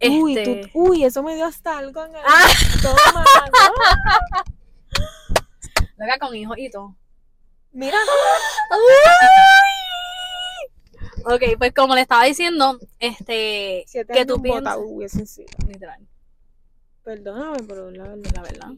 Uy, 0.00 0.36
Este, 0.38 0.70
tú- 0.72 0.78
uy, 0.90 1.04
eso 1.04 1.22
me 1.22 1.34
dio 1.34 1.44
hasta 1.46 1.76
algo 1.78 2.04
en 2.04 2.14
el 2.14 2.22
Ah. 2.24 2.46
Loca 5.96 6.18
con 6.20 6.36
hijos 6.36 6.56
y 6.58 6.70
todo. 6.70 6.96
Mira, 7.72 7.98
Ok, 11.24 11.42
pues 11.58 11.72
como 11.74 11.94
le 11.94 12.02
estaba 12.02 12.24
diciendo, 12.24 12.78
este, 13.00 13.84
siete 13.86 14.12
que 14.12 14.20
años 14.20 14.36
tú 14.36 14.40
piensas, 14.42 14.62
botados 14.62 14.84
hubiesen 14.88 15.26
sido. 15.26 15.48
literal, 15.66 16.06
Perdóname, 17.08 17.62
pero 17.66 17.90
la 17.90 18.04
verdad. 18.04 18.34
la 18.34 18.42
verdad, 18.42 18.72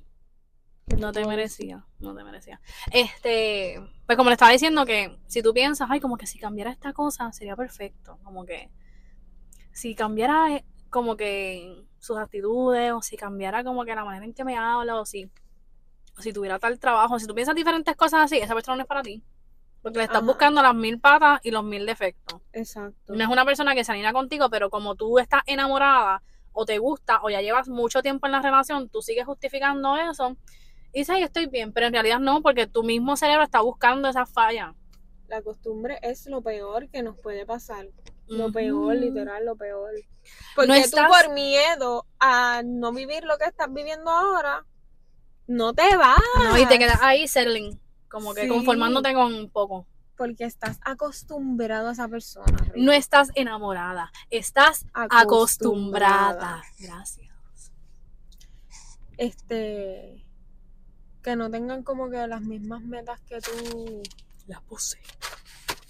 ¿qué 0.86 0.96
no 0.96 1.10
te 1.10 1.26
merecía, 1.26 1.84
no 1.98 2.14
te 2.14 2.22
merecía. 2.22 2.60
Este, 2.92 3.82
pues 4.06 4.16
como 4.16 4.30
le 4.30 4.34
estaba 4.34 4.52
diciendo 4.52 4.86
que 4.86 5.18
si 5.26 5.42
tú 5.42 5.52
piensas, 5.52 5.88
ay, 5.90 5.98
como 5.98 6.16
que 6.16 6.28
si 6.28 6.38
cambiara 6.38 6.70
esta 6.70 6.92
cosa 6.92 7.32
sería 7.32 7.56
perfecto, 7.56 8.20
como 8.22 8.46
que 8.46 8.70
si 9.72 9.96
cambiara 9.96 10.54
eh, 10.54 10.64
como 10.90 11.16
que 11.16 11.84
sus 11.98 12.18
actitudes 12.18 12.92
o 12.92 13.02
si 13.02 13.16
cambiara 13.16 13.64
como 13.64 13.84
que 13.84 13.96
la 13.96 14.04
manera 14.04 14.24
en 14.24 14.32
que 14.32 14.44
me 14.44 14.56
habla 14.56 15.00
o 15.00 15.04
si, 15.04 15.28
o 16.16 16.22
si 16.22 16.32
tuviera 16.32 16.60
tal 16.60 16.78
trabajo, 16.78 17.18
si 17.18 17.26
tú 17.26 17.34
piensas 17.34 17.56
diferentes 17.56 17.96
cosas 17.96 18.26
así, 18.26 18.36
esa 18.38 18.54
persona 18.54 18.76
no 18.76 18.82
es 18.82 18.88
para 18.88 19.02
ti. 19.02 19.24
Porque 19.82 19.98
le 19.98 20.04
estás 20.04 20.18
Ajá. 20.18 20.26
buscando 20.26 20.62
las 20.62 20.74
mil 20.76 21.00
patas 21.00 21.40
y 21.42 21.50
los 21.50 21.64
mil 21.64 21.84
defectos. 21.84 22.40
Exacto. 22.52 23.12
No 23.12 23.24
es 23.24 23.28
una 23.28 23.44
persona 23.44 23.74
que 23.74 23.82
se 23.82 23.90
alinea 23.90 24.12
contigo, 24.12 24.48
pero 24.50 24.70
como 24.70 24.94
tú 24.94 25.18
estás 25.18 25.42
enamorada 25.46 26.22
o 26.60 26.64
te 26.66 26.78
gusta 26.78 27.20
o 27.22 27.30
ya 27.30 27.40
llevas 27.40 27.68
mucho 27.68 28.02
tiempo 28.02 28.26
en 28.26 28.32
la 28.32 28.42
relación, 28.42 28.88
tú 28.88 29.02
sigues 29.02 29.24
justificando 29.26 29.96
eso 29.96 30.36
y 30.92 31.00
dices, 31.00 31.14
"Ay, 31.14 31.22
estoy 31.22 31.46
bien, 31.46 31.72
pero 31.72 31.86
en 31.86 31.92
realidad 31.92 32.18
no, 32.20 32.42
porque 32.42 32.66
tu 32.66 32.82
mismo 32.82 33.16
cerebro 33.16 33.44
está 33.44 33.60
buscando 33.60 34.08
esa 34.08 34.26
falla. 34.26 34.74
La 35.28 35.42
costumbre 35.42 35.98
es 36.02 36.26
lo 36.26 36.42
peor 36.42 36.88
que 36.90 37.02
nos 37.02 37.16
puede 37.18 37.46
pasar. 37.46 37.86
Lo 38.26 38.50
peor, 38.52 38.94
literal, 38.96 39.44
lo 39.44 39.56
peor. 39.56 39.90
Porque 40.54 40.68
No 40.68 40.74
tú 40.74 40.80
estás- 40.80 41.08
por 41.08 41.32
miedo 41.34 42.06
a 42.18 42.62
no 42.64 42.92
vivir 42.92 43.24
lo 43.24 43.38
que 43.38 43.44
estás 43.44 43.72
viviendo 43.72 44.10
ahora, 44.10 44.64
no 45.46 45.72
te 45.72 45.96
vas. 45.96 46.18
No, 46.38 46.56
y 46.58 46.66
te 46.66 46.78
quedas 46.78 47.00
ahí 47.02 47.26
settling, 47.26 47.80
como 48.08 48.34
que 48.34 48.42
Sí. 48.42 48.48
conformándote 48.48 49.12
con 49.14 49.34
un 49.34 49.50
poco. 49.50 49.86
Porque 50.20 50.44
estás 50.44 50.78
acostumbrado 50.84 51.88
a 51.88 51.92
esa 51.92 52.06
persona. 52.06 52.58
No 52.76 52.92
estás 52.92 53.30
enamorada, 53.36 54.12
estás 54.28 54.84
acostumbrada. 54.92 56.62
Gracias. 56.78 57.72
Este. 59.16 60.22
Que 61.22 61.36
no 61.36 61.50
tengan 61.50 61.82
como 61.84 62.10
que 62.10 62.26
las 62.26 62.42
mismas 62.42 62.82
metas 62.82 63.18
que 63.22 63.40
tú. 63.40 64.02
La 64.46 64.60
puse. 64.60 64.98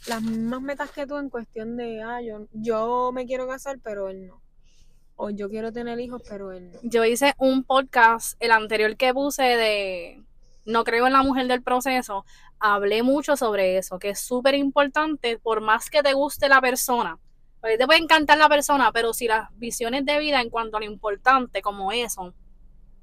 Las 0.07 0.23
mismas 0.23 0.63
metas 0.63 0.93
que 0.93 1.09
tú 1.09 1.19
en 1.19 1.29
cuestión 1.29 1.77
de, 1.77 2.01
ah, 2.01 2.23
yo, 2.23 2.47
yo 2.53 3.11
me 3.13 3.27
quiero 3.27 3.49
casar, 3.49 3.81
pero 3.83 4.11
él 4.11 4.29
no. 4.29 4.41
O 5.17 5.31
yo 5.31 5.49
quiero 5.49 5.73
tener 5.73 5.99
hijos, 5.99 6.23
pero 6.29 6.53
él 6.53 6.71
no. 6.71 6.79
Yo 6.85 7.05
hice 7.05 7.35
un 7.37 7.65
podcast, 7.65 8.37
el 8.39 8.53
anterior 8.53 8.97
que 8.97 9.13
puse 9.13 9.43
de 9.43 10.23
No 10.65 10.85
creo 10.85 11.07
en 11.07 11.13
la 11.15 11.23
mujer 11.23 11.47
del 11.47 11.63
proceso, 11.63 12.25
hablé 12.59 13.03
mucho 13.03 13.37
sobre 13.37 13.79
eso, 13.79 13.99
que 13.99 14.11
es 14.11 14.21
súper 14.21 14.55
importante, 14.55 15.39
por 15.39 15.61
más 15.61 15.91
que 15.91 16.03
te 16.03 16.13
guste 16.13 16.49
la 16.49 16.61
persona. 16.61 17.19
Porque 17.61 17.77
te 17.79 17.87
puede 17.87 18.01
encantar 18.01 18.39
la 18.39 18.49
persona, 18.49 18.91
pero 18.93 19.13
si 19.13 19.27
las 19.27 19.49
visiones 19.59 20.05
de 20.07 20.19
vida 20.19 20.41
en 20.41 20.51
cuanto 20.51 20.77
a 20.77 20.81
lo 20.81 20.87
importante 20.87 21.61
como 21.63 21.93
eso 21.93 22.33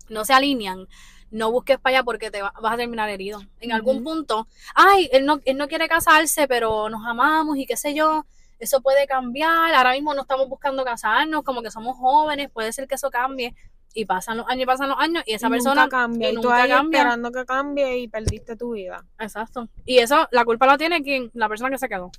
no 0.09 0.25
se 0.25 0.33
alinean, 0.33 0.87
no 1.31 1.51
busques 1.51 1.77
para 1.79 1.97
allá 1.97 2.03
porque 2.03 2.31
te 2.31 2.41
va- 2.41 2.53
vas 2.61 2.73
a 2.73 2.77
terminar 2.77 3.09
herido. 3.09 3.41
En 3.59 3.71
algún 3.73 4.03
punto, 4.03 4.47
ay, 4.75 5.09
él 5.11 5.25
no, 5.25 5.39
él 5.45 5.57
no 5.57 5.67
quiere 5.67 5.87
casarse, 5.87 6.47
pero 6.47 6.89
nos 6.89 7.05
amamos 7.05 7.57
y 7.57 7.65
qué 7.65 7.75
sé 7.77 7.93
yo, 7.93 8.25
eso 8.59 8.81
puede 8.81 9.05
cambiar, 9.07 9.73
ahora 9.75 9.91
mismo 9.91 10.13
no 10.13 10.21
estamos 10.21 10.47
buscando 10.49 10.83
casarnos, 10.85 11.43
como 11.43 11.61
que 11.61 11.69
somos 11.71 11.97
jóvenes, 11.97 12.49
puede 12.49 12.71
ser 12.73 12.87
que 12.87 12.95
eso 12.95 13.09
cambie. 13.11 13.53
Y 13.93 14.05
pasan 14.05 14.38
los 14.38 14.47
años, 14.47 14.63
y 14.63 14.65
pasan 14.65 14.89
los 14.89 14.99
años, 14.99 15.23
y 15.25 15.33
esa 15.33 15.47
Y 15.47 15.49
nunca 15.49 15.55
persona 15.63 15.89
cambia. 15.89 16.29
y 16.29 16.33
Y, 16.33 16.35
tú 16.35 16.41
nunca 16.43 16.63
ahí 16.63 16.69
cambia. 16.69 16.99
esperando 16.99 17.31
que 17.31 17.45
cambie 17.45 17.97
y 17.97 18.07
perdiste 18.07 18.55
tu 18.55 18.73
vida. 18.73 19.03
Exacto. 19.19 19.69
Y 19.85 19.97
eso, 19.99 20.27
la 20.31 20.45
culpa 20.45 20.67
la 20.67 20.77
tiene 20.77 21.01
quien, 21.01 21.31
la 21.33 21.49
persona 21.49 21.69
que 21.71 21.77
se 21.79 21.89
quedó. 21.89 22.11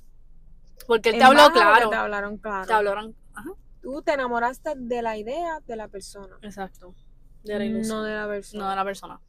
Porque 0.87 1.09
él 1.09 1.17
te 1.17 1.23
habló 1.23 1.51
claro. 1.51 1.89
Te 1.89 1.95
hablaron 1.95 2.37
claro. 2.37 2.65
Te 2.67 2.73
hablaron. 2.73 3.15
Ajá, 3.33 3.49
Tú 3.81 4.01
te 4.01 4.13
enamoraste 4.13 4.71
de 4.75 5.01
la 5.01 5.17
idea 5.17 5.59
de 5.65 5.75
la 5.77 5.87
persona. 5.87 6.37
exacto. 6.41 6.93
De 7.43 7.57
la 7.57 7.63
ilusión. 7.65 7.97
No 7.99 8.03
de 8.03 8.13
la 8.15 8.27
persona. 8.27 8.63
No 8.63 8.69
de 8.71 8.75
la 8.75 8.83
persona. 8.83 9.21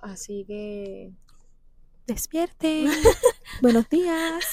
Así 0.00 0.44
que. 0.46 1.10
Despierten. 2.06 2.90
Buenos 3.62 3.88
días. 3.88 4.44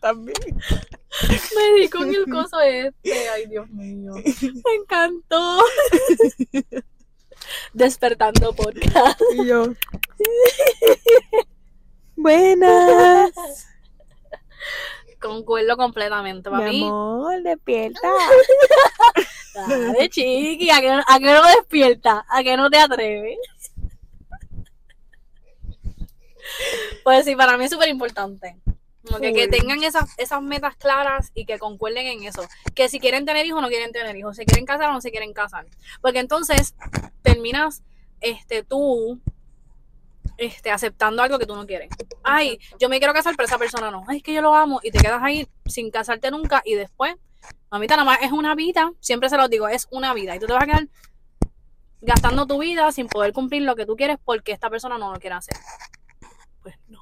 También. 0.00 0.34
Me 1.56 1.80
di 1.80 1.88
con 1.88 2.14
el 2.14 2.26
coso 2.26 2.60
este. 2.60 3.28
Ay, 3.30 3.46
Dios 3.46 3.68
mío. 3.70 4.12
Me 4.14 4.74
encantó. 4.80 5.62
Despertando 7.72 8.54
podcast. 8.54 9.20
Y 9.36 9.46
yo. 9.46 9.68
Buenas. 12.16 13.30
Concuerdo 15.20 15.76
completamente. 15.76 16.50
Para 16.50 16.68
Mi 16.68 16.82
amor, 16.84 17.42
despierta. 17.42 18.08
Dale, 19.54 20.08
chiqui. 20.10 20.70
¿A 20.70 20.80
no- 20.80 21.04
¿A 21.06 21.18
qué 21.18 21.24
no 21.32 21.42
despierta? 21.46 22.24
¿A 22.28 22.42
qué 22.42 22.56
no 22.56 22.70
te 22.70 22.78
atreves? 22.78 23.38
Pues 27.04 27.24
sí, 27.24 27.34
para 27.34 27.56
mí 27.56 27.64
es 27.64 27.70
súper 27.70 27.88
importante. 27.88 28.56
Como 29.08 29.20
que, 29.20 29.48
tengan 29.48 29.82
esas, 29.82 30.10
esas 30.18 30.42
metas 30.42 30.76
claras 30.76 31.30
y 31.34 31.44
que 31.44 31.58
concuerden 31.58 32.06
en 32.06 32.24
eso. 32.24 32.42
Que 32.74 32.88
si 32.88 33.00
quieren 33.00 33.24
tener 33.24 33.46
hijos, 33.46 33.62
no 33.62 33.68
quieren 33.68 33.92
tener 33.92 34.16
hijos. 34.16 34.36
Si 34.36 34.44
quieren 34.44 34.66
casar 34.66 34.90
o 34.90 34.92
no 34.92 35.00
se 35.00 35.10
quieren 35.10 35.32
casar. 35.32 35.66
Porque 36.00 36.18
entonces 36.18 36.74
terminas 37.22 37.82
este, 38.20 38.62
tú 38.62 39.20
este, 40.38 40.70
aceptando 40.70 41.22
algo 41.22 41.38
que 41.38 41.46
tú 41.46 41.54
no 41.54 41.66
quieres. 41.66 41.90
Ay, 42.22 42.58
yo 42.78 42.88
me 42.88 42.98
quiero 42.98 43.12
casar, 43.12 43.34
pero 43.36 43.46
esa 43.46 43.58
persona 43.58 43.90
no. 43.90 44.04
Ay, 44.08 44.18
es 44.18 44.22
que 44.22 44.32
yo 44.32 44.40
lo 44.40 44.54
amo. 44.54 44.80
Y 44.82 44.90
te 44.90 44.98
quedas 44.98 45.22
ahí 45.22 45.48
sin 45.66 45.90
casarte 45.90 46.30
nunca. 46.30 46.62
Y 46.64 46.74
después, 46.74 47.16
mamita, 47.70 47.96
nada 47.96 48.04
más 48.04 48.18
es 48.22 48.32
una 48.32 48.54
vida. 48.54 48.92
Siempre 49.00 49.28
se 49.28 49.36
los 49.36 49.50
digo, 49.50 49.68
es 49.68 49.88
una 49.90 50.14
vida. 50.14 50.36
Y 50.36 50.38
tú 50.38 50.46
te 50.46 50.52
vas 50.52 50.62
a 50.62 50.66
quedar 50.66 50.88
gastando 52.00 52.46
tu 52.46 52.58
vida 52.58 52.90
sin 52.92 53.08
poder 53.08 53.32
cumplir 53.32 53.62
lo 53.62 53.74
que 53.74 53.84
tú 53.86 53.96
quieres 53.96 54.18
porque 54.24 54.52
esta 54.52 54.70
persona 54.70 54.98
no 54.98 55.12
lo 55.12 55.18
quiere 55.18 55.36
hacer. 55.36 55.56
Pues 56.62 56.76
no. 56.88 57.00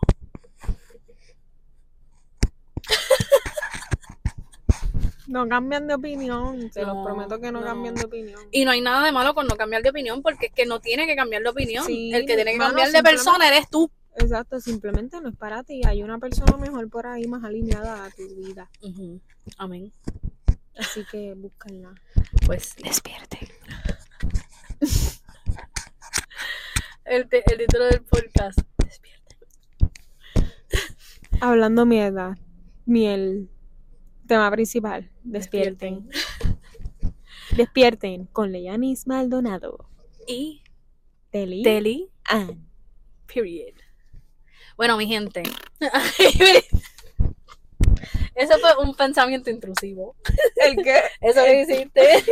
No 5.26 5.49
cambian 5.49 5.87
de 5.89 5.95
opinión. 5.95 6.70
Te 6.70 6.82
No, 6.82 6.95
los 6.95 7.05
prometo 7.05 7.41
que 7.41 7.51
no, 7.51 7.61
no. 7.61 7.66
cambian 7.66 7.95
de 7.97 8.05
opinión. 8.05 8.41
Y 8.53 8.64
no 8.64 8.70
hay 8.70 8.80
nada 8.80 9.05
de 9.05 9.11
malo 9.12 9.34
con 9.34 9.47
no 9.49 9.57
cambiar 9.57 9.82
de 9.82 9.91
opinión 9.91 10.22
porque 10.22 10.47
es 10.47 10.53
que 10.53 10.66
no 10.66 10.80
tiene 10.80 11.07
que 11.07 11.16
cambiar 11.16 11.43
de 11.43 11.49
opinión. 11.49 11.84
Sí, 11.84 12.12
El 12.14 12.26
que 12.26 12.37
tiene 12.37 12.53
que 12.53 12.59
cambiar 12.59 12.91
de 12.93 13.03
persona 13.03 13.49
eres 13.49 13.68
tú. 13.68 13.91
Exacto, 14.14 14.61
simplemente 14.61 15.20
no 15.20 15.28
es 15.28 15.37
para 15.37 15.62
ti. 15.62 15.82
Hay 15.84 16.03
una 16.03 16.18
persona 16.18 16.57
mejor 16.57 16.89
por 16.89 17.07
ahí, 17.07 17.26
más 17.26 17.45
alineada 17.45 18.05
a 18.05 18.11
tu 18.11 18.22
vida. 18.37 18.70
Amén. 19.59 19.93
Así 20.78 21.05
que 21.11 21.34
búscala. 21.34 21.93
Pues 22.47 22.76
despierte. 22.76 23.53
el, 27.05 27.28
el 27.30 27.59
título 27.59 27.84
del 27.87 28.03
podcast. 28.03 28.61
Despierte. 28.78 29.37
Hablando 31.41 31.84
mierda. 31.84 32.39
Miel. 32.87 33.51
Tema 34.26 34.51
principal. 34.51 35.11
Despierten. 35.24 36.09
Despierten 37.57 38.26
con 38.26 38.53
Leyanis 38.53 39.07
Maldonado. 39.07 39.89
Y 40.26 40.62
Teli. 41.30 41.62
Teli. 41.62 42.11
Ann. 42.24 42.66
Period. 43.32 43.74
Bueno, 44.76 44.97
mi 44.97 45.07
gente. 45.07 45.43
Eso 48.34 48.59
fue 48.59 48.76
un 48.84 48.95
pensamiento 48.95 49.51
intrusivo. 49.51 50.14
¿El 50.57 50.76
qué? 50.76 51.01
Eso 51.20 51.43
que 51.45 51.62
hiciste. 51.62 52.24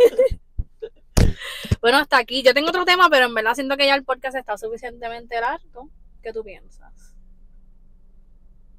bueno, 1.80 1.98
hasta 1.98 2.18
aquí. 2.18 2.42
Yo 2.42 2.54
tengo 2.54 2.68
otro 2.68 2.84
tema, 2.84 3.08
pero 3.10 3.26
en 3.26 3.34
verdad 3.34 3.54
siento 3.54 3.76
que 3.76 3.86
ya 3.86 3.94
el 3.94 4.04
podcast 4.04 4.36
está 4.36 4.56
suficientemente 4.58 5.40
largo. 5.40 5.90
¿Qué 6.22 6.32
tú 6.32 6.44
piensas? 6.44 7.16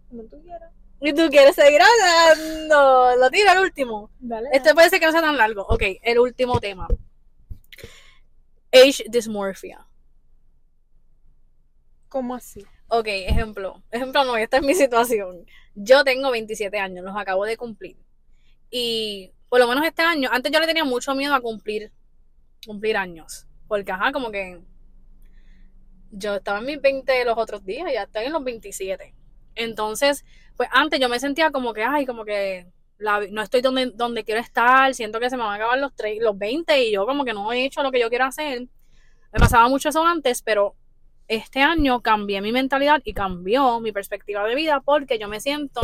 Como 0.09 0.23
tú 0.23 0.41
quieras. 0.43 0.84
Y 1.01 1.13
tú 1.13 1.29
quieres 1.29 1.55
seguir 1.55 1.81
hablando. 1.81 3.15
Lo 3.17 3.29
tiro 3.29 3.51
al 3.51 3.59
último. 3.59 4.09
Dale. 4.19 4.49
Este 4.53 4.73
puede 4.73 4.89
ser 4.89 4.99
que 4.99 5.05
no 5.05 5.11
sea 5.11 5.21
tan 5.21 5.37
largo. 5.37 5.63
Ok, 5.67 5.83
el 6.01 6.19
último 6.19 6.59
tema. 6.59 6.87
Age 8.71 9.05
dysmorphia. 9.09 9.85
¿Cómo 12.09 12.35
así? 12.35 12.65
Ok, 12.87 13.07
ejemplo. 13.07 13.83
Ejemplo 13.91 14.23
no, 14.23 14.37
esta 14.37 14.57
es 14.57 14.63
mi 14.63 14.73
situación. 14.73 15.45
Yo 15.75 16.03
tengo 16.03 16.31
27 16.31 16.79
años, 16.79 17.03
los 17.03 17.15
acabo 17.17 17.45
de 17.45 17.57
cumplir. 17.57 17.97
Y 18.69 19.31
por 19.49 19.59
lo 19.59 19.67
menos 19.67 19.85
este 19.85 20.01
año, 20.01 20.29
antes 20.31 20.51
yo 20.51 20.59
le 20.59 20.67
tenía 20.67 20.83
mucho 20.83 21.15
miedo 21.15 21.33
a 21.33 21.41
cumplir, 21.41 21.91
cumplir 22.65 22.97
años. 22.97 23.47
Porque, 23.67 23.91
ajá, 23.91 24.11
como 24.11 24.31
que 24.31 24.61
yo 26.11 26.35
estaba 26.35 26.59
en 26.59 26.65
mis 26.65 26.81
20 26.81 27.25
los 27.25 27.37
otros 27.37 27.65
días, 27.65 27.91
ya 27.91 28.03
estoy 28.03 28.25
en 28.25 28.33
los 28.33 28.43
27. 28.43 29.13
Entonces, 29.55 30.25
pues 30.57 30.69
antes 30.71 30.99
yo 30.99 31.09
me 31.09 31.19
sentía 31.19 31.51
como 31.51 31.73
que, 31.73 31.83
ay, 31.83 32.05
como 32.05 32.25
que 32.25 32.67
no 33.31 33.41
estoy 33.41 33.61
donde, 33.61 33.87
donde 33.91 34.23
quiero 34.23 34.39
estar, 34.41 34.93
siento 34.95 35.19
que 35.19 35.29
se 35.29 35.37
me 35.37 35.43
van 35.43 35.53
a 35.53 35.55
acabar 35.55 35.77
los, 35.79 35.91
tre- 35.95 36.19
los 36.21 36.37
20 36.37 36.81
y 36.83 36.91
yo 36.93 37.05
como 37.05 37.25
que 37.25 37.33
no 37.33 37.51
he 37.51 37.65
hecho 37.65 37.83
lo 37.83 37.91
que 37.91 37.99
yo 37.99 38.09
quiero 38.09 38.25
hacer. 38.25 38.67
Me 39.33 39.39
pasaba 39.39 39.67
mucho 39.69 39.89
eso 39.89 40.05
antes, 40.05 40.41
pero 40.41 40.75
este 41.27 41.61
año 41.61 42.01
cambié 42.01 42.41
mi 42.41 42.51
mentalidad 42.51 43.01
y 43.05 43.13
cambió 43.13 43.79
mi 43.81 43.91
perspectiva 43.91 44.45
de 44.45 44.55
vida 44.55 44.81
porque 44.81 45.19
yo 45.19 45.27
me 45.29 45.39
siento 45.41 45.81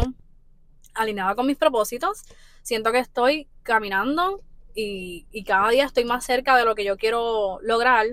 alineada 0.94 1.36
con 1.36 1.48
mis 1.48 1.58
propósitos, 1.58 2.24
siento 2.64 2.92
que 2.92 3.00
estoy 3.00 3.48
caminando 3.64 4.42
y, 4.76 5.26
y 5.32 5.44
cada 5.44 5.70
día 5.70 5.86
estoy 5.86 6.06
más 6.06 6.26
cerca 6.26 6.58
de 6.58 6.66
lo 6.66 6.76
que 6.76 6.84
yo 6.84 6.98
quiero 6.98 7.60
lograr 7.62 8.08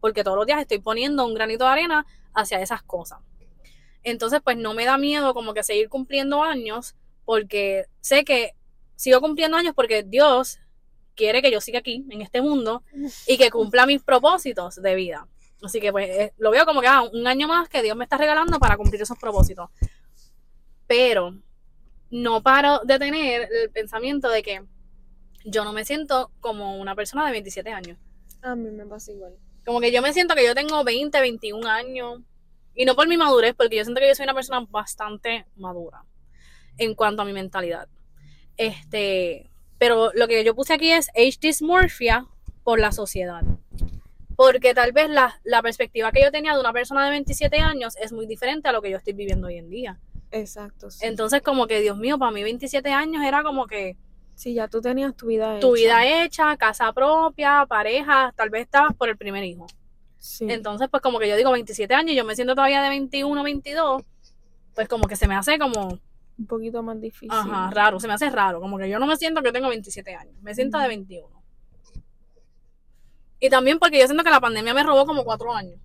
porque 0.00 0.24
todos 0.24 0.36
los 0.36 0.46
días 0.46 0.60
estoy 0.60 0.78
poniendo 0.78 1.24
un 1.26 1.34
granito 1.34 1.64
de 1.64 1.70
arena 1.70 2.06
hacia 2.34 2.60
esas 2.60 2.82
cosas. 2.82 3.20
Entonces, 4.06 4.40
pues 4.42 4.56
no 4.56 4.72
me 4.72 4.84
da 4.84 4.98
miedo 4.98 5.34
como 5.34 5.52
que 5.52 5.64
seguir 5.64 5.88
cumpliendo 5.88 6.40
años 6.40 6.94
porque 7.24 7.86
sé 8.00 8.24
que 8.24 8.52
sigo 8.94 9.20
cumpliendo 9.20 9.56
años 9.56 9.74
porque 9.74 10.04
Dios 10.04 10.60
quiere 11.16 11.42
que 11.42 11.50
yo 11.50 11.60
siga 11.60 11.80
aquí 11.80 12.06
en 12.08 12.22
este 12.22 12.40
mundo 12.40 12.84
y 13.26 13.36
que 13.36 13.50
cumpla 13.50 13.84
mis 13.84 14.00
propósitos 14.00 14.76
de 14.76 14.94
vida. 14.94 15.26
Así 15.60 15.80
que 15.80 15.90
pues 15.90 16.08
eh, 16.08 16.32
lo 16.38 16.52
veo 16.52 16.64
como 16.64 16.80
que 16.82 16.86
ah, 16.86 17.02
un 17.02 17.26
año 17.26 17.48
más 17.48 17.68
que 17.68 17.82
Dios 17.82 17.96
me 17.96 18.04
está 18.04 18.16
regalando 18.16 18.60
para 18.60 18.76
cumplir 18.76 19.02
esos 19.02 19.18
propósitos. 19.18 19.70
Pero 20.86 21.36
no 22.08 22.44
paro 22.44 22.82
de 22.84 23.00
tener 23.00 23.48
el 23.50 23.70
pensamiento 23.70 24.28
de 24.28 24.44
que 24.44 24.62
yo 25.44 25.64
no 25.64 25.72
me 25.72 25.84
siento 25.84 26.30
como 26.38 26.76
una 26.76 26.94
persona 26.94 27.26
de 27.26 27.32
27 27.32 27.70
años. 27.70 27.98
A 28.42 28.54
mí 28.54 28.70
me 28.70 28.86
pasa 28.86 29.10
igual. 29.10 29.34
Como 29.64 29.80
que 29.80 29.90
yo 29.90 30.00
me 30.00 30.12
siento 30.12 30.36
que 30.36 30.46
yo 30.46 30.54
tengo 30.54 30.84
20, 30.84 31.20
21 31.20 31.68
años. 31.68 32.20
Y 32.76 32.84
no 32.84 32.94
por 32.94 33.08
mi 33.08 33.16
madurez, 33.16 33.54
porque 33.56 33.76
yo 33.76 33.84
siento 33.84 34.00
que 34.00 34.08
yo 34.08 34.14
soy 34.14 34.24
una 34.24 34.34
persona 34.34 34.66
bastante 34.68 35.46
madura 35.56 36.04
en 36.78 36.94
cuanto 36.94 37.22
a 37.22 37.24
mi 37.24 37.32
mentalidad. 37.32 37.88
Este, 38.56 39.50
pero 39.78 40.10
lo 40.14 40.28
que 40.28 40.44
yo 40.44 40.54
puse 40.54 40.74
aquí 40.74 40.92
es 40.92 41.08
age 41.10 41.38
dysmorphia 41.40 42.26
por 42.62 42.78
la 42.78 42.92
sociedad. 42.92 43.42
Porque 44.36 44.74
tal 44.74 44.92
vez 44.92 45.08
la, 45.08 45.40
la 45.44 45.62
perspectiva 45.62 46.12
que 46.12 46.22
yo 46.22 46.30
tenía 46.30 46.52
de 46.54 46.60
una 46.60 46.72
persona 46.72 47.04
de 47.06 47.10
27 47.10 47.58
años 47.58 47.96
es 47.96 48.12
muy 48.12 48.26
diferente 48.26 48.68
a 48.68 48.72
lo 48.72 48.82
que 48.82 48.90
yo 48.90 48.98
estoy 48.98 49.14
viviendo 49.14 49.46
hoy 49.46 49.56
en 49.56 49.70
día. 49.70 49.98
Exacto. 50.30 50.90
Sí. 50.90 51.06
Entonces, 51.06 51.40
como 51.40 51.66
que, 51.66 51.80
Dios 51.80 51.96
mío, 51.96 52.18
para 52.18 52.32
mí 52.32 52.42
27 52.42 52.90
años 52.90 53.24
era 53.24 53.42
como 53.42 53.66
que 53.66 53.96
Sí, 54.34 54.52
ya 54.52 54.68
tú 54.68 54.82
tenías 54.82 55.16
tu 55.16 55.28
vida 55.28 55.58
tu 55.60 55.74
hecha. 55.74 56.00
vida 56.02 56.24
hecha, 56.24 56.56
casa 56.58 56.92
propia, 56.92 57.64
pareja, 57.66 58.34
tal 58.36 58.50
vez 58.50 58.64
estabas 58.64 58.94
por 58.94 59.08
el 59.08 59.16
primer 59.16 59.42
hijo. 59.44 59.66
Sí. 60.26 60.46
Entonces, 60.48 60.88
pues 60.90 61.02
como 61.02 61.18
que 61.18 61.28
yo 61.28 61.36
digo 61.36 61.52
27 61.52 61.94
años, 61.94 62.16
yo 62.16 62.24
me 62.24 62.34
siento 62.34 62.54
todavía 62.54 62.82
de 62.82 62.88
21, 62.88 63.42
22, 63.42 64.02
pues 64.74 64.88
como 64.88 65.06
que 65.06 65.16
se 65.16 65.28
me 65.28 65.36
hace 65.36 65.58
como, 65.58 66.00
un 66.38 66.46
poquito 66.46 66.82
más 66.82 67.00
difícil. 67.00 67.30
ajá, 67.30 67.70
raro, 67.70 68.00
se 68.00 68.08
me 68.08 68.14
hace 68.14 68.28
raro, 68.28 68.60
como 68.60 68.76
que 68.76 68.88
yo 68.88 68.98
no 68.98 69.06
me 69.06 69.16
siento 69.16 69.42
que 69.42 69.52
tengo 69.52 69.68
27 69.68 70.14
años, 70.14 70.34
me 70.42 70.54
siento 70.54 70.78
de 70.78 70.88
21. 70.88 71.28
Y 73.38 73.50
también 73.50 73.78
porque 73.78 74.00
yo 74.00 74.06
siento 74.06 74.24
que 74.24 74.30
la 74.30 74.40
pandemia 74.40 74.74
me 74.74 74.82
robó 74.82 75.06
como 75.06 75.24
4 75.24 75.54
años. 75.54 75.78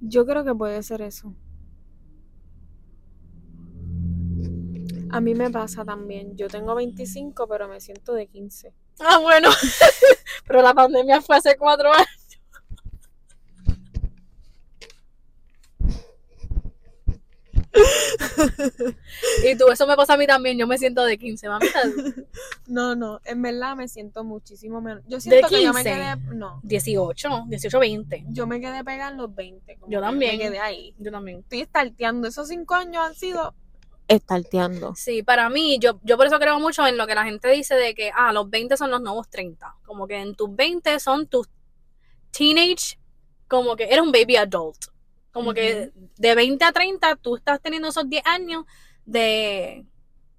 Yo 0.00 0.26
creo 0.26 0.44
que 0.44 0.54
puede 0.54 0.82
ser 0.82 1.02
eso. 1.02 1.34
A 5.12 5.20
mí 5.20 5.34
me 5.34 5.50
pasa 5.50 5.84
también. 5.84 6.36
Yo 6.36 6.48
tengo 6.48 6.74
25, 6.74 7.46
pero 7.48 7.68
me 7.68 7.80
siento 7.80 8.12
de 8.12 8.26
15. 8.26 8.72
Ah, 9.00 9.18
bueno, 9.18 9.48
pero 10.46 10.62
la 10.62 10.74
pandemia 10.74 11.20
fue 11.20 11.36
hace 11.36 11.56
4 11.56 11.92
años. 11.92 12.19
y 19.44 19.56
tú, 19.56 19.68
eso 19.70 19.86
me 19.86 19.96
pasa 19.96 20.14
a 20.14 20.16
mí 20.16 20.26
también, 20.26 20.58
yo 20.58 20.66
me 20.66 20.78
siento 20.78 21.04
de 21.04 21.18
15, 21.18 21.48
mamita. 21.48 21.80
No, 22.66 22.94
no, 22.94 23.20
en 23.24 23.42
verdad 23.42 23.74
me 23.74 23.88
siento 23.88 24.22
muchísimo 24.22 24.80
menos. 24.80 25.02
Yo 25.08 25.20
siento 25.20 25.48
que 25.48 25.62
yo 25.62 25.72
me 25.72 25.82
15? 25.82 25.90
quedé. 25.90 26.36
No, 26.36 26.60
18, 26.62 27.44
18, 27.48 27.78
20. 27.80 28.24
yo 28.28 28.46
me 28.46 28.60
quedé 28.60 28.84
pegada 28.84 29.10
en 29.10 29.16
los 29.16 29.34
20. 29.34 29.76
como 29.76 29.90
Yo 29.90 29.98
que 29.98 30.06
también. 30.06 30.38
Me 30.38 30.44
quedé 30.44 30.60
ahí. 30.60 30.94
Yo 30.98 31.10
también. 31.10 31.40
Estoy 31.40 31.62
estarteando. 31.62 32.28
Esos 32.28 32.48
cinco 32.48 32.74
años 32.74 33.02
han 33.04 33.14
sido. 33.14 33.54
Estarteando. 34.06 34.94
Sí, 34.94 35.22
para 35.22 35.48
mí, 35.50 35.78
yo, 35.80 35.98
yo 36.02 36.16
por 36.16 36.26
eso 36.26 36.38
creo 36.38 36.60
mucho 36.60 36.86
en 36.86 36.96
lo 36.96 37.06
que 37.06 37.14
la 37.14 37.24
gente 37.24 37.48
dice 37.48 37.74
de 37.74 37.94
que, 37.94 38.12
ah, 38.14 38.32
los 38.32 38.48
20 38.48 38.76
son 38.76 38.90
los 38.90 39.00
nuevos 39.00 39.28
30. 39.28 39.76
Como 39.84 40.06
que 40.06 40.20
en 40.20 40.34
tus 40.34 40.54
20 40.54 40.98
son 41.00 41.26
tus 41.26 41.48
teenage, 42.30 42.98
como 43.48 43.74
que 43.76 43.84
eres 43.84 44.00
un 44.00 44.12
baby 44.12 44.36
adult. 44.36 44.78
Como 45.32 45.54
que 45.54 45.92
de 46.16 46.34
20 46.34 46.64
a 46.64 46.72
30 46.72 47.16
tú 47.16 47.36
estás 47.36 47.60
teniendo 47.60 47.88
esos 47.88 48.08
10 48.08 48.26
años 48.26 48.64
de, 49.04 49.86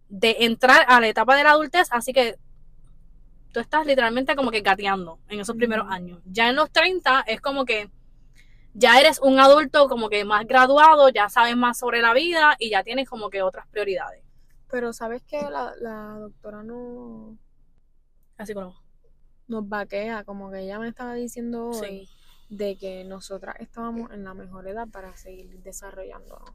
de 0.10 0.38
entrar 0.39 0.86
a 0.88 1.00
la 1.00 1.08
etapa 1.08 1.36
de 1.36 1.44
la 1.44 1.52
adultez, 1.52 1.88
así 1.92 2.14
que 2.14 2.38
tú 3.52 3.60
estás 3.60 3.86
literalmente 3.86 4.36
como 4.36 4.52
que 4.52 4.62
gateando 4.62 5.20
en 5.30 5.39
esos 5.39 5.56
primeros 5.56 5.88
años. 5.89 6.20
Ya 6.26 6.50
en 6.50 6.56
los 6.56 6.72
30 6.72 7.24
es 7.28 7.42
como 7.42 7.66
que 7.66 7.89
ya 8.74 9.00
eres 9.00 9.20
un 9.20 9.39
adulto 9.39 9.88
como 9.89 10.10
que 10.10 10.24
más 10.26 10.46
graduado, 10.46 11.10
ya 11.10 11.30
sabes 11.30 11.56
más 11.56 11.78
sobre 11.78 12.02
la 12.02 12.14
vida 12.14 12.56
y 12.60 12.70
ya 12.70 12.84
tienes 12.84 13.10
como 13.10 13.30
que 13.30 13.42
otras 13.42 13.68
prioridades. 13.68 14.24
Pero 14.70 14.94
sabes 14.94 15.22
que 15.24 15.42
la, 15.42 15.74
la 15.80 16.18
doctora 16.20 16.64
no 16.64 17.38
Así 18.42 18.56
como, 18.56 18.74
nos 19.48 19.70
vaquea, 19.70 20.24
como 20.24 20.50
que 20.50 20.62
ella 20.62 20.80
me 20.80 20.88
estaba 20.88 21.14
diciendo 21.14 21.68
hoy, 21.68 22.08
sí. 22.08 22.10
De 22.52 22.78
que 22.78 23.04
nosotras 23.06 23.56
estábamos 23.60 24.12
en 24.12 24.26
la 24.26 24.34
mejor 24.34 24.68
edad 24.68 24.88
para 24.89 25.16
seguir 25.16 25.62
desarrollándonos. 25.64 26.52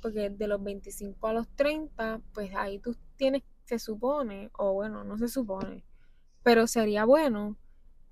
Porque 0.00 0.30
de 0.30 0.46
los 0.48 0.62
25 0.62 1.26
a 1.26 1.32
los 1.32 1.48
30, 1.56 2.20
pues 2.32 2.54
ahí 2.54 2.78
tú 2.78 2.96
tienes, 3.16 3.42
se 3.64 3.78
supone, 3.78 4.50
o 4.58 4.74
bueno, 4.74 5.02
no 5.02 5.16
se 5.18 5.28
supone, 5.28 5.84
pero 6.42 6.66
sería 6.66 7.04
bueno 7.04 7.56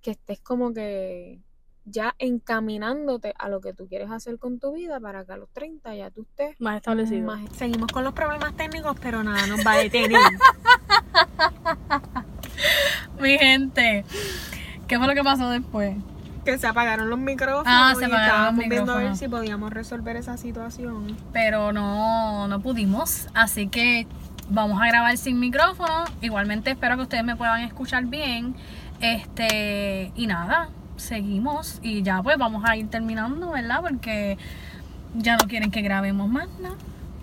que 0.00 0.12
estés 0.12 0.40
como 0.40 0.72
que 0.72 1.40
ya 1.84 2.14
encaminándote 2.18 3.34
a 3.38 3.48
lo 3.48 3.60
que 3.60 3.74
tú 3.74 3.86
quieres 3.88 4.10
hacer 4.10 4.38
con 4.38 4.58
tu 4.58 4.72
vida 4.72 4.98
para 5.00 5.24
que 5.24 5.32
a 5.32 5.36
los 5.36 5.50
30 5.50 5.94
ya 5.94 6.10
tú 6.10 6.22
estés 6.22 6.58
Más 6.60 6.76
establecido. 6.76 7.26
más- 7.26 7.50
Seguimos 7.56 7.92
con 7.92 8.04
los 8.04 8.14
problemas 8.14 8.56
técnicos, 8.56 8.96
pero 9.00 9.22
nada 9.22 9.46
nos 9.46 9.64
va 9.66 9.74
a 9.74 9.78
detener. 9.78 10.18
Mi 13.20 13.36
gente, 13.38 14.04
¿qué 14.92 14.98
fue 14.98 15.06
lo 15.06 15.14
que 15.14 15.24
pasó 15.24 15.48
después? 15.50 15.96
que 16.44 16.58
se 16.58 16.66
apagaron 16.66 17.08
los 17.08 17.20
micrófonos 17.20 17.64
Ah, 17.68 17.92
se 17.96 18.02
y 18.02 18.04
apagaron 18.06 18.26
estábamos 18.28 18.58
los 18.64 18.68
viendo 18.68 18.92
a 18.92 18.96
ver 18.96 19.16
si 19.16 19.28
podíamos 19.28 19.72
resolver 19.72 20.16
esa 20.16 20.36
situación. 20.36 21.16
Pero 21.32 21.72
no, 21.72 22.48
no 22.48 22.60
pudimos, 22.60 23.28
así 23.32 23.68
que 23.68 24.08
vamos 24.50 24.82
a 24.82 24.86
grabar 24.88 25.16
sin 25.16 25.38
micrófono. 25.38 26.04
Igualmente 26.20 26.72
espero 26.72 26.96
que 26.96 27.02
ustedes 27.02 27.22
me 27.22 27.36
puedan 27.36 27.60
escuchar 27.60 28.06
bien. 28.06 28.56
Este, 29.00 30.10
y 30.16 30.26
nada, 30.26 30.68
seguimos 30.96 31.78
y 31.82 32.02
ya 32.02 32.22
pues 32.22 32.36
vamos 32.38 32.64
a 32.68 32.76
ir 32.76 32.88
terminando, 32.90 33.50
¿verdad? 33.52 33.80
Porque 33.80 34.36
ya 35.14 35.36
no 35.36 35.46
quieren 35.46 35.70
que 35.70 35.82
grabemos 35.82 36.28
más, 36.28 36.48
¿no? 36.60 36.70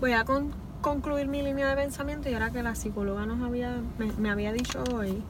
Voy 0.00 0.12
a 0.12 0.24
con- 0.24 0.52
concluir 0.80 1.26
mi 1.28 1.42
línea 1.42 1.68
de 1.68 1.76
pensamiento 1.76 2.30
y 2.30 2.32
ahora 2.34 2.50
que 2.50 2.62
la 2.62 2.74
psicóloga 2.74 3.26
nos 3.26 3.42
había, 3.42 3.76
me, 3.98 4.06
me 4.18 4.30
había 4.30 4.52
dicho 4.52 4.82
hoy 4.94 5.22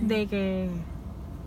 de 0.00 0.26
que 0.26 0.68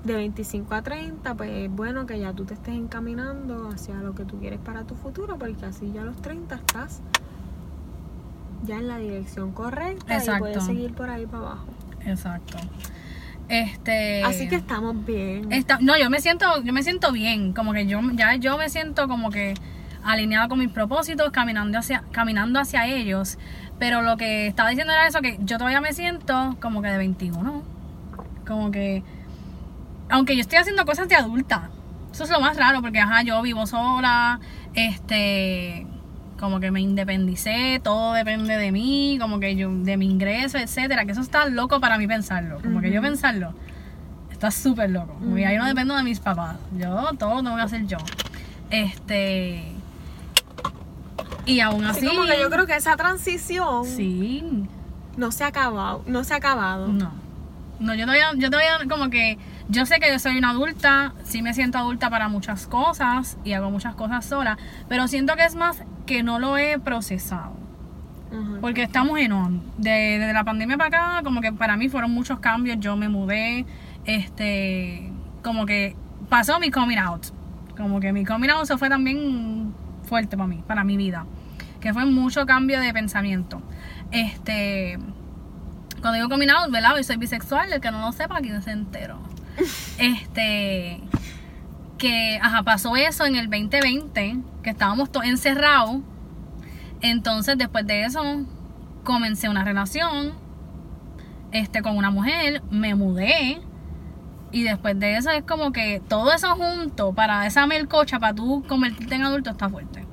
de 0.04 0.16
25 0.16 0.76
a 0.76 0.82
30, 0.82 1.36
pues 1.36 1.50
es 1.50 1.72
bueno 1.72 2.06
que 2.06 2.20
ya 2.20 2.34
tú 2.34 2.46
te 2.46 2.54
estés 2.54 2.76
encaminando 2.76 3.70
hacia 3.70 3.96
lo 3.96 4.14
que 4.14 4.26
tú 4.26 4.40
quieres 4.40 4.60
para 4.60 4.84
tu 4.84 4.96
futuro, 4.96 5.38
porque 5.38 5.66
así 5.66 5.92
ya 5.94 6.02
a 6.02 6.06
los 6.06 6.22
30 6.22 6.56
estás 6.56 7.02
ya 8.66 8.76
en 8.78 8.88
la 8.88 8.98
dirección 8.98 9.52
correcta 9.52 10.16
Exacto. 10.16 10.38
y 10.38 10.52
puedes 10.52 10.66
seguir 10.66 10.94
por 10.94 11.10
ahí 11.10 11.26
para 11.26 11.40
abajo. 11.40 11.66
Exacto. 12.06 12.58
Este. 13.50 14.24
Así 14.24 14.48
que 14.48 14.56
estamos 14.56 15.06
bien. 15.06 15.52
Está- 15.52 15.80
no, 15.82 15.98
yo 15.98 16.10
me 16.10 16.22
siento, 16.22 16.62
yo 16.64 16.74
me 16.74 16.84
siento 16.84 17.12
bien, 17.12 17.54
como 17.54 17.74
que 17.74 17.86
yo 17.86 18.00
ya 18.14 18.36
yo 18.36 18.58
me 18.58 18.70
siento 18.70 19.08
como 19.08 19.30
que 19.30 19.54
alineada 20.04 20.48
con 20.48 20.60
mis 20.60 20.70
propósitos, 20.70 21.32
caminando 21.32 21.78
hacia, 21.78 22.04
caminando 22.12 22.60
hacia 22.60 22.88
ellos. 22.88 23.38
Pero 23.80 24.02
lo 24.02 24.18
que 24.18 24.48
estaba 24.48 24.70
diciendo 24.70 24.94
era 24.94 25.08
eso, 25.08 25.22
que 25.22 25.38
yo 25.42 25.58
todavía 25.58 25.82
me 25.82 25.94
siento 25.94 26.56
como 26.62 26.82
que 26.82 26.90
de 26.90 26.98
21. 26.98 27.64
Como 28.48 28.72
que, 28.72 29.04
aunque 30.14 30.36
yo 30.36 30.42
estoy 30.42 30.60
haciendo 30.60 30.86
cosas 30.86 31.08
de 31.10 31.16
adulta. 31.16 31.72
Eso 32.12 32.26
es 32.26 32.30
lo 32.30 32.40
más 32.40 32.56
raro, 32.56 32.84
porque 32.84 33.00
ajá, 33.00 33.24
yo 33.24 33.42
vivo 33.42 33.66
sola, 33.66 34.40
este, 34.76 35.88
como 36.40 36.60
que 36.60 36.70
me 36.70 36.82
independicé, 36.82 37.82
todo 37.84 38.14
depende 38.14 38.56
de 38.56 38.72
mí, 38.72 39.18
como 39.20 39.40
que 39.40 39.56
yo, 39.56 39.72
de 39.72 39.98
mi 39.98 40.06
ingreso, 40.06 40.60
etcétera, 40.60 41.06
que 41.06 41.14
eso 41.14 41.22
está 41.22 41.48
loco 41.48 41.80
para 41.80 41.98
mí 41.98 42.06
pensarlo, 42.06 42.62
como 42.62 42.80
que 42.80 42.92
yo 42.92 43.02
pensarlo, 43.02 43.56
está 44.32 44.52
súper 44.52 44.92
loco, 44.92 45.18
ya 45.36 45.52
yo 45.52 45.58
no 45.58 45.66
dependo 45.66 45.96
de 45.96 46.04
mis 46.04 46.20
papás, 46.20 46.58
yo 46.78 47.10
todo 47.18 47.34
lo 47.34 47.44
tengo 47.44 47.56
que 47.56 47.62
hacer 47.64 47.88
yo, 47.88 47.98
este, 48.70 49.64
y 51.48 51.60
aún 51.60 51.86
así, 51.86 52.06
Así 52.06 52.16
como 52.16 52.28
que 52.28 52.40
yo 52.40 52.52
creo 52.52 52.68
que 52.68 52.76
esa 52.76 52.96
transición 52.98 53.86
sí, 53.86 54.68
no 55.18 55.32
se 55.32 55.44
ha 55.44 55.48
acabado, 55.48 56.04
no 56.06 56.24
se 56.24 56.36
ha 56.36 56.38
acabado. 56.38 56.88
no, 56.88 57.12
no, 57.80 57.96
yo 57.96 58.06
todavía, 58.06 58.28
yo 58.36 58.52
todavía 58.52 58.78
como 58.88 59.10
que, 59.10 59.40
yo 59.70 59.86
sé 59.86 60.00
que 60.00 60.10
yo 60.12 60.20
soy 60.20 60.38
una 60.38 60.50
adulta, 60.52 61.14
sí 61.24 61.42
me 61.42 61.54
siento 61.54 61.78
adulta 61.78 62.10
para 62.10 62.28
muchas 62.28 62.68
cosas 62.68 63.38
y 63.44 63.54
hago 63.54 63.72
muchas 63.72 63.96
cosas 63.96 64.26
sola, 64.26 64.58
pero 64.90 65.08
siento 65.08 65.36
que 65.36 65.44
es 65.46 65.56
más 65.56 65.84
que 66.06 66.22
no 66.24 66.40
lo 66.40 66.58
he 66.58 66.80
procesado. 66.80 67.54
Porque 68.62 68.82
estamos 68.82 69.20
en 69.20 69.32
on. 69.32 69.62
De- 69.78 70.18
Desde 70.20 70.34
la 70.34 70.44
pandemia 70.44 70.76
para 70.76 70.88
acá, 71.18 71.24
como 71.24 71.40
que 71.40 71.54
para 71.54 71.78
mí 71.78 71.88
fueron 71.88 72.10
muchos 72.12 72.40
cambios. 72.40 72.78
Yo 72.80 72.96
me 72.98 73.08
mudé, 73.08 73.66
este, 74.06 75.12
como 75.44 75.68
que 75.68 75.96
pasó 76.30 76.60
mi 76.60 76.72
coming 76.72 76.98
out. 76.98 77.28
Como 77.78 78.00
que 78.00 78.12
mi 78.12 78.26
coming 78.26 78.50
out 78.50 78.66
se 78.66 78.76
fue 78.78 78.90
también 78.90 79.74
fuerte 80.04 80.36
para 80.36 80.48
mí, 80.48 80.64
para 80.66 80.84
mi 80.84 80.98
vida. 80.98 81.28
Que 81.80 81.94
fue 81.94 82.06
mucho 82.06 82.48
cambio 82.48 82.80
de 82.82 82.92
pensamiento. 82.92 83.62
Este, 84.12 84.98
cuando 86.02 86.14
digo 86.14 86.28
coming 86.30 86.50
out, 86.50 86.72
¿verdad? 86.72 86.96
Yo 86.98 87.04
soy 87.04 87.18
bisexual, 87.18 87.72
el 87.72 87.82
que 87.82 87.92
no 87.92 88.02
lo 88.02 88.12
sepa, 88.14 88.38
aquí 88.40 88.50
se 88.62 88.72
entero. 88.72 89.20
Este, 89.98 91.02
que, 91.98 92.40
ajá, 92.42 92.64
pasó 92.64 92.96
eso 92.96 93.26
en 93.26 93.36
el 93.36 93.50
2020, 93.50 94.38
que 94.62 94.70
estábamos 94.70 95.12
todos 95.12 95.26
encerrados. 95.26 96.02
Entonces, 97.02 97.58
después 97.58 97.86
de 97.86 98.06
eso, 98.06 98.22
comencé 99.04 99.50
una 99.50 99.64
relación 99.64 100.34
este, 101.52 101.82
con 101.82 101.98
una 101.98 102.10
mujer, 102.10 102.62
me 102.72 102.96
mudé. 102.96 103.62
Y 104.52 104.64
después 104.64 105.00
de 105.00 105.18
eso 105.18 105.32
es 105.32 105.44
como 105.44 105.72
que 105.72 106.02
todo 106.08 106.32
eso 106.32 106.56
junto 106.56 107.14
para 107.14 107.48
esa 107.48 107.66
melcocha, 107.66 108.20
para 108.20 108.36
tú 108.36 108.64
convertirte 108.68 109.16
en 109.16 109.24
adulto, 109.24 109.50
está 109.50 109.70
fuerte. 109.70 110.06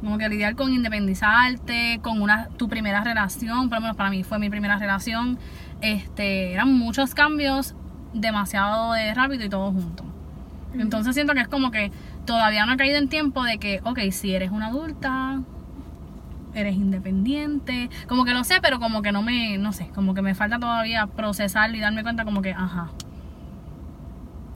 Como 0.00 0.18
que 0.18 0.28
lidiar 0.28 0.54
con 0.54 0.72
independizarte, 0.72 2.00
con 2.02 2.20
una 2.20 2.48
tu 2.48 2.68
primera 2.68 3.02
relación, 3.02 3.68
por 3.68 3.78
lo 3.78 3.82
menos 3.82 3.96
para 3.96 4.10
mí 4.10 4.22
fue 4.22 4.38
mi 4.38 4.50
primera 4.50 4.76
relación. 4.76 5.38
Este, 5.80 6.52
eran 6.52 6.72
muchos 6.72 7.14
cambios, 7.14 7.74
demasiado 8.12 8.92
de 8.92 9.14
rápido 9.14 9.44
y 9.44 9.48
todo 9.48 9.72
junto. 9.72 10.04
Entonces 10.74 11.14
siento 11.14 11.34
que 11.34 11.40
es 11.40 11.48
como 11.48 11.70
que 11.70 11.92
todavía 12.24 12.64
no 12.66 12.72
he 12.72 12.76
caído 12.76 12.98
en 12.98 13.08
tiempo 13.08 13.42
de 13.44 13.58
que, 13.58 13.80
ok, 13.84 13.98
si 14.10 14.34
eres 14.34 14.50
una 14.50 14.68
adulta, 14.68 15.42
eres 16.54 16.76
independiente, 16.76 17.90
como 18.08 18.24
que 18.24 18.32
lo 18.32 18.44
sé, 18.44 18.60
pero 18.62 18.78
como 18.78 19.02
que 19.02 19.12
no 19.12 19.22
me, 19.22 19.58
no 19.58 19.72
sé, 19.72 19.88
como 19.94 20.14
que 20.14 20.22
me 20.22 20.34
falta 20.34 20.58
todavía 20.58 21.06
procesar 21.06 21.74
y 21.74 21.80
darme 21.80 22.02
cuenta 22.02 22.24
como 22.24 22.42
que, 22.42 22.52
ajá. 22.52 22.90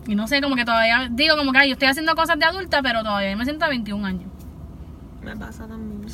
Y 0.07 0.15
no 0.15 0.29
sé, 0.29 0.41
como 0.41 0.55
que 0.55 0.65
todavía 0.65 1.09
digo 1.11 1.37
como 1.37 1.53
que, 1.53 1.59
ay, 1.59 1.69
yo 1.69 1.73
estoy 1.73 1.89
haciendo 1.89 2.15
cosas 2.15 2.39
de 2.39 2.45
adulta, 2.45 2.81
pero 2.83 3.03
todavía 3.03 3.37
me 3.37 3.45
siento 3.45 3.65
a 3.65 3.69
21 3.69 4.07
años. 4.07 4.31
Me 5.23 5.37
pasa 5.37 5.67
también. 5.67 6.07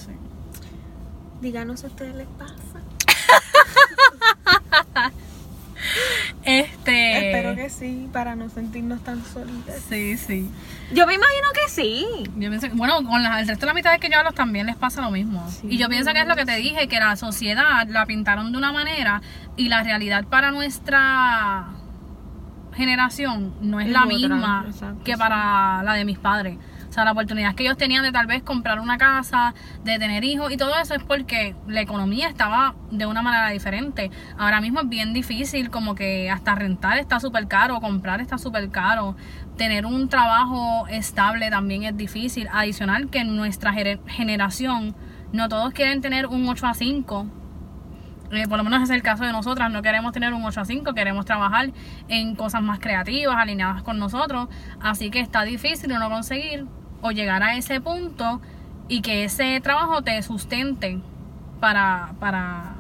Díganos 1.43 1.81
si 1.81 1.87
a 1.87 1.89
ustedes 1.89 2.15
les 2.15 2.29
pasa. 2.29 2.81
Este... 6.45 7.29
Espero 7.31 7.55
que 7.55 7.71
sí, 7.71 8.09
para 8.13 8.35
no 8.35 8.49
sentirnos 8.49 9.01
tan 9.03 9.25
solitas. 9.25 9.77
Sí, 9.89 10.17
sí. 10.17 10.51
Yo 10.93 11.07
me 11.07 11.15
imagino 11.15 11.47
que 11.55 11.71
sí. 11.71 12.05
Yo 12.37 12.49
pienso 12.51 12.69
que- 12.69 12.75
bueno, 12.75 12.97
con 13.05 13.23
la- 13.23 13.41
el 13.41 13.47
resto 13.47 13.61
de 13.61 13.67
las 13.67 13.75
amistades 13.75 14.01
que 14.01 14.11
yo 14.11 14.19
hablo 14.19 14.33
también 14.33 14.67
les 14.67 14.77
pasa 14.77 15.01
lo 15.01 15.11
mismo. 15.11 15.49
Sí. 15.51 15.69
y 15.71 15.79
yo 15.79 15.89
pienso 15.89 16.13
que 16.13 16.21
es 16.21 16.27
lo 16.27 16.35
que 16.37 16.45
te 16.45 16.57
dije, 16.57 16.89
que 16.89 16.99
la 16.99 17.15
sociedad 17.17 17.87
la 17.89 18.07
pintaron 18.07 18.51
de 18.53 18.59
una 18.59 18.73
manera 18.73 19.23
y 19.57 19.69
la 19.69 19.83
realidad 19.85 20.25
para 20.25 20.51
nuestra 20.51 21.67
generación 22.75 23.53
no 23.61 23.81
es, 23.81 23.87
Es 23.87 23.93
la 23.93 24.05
otra, 24.05 24.17
misma 24.17 24.65
exacto, 24.67 25.05
que 25.05 25.13
sí. 25.13 25.19
para 25.19 25.83
la 25.83 25.93
de 25.95 26.05
mis 26.05 26.19
padres. 26.19 26.57
O 26.93 26.95
sea, 26.95 27.07
la 27.07 27.13
oportunidad 27.13 27.55
que 27.55 27.63
ellos 27.63 27.79
tenían 27.79 28.03
de 28.03 28.13
tal 28.13 28.27
vez 28.27 28.43
comprar 28.43 28.79
una 28.79 28.99
casa, 28.99 29.55
de 29.83 29.99
tener 29.99 30.25
hijos 30.25 30.53
y 30.53 30.59
todo 30.59 30.77
eso 30.77 30.93
es 30.93 31.03
porque 31.03 31.57
la 31.67 31.81
economía 31.81 32.29
estaba 32.29 32.75
de 32.91 33.07
una 33.07 33.23
manera 33.23 33.49
diferente. 33.49 34.11
Ahora 34.37 34.61
mismo 34.61 34.83
es 34.83 34.91
bien 34.91 35.15
difícil, 35.15 35.71
como 35.71 35.95
que 35.95 36.29
hasta 36.29 36.55
rentar 36.55 36.99
está 36.99 37.19
súper 37.19 37.49
caro, 37.49 37.81
comprar 37.81 38.21
está 38.21 38.37
súper 38.37 38.69
caro, 38.69 39.17
tener 39.57 39.87
un 39.87 40.11
trabajo 40.11 40.87
estable 40.89 41.49
también 41.49 41.85
es 41.85 41.97
difícil. 41.97 42.47
Adicional 42.53 43.09
que 43.09 43.21
en 43.21 43.37
nuestra 43.37 43.73
generación 43.73 44.95
no 45.33 45.49
todos 45.49 45.73
quieren 45.73 46.03
tener 46.03 46.27
un 46.27 46.47
8 46.47 46.67
a 46.67 46.75
5. 46.75 47.27
Eh, 48.33 48.47
por 48.49 48.59
lo 48.59 48.65
menos 48.65 48.83
es 48.83 48.91
el 48.91 49.03
caso 49.03 49.25
de 49.25 49.33
nosotras, 49.33 49.73
no 49.73 49.81
queremos 49.81 50.13
tener 50.13 50.35
un 50.35 50.45
8 50.45 50.61
a 50.61 50.65
5, 50.67 50.93
queremos 50.93 51.25
trabajar 51.25 51.71
en 52.09 52.35
cosas 52.35 52.61
más 52.61 52.81
creativas, 52.81 53.37
alineadas 53.39 53.83
con 53.83 53.99
nosotros, 53.99 54.49
así 54.83 55.11
que 55.11 55.21
está 55.21 55.43
difícil 55.45 55.91
uno 55.93 56.11
conseguir 56.11 56.67
o 57.03 57.11
llegar 57.11 57.43
a 57.43 57.57
ese 57.57 57.81
punto 57.81 58.41
y 58.89 59.03
que 59.03 59.25
ese 59.25 59.61
trabajo 59.61 60.03
te 60.03 60.23
sustente 60.23 60.99
para, 61.61 62.15
para 62.19 62.75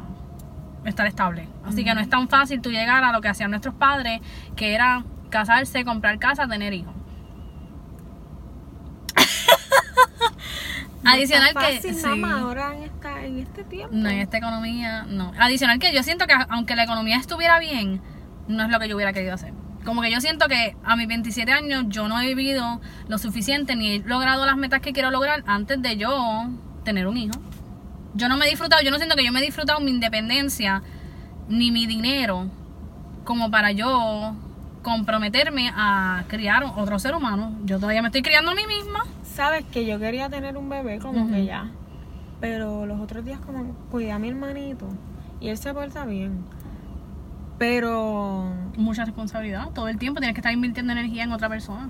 estar 0.84 1.06
estable. 1.06 1.48
Así 1.64 1.84
que 1.84 1.94
no 1.94 2.00
es 2.00 2.08
tan 2.08 2.28
fácil 2.28 2.60
tú 2.60 2.70
llegar 2.70 3.04
a 3.04 3.12
lo 3.12 3.20
que 3.20 3.28
hacían 3.28 3.50
nuestros 3.50 3.74
padres, 3.74 4.20
que 4.56 4.74
era 4.74 5.04
casarse, 5.30 5.84
comprar 5.84 6.18
casa, 6.18 6.46
tener 6.46 6.72
hijos. 6.72 6.94
Adicional 11.05 11.48
Está 11.48 11.66
que... 11.66 11.74
fácil, 11.74 11.94
sí. 11.94 12.06
mamá, 12.06 12.40
ahora 12.40 12.74
en, 12.76 12.82
esta, 12.84 13.24
en 13.24 13.38
este 13.38 13.64
tiempo. 13.64 13.94
No, 13.94 14.09
en 14.09 14.18
esta 14.18 14.38
economía, 14.38 15.05
no. 15.09 15.32
Adicional 15.38 15.78
que 15.78 15.92
yo 15.92 16.02
siento 16.02 16.26
que 16.26 16.34
aunque 16.48 16.76
la 16.76 16.84
economía 16.84 17.16
estuviera 17.16 17.59
bien, 17.59 18.01
no 18.48 18.64
es 18.64 18.70
lo 18.70 18.78
que 18.78 18.88
yo 18.88 18.97
hubiera 18.97 19.12
querido 19.12 19.34
hacer. 19.34 19.52
Como 19.84 20.00
que 20.02 20.10
yo 20.10 20.20
siento 20.20 20.46
que 20.48 20.76
a 20.84 20.96
mis 20.96 21.09
27 21.09 21.50
años 21.50 21.84
yo 21.88 22.06
no 22.09 22.20
he 22.20 22.34
vivido 22.34 22.80
lo 23.09 23.18
suficiente 23.18 23.74
ni 23.76 23.96
he 23.96 23.98
logrado 24.00 24.46
las 24.46 24.56
metas 24.56 24.80
que 24.80 24.92
quiero 24.92 25.10
lograr 25.10 25.42
antes 25.46 25.80
de 25.82 25.96
yo 25.96 26.46
tener 26.84 27.06
un 27.06 27.16
hijo. 27.16 27.34
Yo 28.14 28.28
no 28.28 28.36
me 28.36 28.46
he 28.46 28.50
disfrutado, 28.50 28.82
yo 28.82 28.90
no 28.90 28.98
siento 28.98 29.16
que 29.16 29.24
yo 29.24 29.32
me 29.32 29.40
he 29.40 29.44
disfrutado 29.44 29.80
mi 29.80 29.90
independencia 29.90 30.82
ni 31.48 31.70
mi 31.70 31.86
dinero 31.86 32.46
como 33.24 33.50
para 33.50 33.72
yo 33.72 34.34
comprometerme 34.82 35.70
a 35.74 36.24
criar 36.28 36.64
otro 36.64 36.98
ser 36.98 37.14
humano. 37.14 37.56
Yo 37.64 37.78
todavía 37.78 38.02
me 38.02 38.09
estoy 38.09 38.22
criando 38.22 38.50
a 38.50 38.54
mí 38.54 38.62
misma. 38.66 39.04
Sabes 39.22 39.64
que 39.66 39.86
yo 39.86 39.98
quería 39.98 40.28
tener 40.28 40.56
un 40.56 40.68
bebé, 40.68 40.98
como 40.98 41.22
Ujú. 41.22 41.32
que 41.32 41.44
ya. 41.44 41.70
Pero 42.40 42.84
los 42.86 43.00
otros 43.00 43.24
días, 43.24 43.38
como 43.40 43.74
cuidé 43.90 44.12
a 44.12 44.18
mi 44.18 44.28
hermanito. 44.28 44.88
Y 45.40 45.48
él 45.48 45.56
se 45.56 45.72
porta 45.72 46.04
bien. 46.04 46.44
Pero 47.66 48.44
Mucha 48.76 49.05
responsabilidad. 49.05 49.68
Todo 49.72 49.86
el 49.86 49.97
tiempo 49.98 50.18
tienes 50.18 50.34
que 50.34 50.40
estar 50.40 50.52
invirtiendo 50.52 50.93
energía 50.93 51.22
en 51.22 51.30
otra 51.30 51.48
persona. 51.48 51.89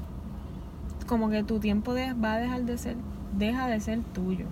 como 1.06 1.30
que 1.30 1.42
tu 1.42 1.58
tiempo 1.60 1.94
de- 1.94 2.12
va 2.12 2.34
a 2.34 2.36
dejar 2.38 2.62
de 2.64 2.76
ser, 2.78 2.96
deja 3.38 3.66
de 3.68 3.80
ser 3.80 4.00
tuyo. 4.14 4.46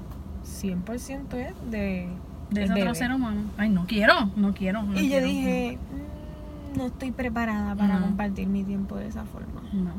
100% 0.45 1.37
es 1.37 1.55
de, 1.71 2.09
de 2.51 2.65
ese 2.65 2.73
otro 2.73 2.95
ser 2.95 3.13
humano. 3.13 3.43
Ay, 3.59 3.69
no 3.69 3.87
quiero, 3.87 4.31
no 4.37 4.53
quiero. 4.55 4.83
no 4.83 4.99
Y 4.99 5.09
yo 5.11 5.23
dije, 5.23 5.79
"Mm, 6.75 6.79
no 6.79 6.87
estoy 6.87 7.11
preparada 7.13 7.75
para 7.77 7.99
No. 7.99 8.07
compartir 8.07 8.49
mi 8.49 8.65
tiempo 8.65 8.97
de 8.97 9.07
esa 9.09 9.25
forma. 9.25 9.61
No. 9.73 9.85
no. 9.85 9.91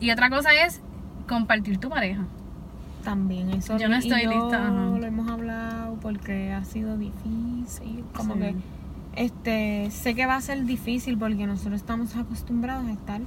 Y 0.00 0.10
otra 0.10 0.28
cosa 0.30 0.50
es 0.54 0.80
compartir 1.28 1.78
tu 1.78 1.88
pareja. 1.90 2.24
También 3.04 3.50
eso 3.50 3.76
Yo 3.78 3.88
no 3.88 3.96
estoy 3.96 4.26
lista, 4.26 4.66
ajá. 4.66 4.72
lo 4.98 5.04
hemos 5.06 5.28
hablado 5.30 5.94
porque 6.02 6.52
ha 6.52 6.64
sido 6.64 6.96
difícil. 6.98 8.04
Como 8.14 8.34
Sí. 8.34 8.40
que 8.40 8.54
este 9.20 9.90
sé 9.90 10.14
que 10.14 10.24
va 10.24 10.36
a 10.36 10.40
ser 10.40 10.64
difícil 10.64 11.18
porque 11.18 11.46
nosotros 11.46 11.74
estamos 11.76 12.16
acostumbrados 12.16 12.86
a 12.86 12.92
estar 12.92 13.20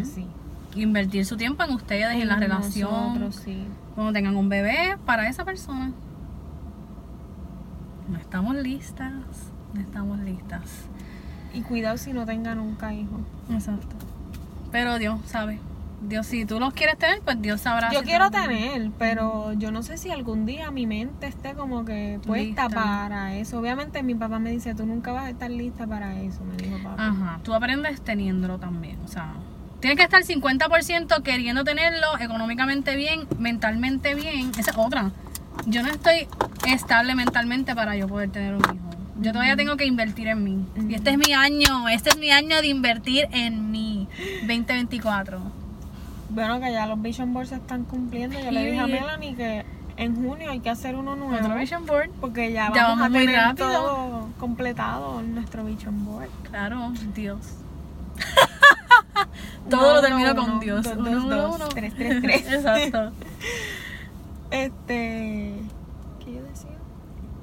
así. 0.00 0.24
Invertir 0.76 1.26
su 1.26 1.36
tiempo 1.36 1.64
en 1.64 1.72
ustedes, 1.72 2.14
en, 2.14 2.28
la 2.28 2.36
relación. 2.36 2.90
Nosotros, 2.90 3.36
sí. 3.44 3.64
Cuando 3.94 4.12
tengan 4.12 4.36
un 4.36 4.48
bebé 4.48 4.96
para 5.04 5.28
esa 5.28 5.44
persona. 5.44 5.92
No 8.08 8.18
estamos 8.18 8.56
listas. 8.56 9.12
No 9.72 9.80
estamos 9.80 10.20
listas. 10.20 10.62
Y 11.52 11.62
cuidado 11.62 11.96
si 11.96 12.12
no 12.12 12.24
tengan 12.24 12.58
nunca 12.58 12.92
hijos. 12.94 13.20
Exacto. 13.50 13.96
Pero 14.70 14.98
Dios 14.98 15.20
sabe. 15.26 15.58
Dios, 16.08 16.26
si 16.26 16.44
tú 16.44 16.60
los 16.60 16.72
quieres 16.74 16.98
tener, 16.98 17.20
pues 17.22 17.40
Dios 17.40 17.60
sabrá. 17.60 17.90
Yo 17.92 18.00
si 18.00 18.06
quiero 18.06 18.30
tener, 18.30 18.90
pero 18.98 19.52
yo 19.54 19.70
no 19.70 19.82
sé 19.82 19.96
si 19.96 20.10
algún 20.10 20.46
día 20.46 20.70
mi 20.70 20.86
mente 20.86 21.26
esté 21.26 21.54
como 21.54 21.84
que 21.84 22.20
puesta 22.24 22.64
Lista. 22.64 22.68
para 22.68 23.34
eso. 23.36 23.58
Obviamente 23.58 24.02
mi 24.02 24.14
papá 24.14 24.38
me 24.38 24.50
dice, 24.50 24.74
tú 24.74 24.86
nunca 24.86 25.12
vas 25.12 25.24
a 25.24 25.30
estar 25.30 25.50
lista 25.50 25.86
para 25.86 26.20
eso, 26.20 26.44
me 26.44 26.56
dijo 26.56 26.76
papá. 26.82 27.08
Ajá, 27.08 27.40
tú 27.42 27.54
aprendes 27.54 28.00
teniéndolo 28.02 28.58
también, 28.58 28.98
o 29.04 29.08
sea, 29.08 29.34
tienes 29.80 29.96
que 29.98 30.04
estar 30.04 30.22
50% 30.22 31.22
queriendo 31.22 31.64
tenerlo 31.64 32.18
económicamente 32.20 32.96
bien, 32.96 33.26
mentalmente 33.38 34.14
bien, 34.14 34.50
esa 34.58 34.70
es 34.70 34.76
otra. 34.76 35.10
Yo 35.66 35.82
no 35.82 35.88
estoy 35.88 36.26
estable 36.66 37.14
mentalmente 37.14 37.74
para 37.74 37.96
yo 37.96 38.08
poder 38.08 38.30
tener 38.30 38.54
un 38.54 38.60
hijo. 38.60 38.90
Yo 39.20 39.32
todavía 39.32 39.56
tengo 39.56 39.76
que 39.76 39.84
invertir 39.86 40.26
en 40.26 40.42
mí. 40.42 40.64
Y 40.88 40.94
este 40.94 41.10
es 41.10 41.18
mi 41.18 41.32
año, 41.32 41.88
este 41.88 42.10
es 42.10 42.18
mi 42.18 42.30
año 42.30 42.60
de 42.60 42.66
invertir 42.66 43.28
en 43.30 43.70
mí, 43.70 44.08
2024. 44.40 45.63
Bueno, 46.34 46.60
que 46.60 46.72
ya 46.72 46.86
los 46.86 47.00
Vision 47.00 47.32
Boards 47.32 47.50
se 47.50 47.56
están 47.56 47.84
cumpliendo. 47.84 48.38
Yo 48.40 48.50
le 48.50 48.64
dije 48.66 48.80
a. 48.80 48.86
Melanie 48.86 49.34
que 49.36 49.64
En 49.96 50.16
junio 50.16 50.50
hay 50.50 50.58
que 50.60 50.70
hacer 50.70 50.96
uno 50.96 51.14
nuevo. 51.14 51.36
Otro 51.44 51.54
vision 51.56 51.86
board. 51.86 52.10
Porque 52.20 52.52
ya 52.52 52.72
Ya 52.74 52.82
vamos, 52.88 52.98
vamos 53.00 53.06
a 53.06 53.08
muy 53.10 53.18
tener 53.26 53.36
rápido. 53.40 53.68
todo 53.72 54.28
completado 54.40 55.20
en 55.20 55.34
nuestro 55.36 55.64
vision 55.64 56.04
board. 56.04 56.28
Claro, 56.50 56.92
Dios. 57.14 57.38
Todo 59.70 59.80
Uno, 59.80 59.94
lo 59.94 60.00
termino 60.02 60.32
uno, 60.32 60.42
con 60.46 60.60
Dios. 60.60 60.82
dos, 60.84 60.96
Uno, 60.96 61.36
dos, 61.58 61.68
tres, 61.70 61.94
tres, 61.94 62.20
tres. 62.20 62.52
Exacto. 62.52 63.12
Este. 64.50 65.54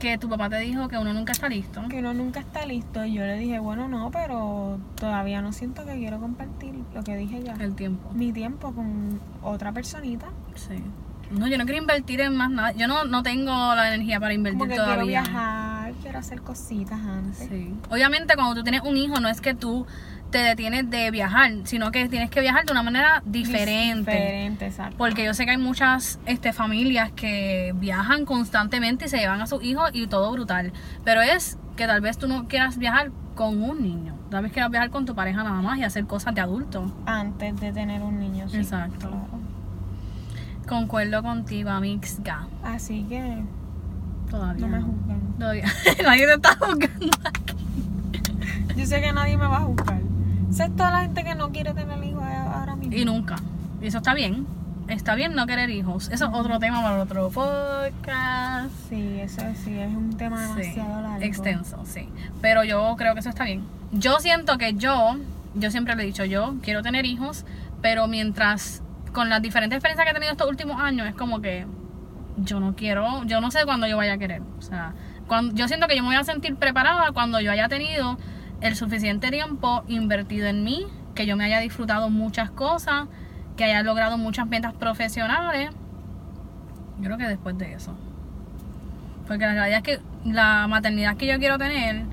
Que 0.01 0.17
tu 0.17 0.27
papá 0.27 0.49
te 0.49 0.57
dijo 0.57 0.87
que 0.87 0.97
uno 0.97 1.13
nunca 1.13 1.31
está 1.31 1.47
listo. 1.47 1.79
Que 1.87 1.99
uno 1.99 2.11
nunca 2.13 2.39
está 2.39 2.65
listo. 2.65 3.05
Y 3.05 3.13
yo 3.13 3.21
le 3.23 3.37
dije, 3.37 3.59
bueno, 3.59 3.87
no, 3.87 4.09
pero 4.09 4.79
todavía 4.95 5.43
no 5.43 5.53
siento 5.53 5.85
que 5.85 5.93
quiero 5.95 6.19
compartir 6.19 6.73
lo 6.93 7.03
que 7.03 7.15
dije 7.15 7.43
ya. 7.43 7.53
El 7.53 7.75
tiempo. 7.75 8.09
Mi 8.13 8.33
tiempo 8.33 8.73
con 8.73 9.19
otra 9.43 9.71
personita. 9.71 10.27
Sí. 10.55 10.81
No, 11.29 11.47
yo 11.47 11.57
no 11.59 11.65
quiero 11.65 11.79
invertir 11.79 12.19
en 12.21 12.35
más 12.35 12.49
nada. 12.49 12.71
Yo 12.71 12.87
no, 12.87 13.05
no 13.05 13.21
tengo 13.21 13.51
la 13.75 13.93
energía 13.93 14.19
para 14.19 14.33
invertir 14.33 14.59
Como 14.59 14.71
que 14.71 14.75
todavía. 14.75 14.95
quiero 14.95 15.07
viajar, 15.07 15.93
quiero 16.01 16.17
hacer 16.19 16.41
cositas 16.41 16.99
antes. 16.99 17.47
Sí. 17.47 17.71
Obviamente 17.91 18.33
cuando 18.33 18.55
tú 18.55 18.63
tienes 18.63 18.81
un 18.81 18.97
hijo 18.97 19.19
no 19.19 19.29
es 19.29 19.39
que 19.39 19.53
tú 19.53 19.85
te 20.31 20.39
detienes 20.39 20.89
de 20.89 21.11
viajar, 21.11 21.51
sino 21.65 21.91
que 21.91 22.07
tienes 22.09 22.29
que 22.29 22.39
viajar 22.39 22.65
de 22.65 22.71
una 22.71 22.83
manera 22.83 23.21
diferente. 23.25 24.11
Diferente, 24.11 24.65
exacto. 24.67 24.95
Porque 24.97 25.25
yo 25.25 25.33
sé 25.33 25.45
que 25.45 25.51
hay 25.51 25.57
muchas 25.57 26.19
este, 26.25 26.53
familias 26.53 27.11
que 27.11 27.73
viajan 27.75 28.25
constantemente 28.25 29.05
y 29.05 29.09
se 29.09 29.17
llevan 29.17 29.41
a 29.41 29.47
sus 29.47 29.63
hijos 29.63 29.91
y 29.93 30.07
todo 30.07 30.31
brutal. 30.31 30.71
Pero 31.03 31.21
es 31.21 31.57
que 31.75 31.85
tal 31.85 32.01
vez 32.01 32.17
tú 32.17 32.27
no 32.27 32.47
quieras 32.47 32.77
viajar 32.77 33.11
con 33.35 33.61
un 33.61 33.81
niño. 33.81 34.15
Tal 34.29 34.43
vez 34.43 34.53
quieras 34.53 34.71
viajar 34.71 34.89
con 34.89 35.05
tu 35.05 35.13
pareja 35.13 35.43
nada 35.43 35.61
más 35.61 35.77
y 35.77 35.83
hacer 35.83 36.05
cosas 36.05 36.33
de 36.33 36.41
adulto. 36.41 36.91
Antes 37.05 37.59
de 37.59 37.73
tener 37.73 38.01
un 38.01 38.19
niño, 38.19 38.47
sí. 38.49 38.57
Exacto. 38.57 39.09
claro. 39.09 39.41
Concuerdo 40.67 41.21
contigo, 41.21 41.69
Amixga. 41.69 42.47
Así 42.63 43.03
que 43.09 43.43
Todavía. 44.29 44.65
no 44.65 44.77
me 44.77 44.81
juzguen. 44.81 45.33
Todavía. 45.37 45.65
Nadie 46.03 46.25
te 46.25 46.33
está 46.35 46.55
juzgando. 46.55 47.17
Yo 48.77 48.85
sé 48.85 49.01
que 49.01 49.11
nadie 49.11 49.37
me 49.37 49.47
va 49.47 49.57
a 49.57 49.61
juzgar. 49.61 49.99
Toda 50.57 50.91
la 50.91 51.01
gente 51.01 51.23
que 51.23 51.35
no 51.35 51.51
quiere 51.51 51.73
tener 51.73 52.03
hijos 52.03 52.23
ahora 52.23 52.75
mismo. 52.75 52.95
Y 52.95 53.05
nunca. 53.05 53.37
Y 53.81 53.87
eso 53.87 53.97
está 53.97 54.13
bien. 54.13 54.45
Está 54.87 55.15
bien 55.15 55.33
no 55.33 55.45
querer 55.47 55.69
hijos. 55.69 56.09
Eso 56.09 56.25
es 56.25 56.31
otro 56.33 56.59
tema 56.59 56.81
para 56.81 57.01
otro 57.01 57.29
podcast. 57.29 58.69
Sí, 58.89 59.19
eso 59.21 59.41
sí, 59.63 59.77
es 59.77 59.87
un 59.89 60.17
tema 60.17 60.37
Sí, 60.55 60.61
demasiado 60.61 61.01
largo. 61.01 61.23
extenso, 61.25 61.79
sí. 61.85 62.09
Pero 62.41 62.63
yo 62.63 62.95
creo 62.97 63.13
que 63.13 63.21
eso 63.21 63.29
está 63.29 63.45
bien. 63.45 63.63
Yo 63.91 64.19
siento 64.19 64.57
que 64.57 64.73
yo, 64.73 65.17
yo 65.55 65.71
siempre 65.71 65.95
le 65.95 66.03
he 66.03 66.05
dicho, 66.05 66.25
yo 66.25 66.55
quiero 66.61 66.81
tener 66.81 67.05
hijos, 67.05 67.45
pero 67.81 68.07
mientras, 68.07 68.81
con 69.13 69.29
las 69.29 69.41
diferentes 69.41 69.77
experiencias 69.77 70.05
que 70.05 70.11
he 70.11 70.13
tenido 70.13 70.31
estos 70.33 70.49
últimos 70.49 70.81
años, 70.81 71.07
es 71.07 71.15
como 71.15 71.41
que 71.41 71.65
yo 72.37 72.59
no 72.59 72.75
quiero, 72.75 73.23
yo 73.25 73.39
no 73.41 73.51
sé 73.51 73.63
cuándo 73.65 73.87
yo 73.87 73.97
vaya 73.97 74.13
a 74.13 74.17
querer. 74.17 74.41
O 74.59 74.61
sea, 74.61 74.93
cuando, 75.27 75.55
yo 75.55 75.67
siento 75.67 75.87
que 75.87 75.95
yo 75.95 76.03
me 76.03 76.09
voy 76.09 76.17
a 76.17 76.23
sentir 76.23 76.55
preparada 76.55 77.11
cuando 77.13 77.39
yo 77.39 77.51
haya 77.51 77.69
tenido 77.69 78.17
el 78.61 78.75
suficiente 78.75 79.29
tiempo 79.31 79.83
invertido 79.87 80.47
en 80.47 80.63
mí, 80.63 80.85
que 81.15 81.25
yo 81.25 81.35
me 81.35 81.43
haya 81.43 81.59
disfrutado 81.59 82.09
muchas 82.09 82.51
cosas, 82.51 83.07
que 83.57 83.63
haya 83.63 83.83
logrado 83.83 84.17
muchas 84.17 84.47
metas 84.47 84.73
profesionales. 84.73 85.71
Yo 86.99 87.03
creo 87.05 87.17
que 87.17 87.27
después 87.27 87.57
de 87.57 87.73
eso. 87.73 87.95
Porque 89.27 89.45
la 89.45 89.53
realidad 89.53 89.77
es 89.77 89.83
que 89.83 89.99
la 90.23 90.67
maternidad 90.67 91.17
que 91.17 91.27
yo 91.27 91.37
quiero 91.39 91.57
tener 91.57 92.03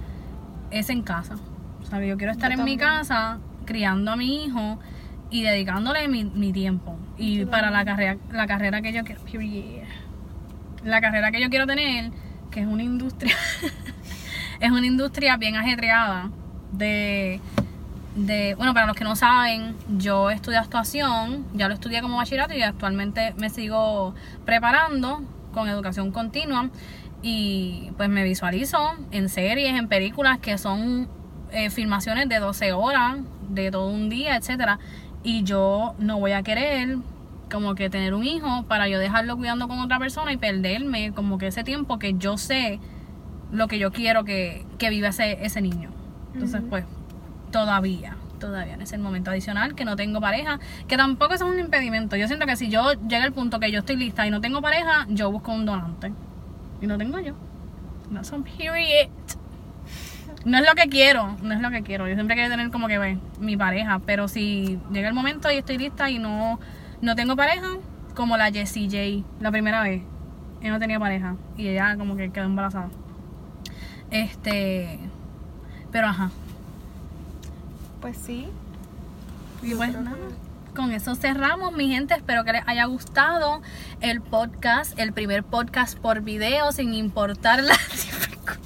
es 0.70 0.91
en 0.91 1.03
casa. 1.03 1.37
O 1.83 1.87
sea, 1.87 2.03
yo 2.05 2.16
quiero 2.16 2.33
estar 2.33 2.51
Yo 2.51 2.59
en 2.59 2.65
mi 2.65 2.77
casa 2.77 3.39
criando 3.66 4.12
a 4.12 4.16
mi 4.16 4.45
hijo 4.45 4.79
y 5.31 5.43
dedicándole 5.43 6.09
mi, 6.09 6.25
mi 6.25 6.53
tiempo. 6.53 6.97
Y 7.19 7.45
para 7.45 7.70
la 7.70 7.85
carrera, 7.85 8.16
la 8.31 8.47
carrera 8.47 8.81
que 8.81 8.93
yo 8.93 9.05
quiero. 9.05 9.20
La 10.85 11.01
carrera 11.01 11.31
que 11.31 11.41
yo 11.41 11.51
quiero 11.51 11.66
tener, 11.66 12.11
que 12.51 12.61
es 12.61 12.66
una 12.66 12.83
industria. 12.83 13.35
es 14.61 14.70
una 14.70 14.87
industria 14.87 15.37
bien 15.37 15.57
ajetreada. 15.57 16.31
De. 16.73 17.40
De, 18.16 18.57
bueno, 18.57 18.74
para 18.74 18.86
los 18.86 18.97
que 18.97 19.05
no 19.05 19.15
saben, 19.15 19.77
yo 19.97 20.31
estudié 20.31 20.59
actuación, 20.59 21.47
ya 21.55 21.69
lo 21.69 21.74
estudié 21.74 22.01
como 22.03 22.16
bachillerato 22.16 22.53
y 22.53 22.62
actualmente 22.62 23.32
me 23.36 23.49
sigo 23.49 24.12
preparando 24.45 25.23
con 25.53 25.69
educación 25.69 26.11
continua 26.11 26.69
y 27.23 27.90
pues 27.97 28.09
me 28.09 28.24
visualizo 28.24 28.95
en 29.11 29.28
series, 29.28 29.78
en 29.78 29.89
películas 29.89 30.39
que 30.39 30.59
son 30.59 31.09
eh, 31.51 31.70
filmaciones 31.70 32.28
de 32.28 32.39
12 32.39 32.73
horas, 32.73 33.19
de 33.49 33.70
todo 33.70 33.89
un 33.89 34.09
día, 34.09 34.36
etcétera 34.36 34.78
Y 35.23 35.43
yo 35.45 35.95
no 35.99 36.19
voy 36.19 36.32
a 36.32 36.43
querer 36.43 36.99
como 37.51 37.74
que 37.74 37.89
tener 37.89 38.15
un 38.15 38.24
hijo 38.24 38.65
para 38.65 38.89
yo 38.89 38.99
dejarlo 38.99 39.36
cuidando 39.36 39.69
con 39.69 39.78
otra 39.78 39.99
persona 39.99 40.32
y 40.32 40.36
perderme 40.36 41.12
como 41.12 41.39
que 41.39 41.47
ese 41.47 41.65
tiempo 41.65 41.99
que 41.99 42.15
yo 42.15 42.36
sé 42.36 42.78
lo 43.51 43.69
que 43.69 43.78
yo 43.78 43.90
quiero 43.90 44.24
que, 44.24 44.66
que 44.77 44.90
viva 44.90 45.09
ese, 45.09 45.45
ese 45.45 45.62
niño. 45.62 45.90
Entonces, 46.39 46.62
pues, 46.70 46.85
todavía, 47.51 48.16
todavía 48.39 48.74
en 48.74 48.82
ese 48.82 48.97
momento 48.97 49.32
adicional 49.32 49.74
que 49.74 49.85
no 49.85 49.97
tengo 49.97 50.20
pareja, 50.20 50.60
que 50.86 50.97
tampoco 50.97 51.35
eso 51.35 51.47
es 51.47 51.52
un 51.52 51.59
impedimento. 51.59 52.15
Yo 52.15 52.28
siento 52.28 52.47
que 52.47 52.55
si 52.55 52.69
yo 52.69 52.93
llega 53.09 53.24
el 53.24 53.32
punto 53.32 53.59
que 53.59 53.73
yo 53.73 53.81
estoy 53.81 53.97
lista 53.97 54.24
y 54.24 54.31
no 54.31 54.40
tengo 54.40 54.62
pareja, 54.62 55.06
yo 55.09 55.32
busco 55.32 55.52
un 55.52 55.66
donante. 55.66 56.12
Y 56.81 56.86
no 56.86 56.97
tengo 56.97 57.19
yo. 57.19 57.35
No 58.10 58.23
son 58.23 58.44
period. 58.44 59.10
No 60.44 60.59
es 60.59 60.65
lo 60.65 60.74
que 60.77 60.89
quiero, 60.89 61.36
no 61.43 61.52
es 61.55 61.60
lo 61.60 61.70
que 61.70 61.82
quiero. 61.82 62.06
Yo 62.06 62.15
siempre 62.15 62.36
quiero 62.36 62.51
tener 62.51 62.70
como 62.70 62.86
que 62.86 62.98
ve, 62.98 63.19
mi 63.40 63.56
pareja, 63.56 64.01
pero 64.06 64.28
si 64.28 64.78
llega 64.93 65.09
el 65.09 65.15
momento 65.15 65.51
y 65.51 65.56
estoy 65.56 65.77
lista 65.77 66.09
y 66.09 66.20
no, 66.20 66.60
no 67.02 67.16
tengo 67.16 67.35
pareja, 67.35 67.66
como 68.15 68.36
la 68.36 68.52
Jessie 68.52 68.86
J, 68.86 69.28
la 69.40 69.51
primera 69.51 69.82
vez, 69.82 70.02
ella 70.60 70.70
no 70.70 70.78
tenía 70.78 71.01
pareja 71.01 71.35
y 71.56 71.66
ella 71.66 71.97
como 71.97 72.15
que 72.15 72.31
quedó 72.31 72.44
embarazada. 72.44 72.89
Este, 74.10 75.01
pero 75.93 76.09
ajá. 76.09 76.31
Pues 78.01 78.16
sí. 78.16 78.48
Y 79.62 79.74
pues 79.74 79.90
creo 79.90 80.02
nada, 80.02 80.16
que- 80.16 80.74
con 80.74 80.93
eso 80.93 81.15
cerramos, 81.16 81.73
mi 81.73 81.89
gente. 81.89 82.15
Espero 82.15 82.44
que 82.44 82.52
les 82.52 82.62
haya 82.69 82.85
gustado 82.85 83.60
el 84.01 84.20
podcast, 84.20 84.97
el 84.98 85.12
primer 85.12 85.43
podcast 85.43 85.98
por 85.98 86.20
video, 86.20 86.70
sin 86.73 86.94
importar 86.94 87.62
las 87.65 87.78
dificultades. 87.90 88.59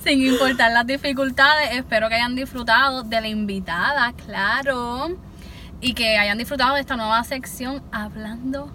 Sin 0.00 0.22
importar 0.22 0.72
las 0.72 0.86
dificultades, 0.86 1.70
espero 1.72 2.08
que 2.08 2.14
hayan 2.16 2.34
disfrutado 2.36 3.02
de 3.02 3.20
la 3.20 3.28
invitada, 3.28 4.12
claro. 4.12 5.16
Y 5.80 5.94
que 5.94 6.16
hayan 6.18 6.38
disfrutado 6.38 6.74
de 6.74 6.80
esta 6.80 6.96
nueva 6.96 7.22
sección 7.24 7.82
hablando 7.92 8.70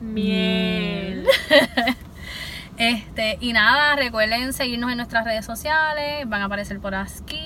Miel. 0.00 1.26
Este, 2.80 3.36
y 3.42 3.52
nada, 3.52 3.94
recuerden 3.94 4.54
seguirnos 4.54 4.90
en 4.90 4.96
nuestras 4.96 5.26
redes 5.26 5.44
sociales, 5.44 6.26
van 6.26 6.40
a 6.40 6.46
aparecer 6.46 6.80
por 6.80 6.94
aquí. 6.94 7.38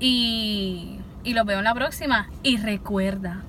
Y, 0.00 0.98
y 1.22 1.32
los 1.32 1.46
veo 1.46 1.58
en 1.58 1.64
la 1.64 1.74
próxima. 1.74 2.28
Y 2.42 2.56
recuerda 2.56 3.42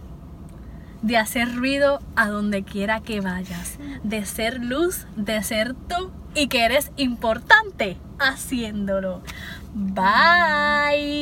de 1.02 1.18
hacer 1.18 1.56
ruido 1.56 1.99
a 2.16 2.28
donde 2.28 2.62
quiera 2.64 2.99
que 2.99 3.22
vayas, 3.22 3.80
de 4.04 4.24
ser 4.26 4.64
luz, 4.64 5.08
de 5.16 5.41
ser 5.41 5.74
tú 5.74 6.12
y 6.36 6.48
que 6.48 6.64
eres 6.64 6.91
importante 6.95 7.98
haciéndolo. 8.20 9.24
Bye. 9.74 11.18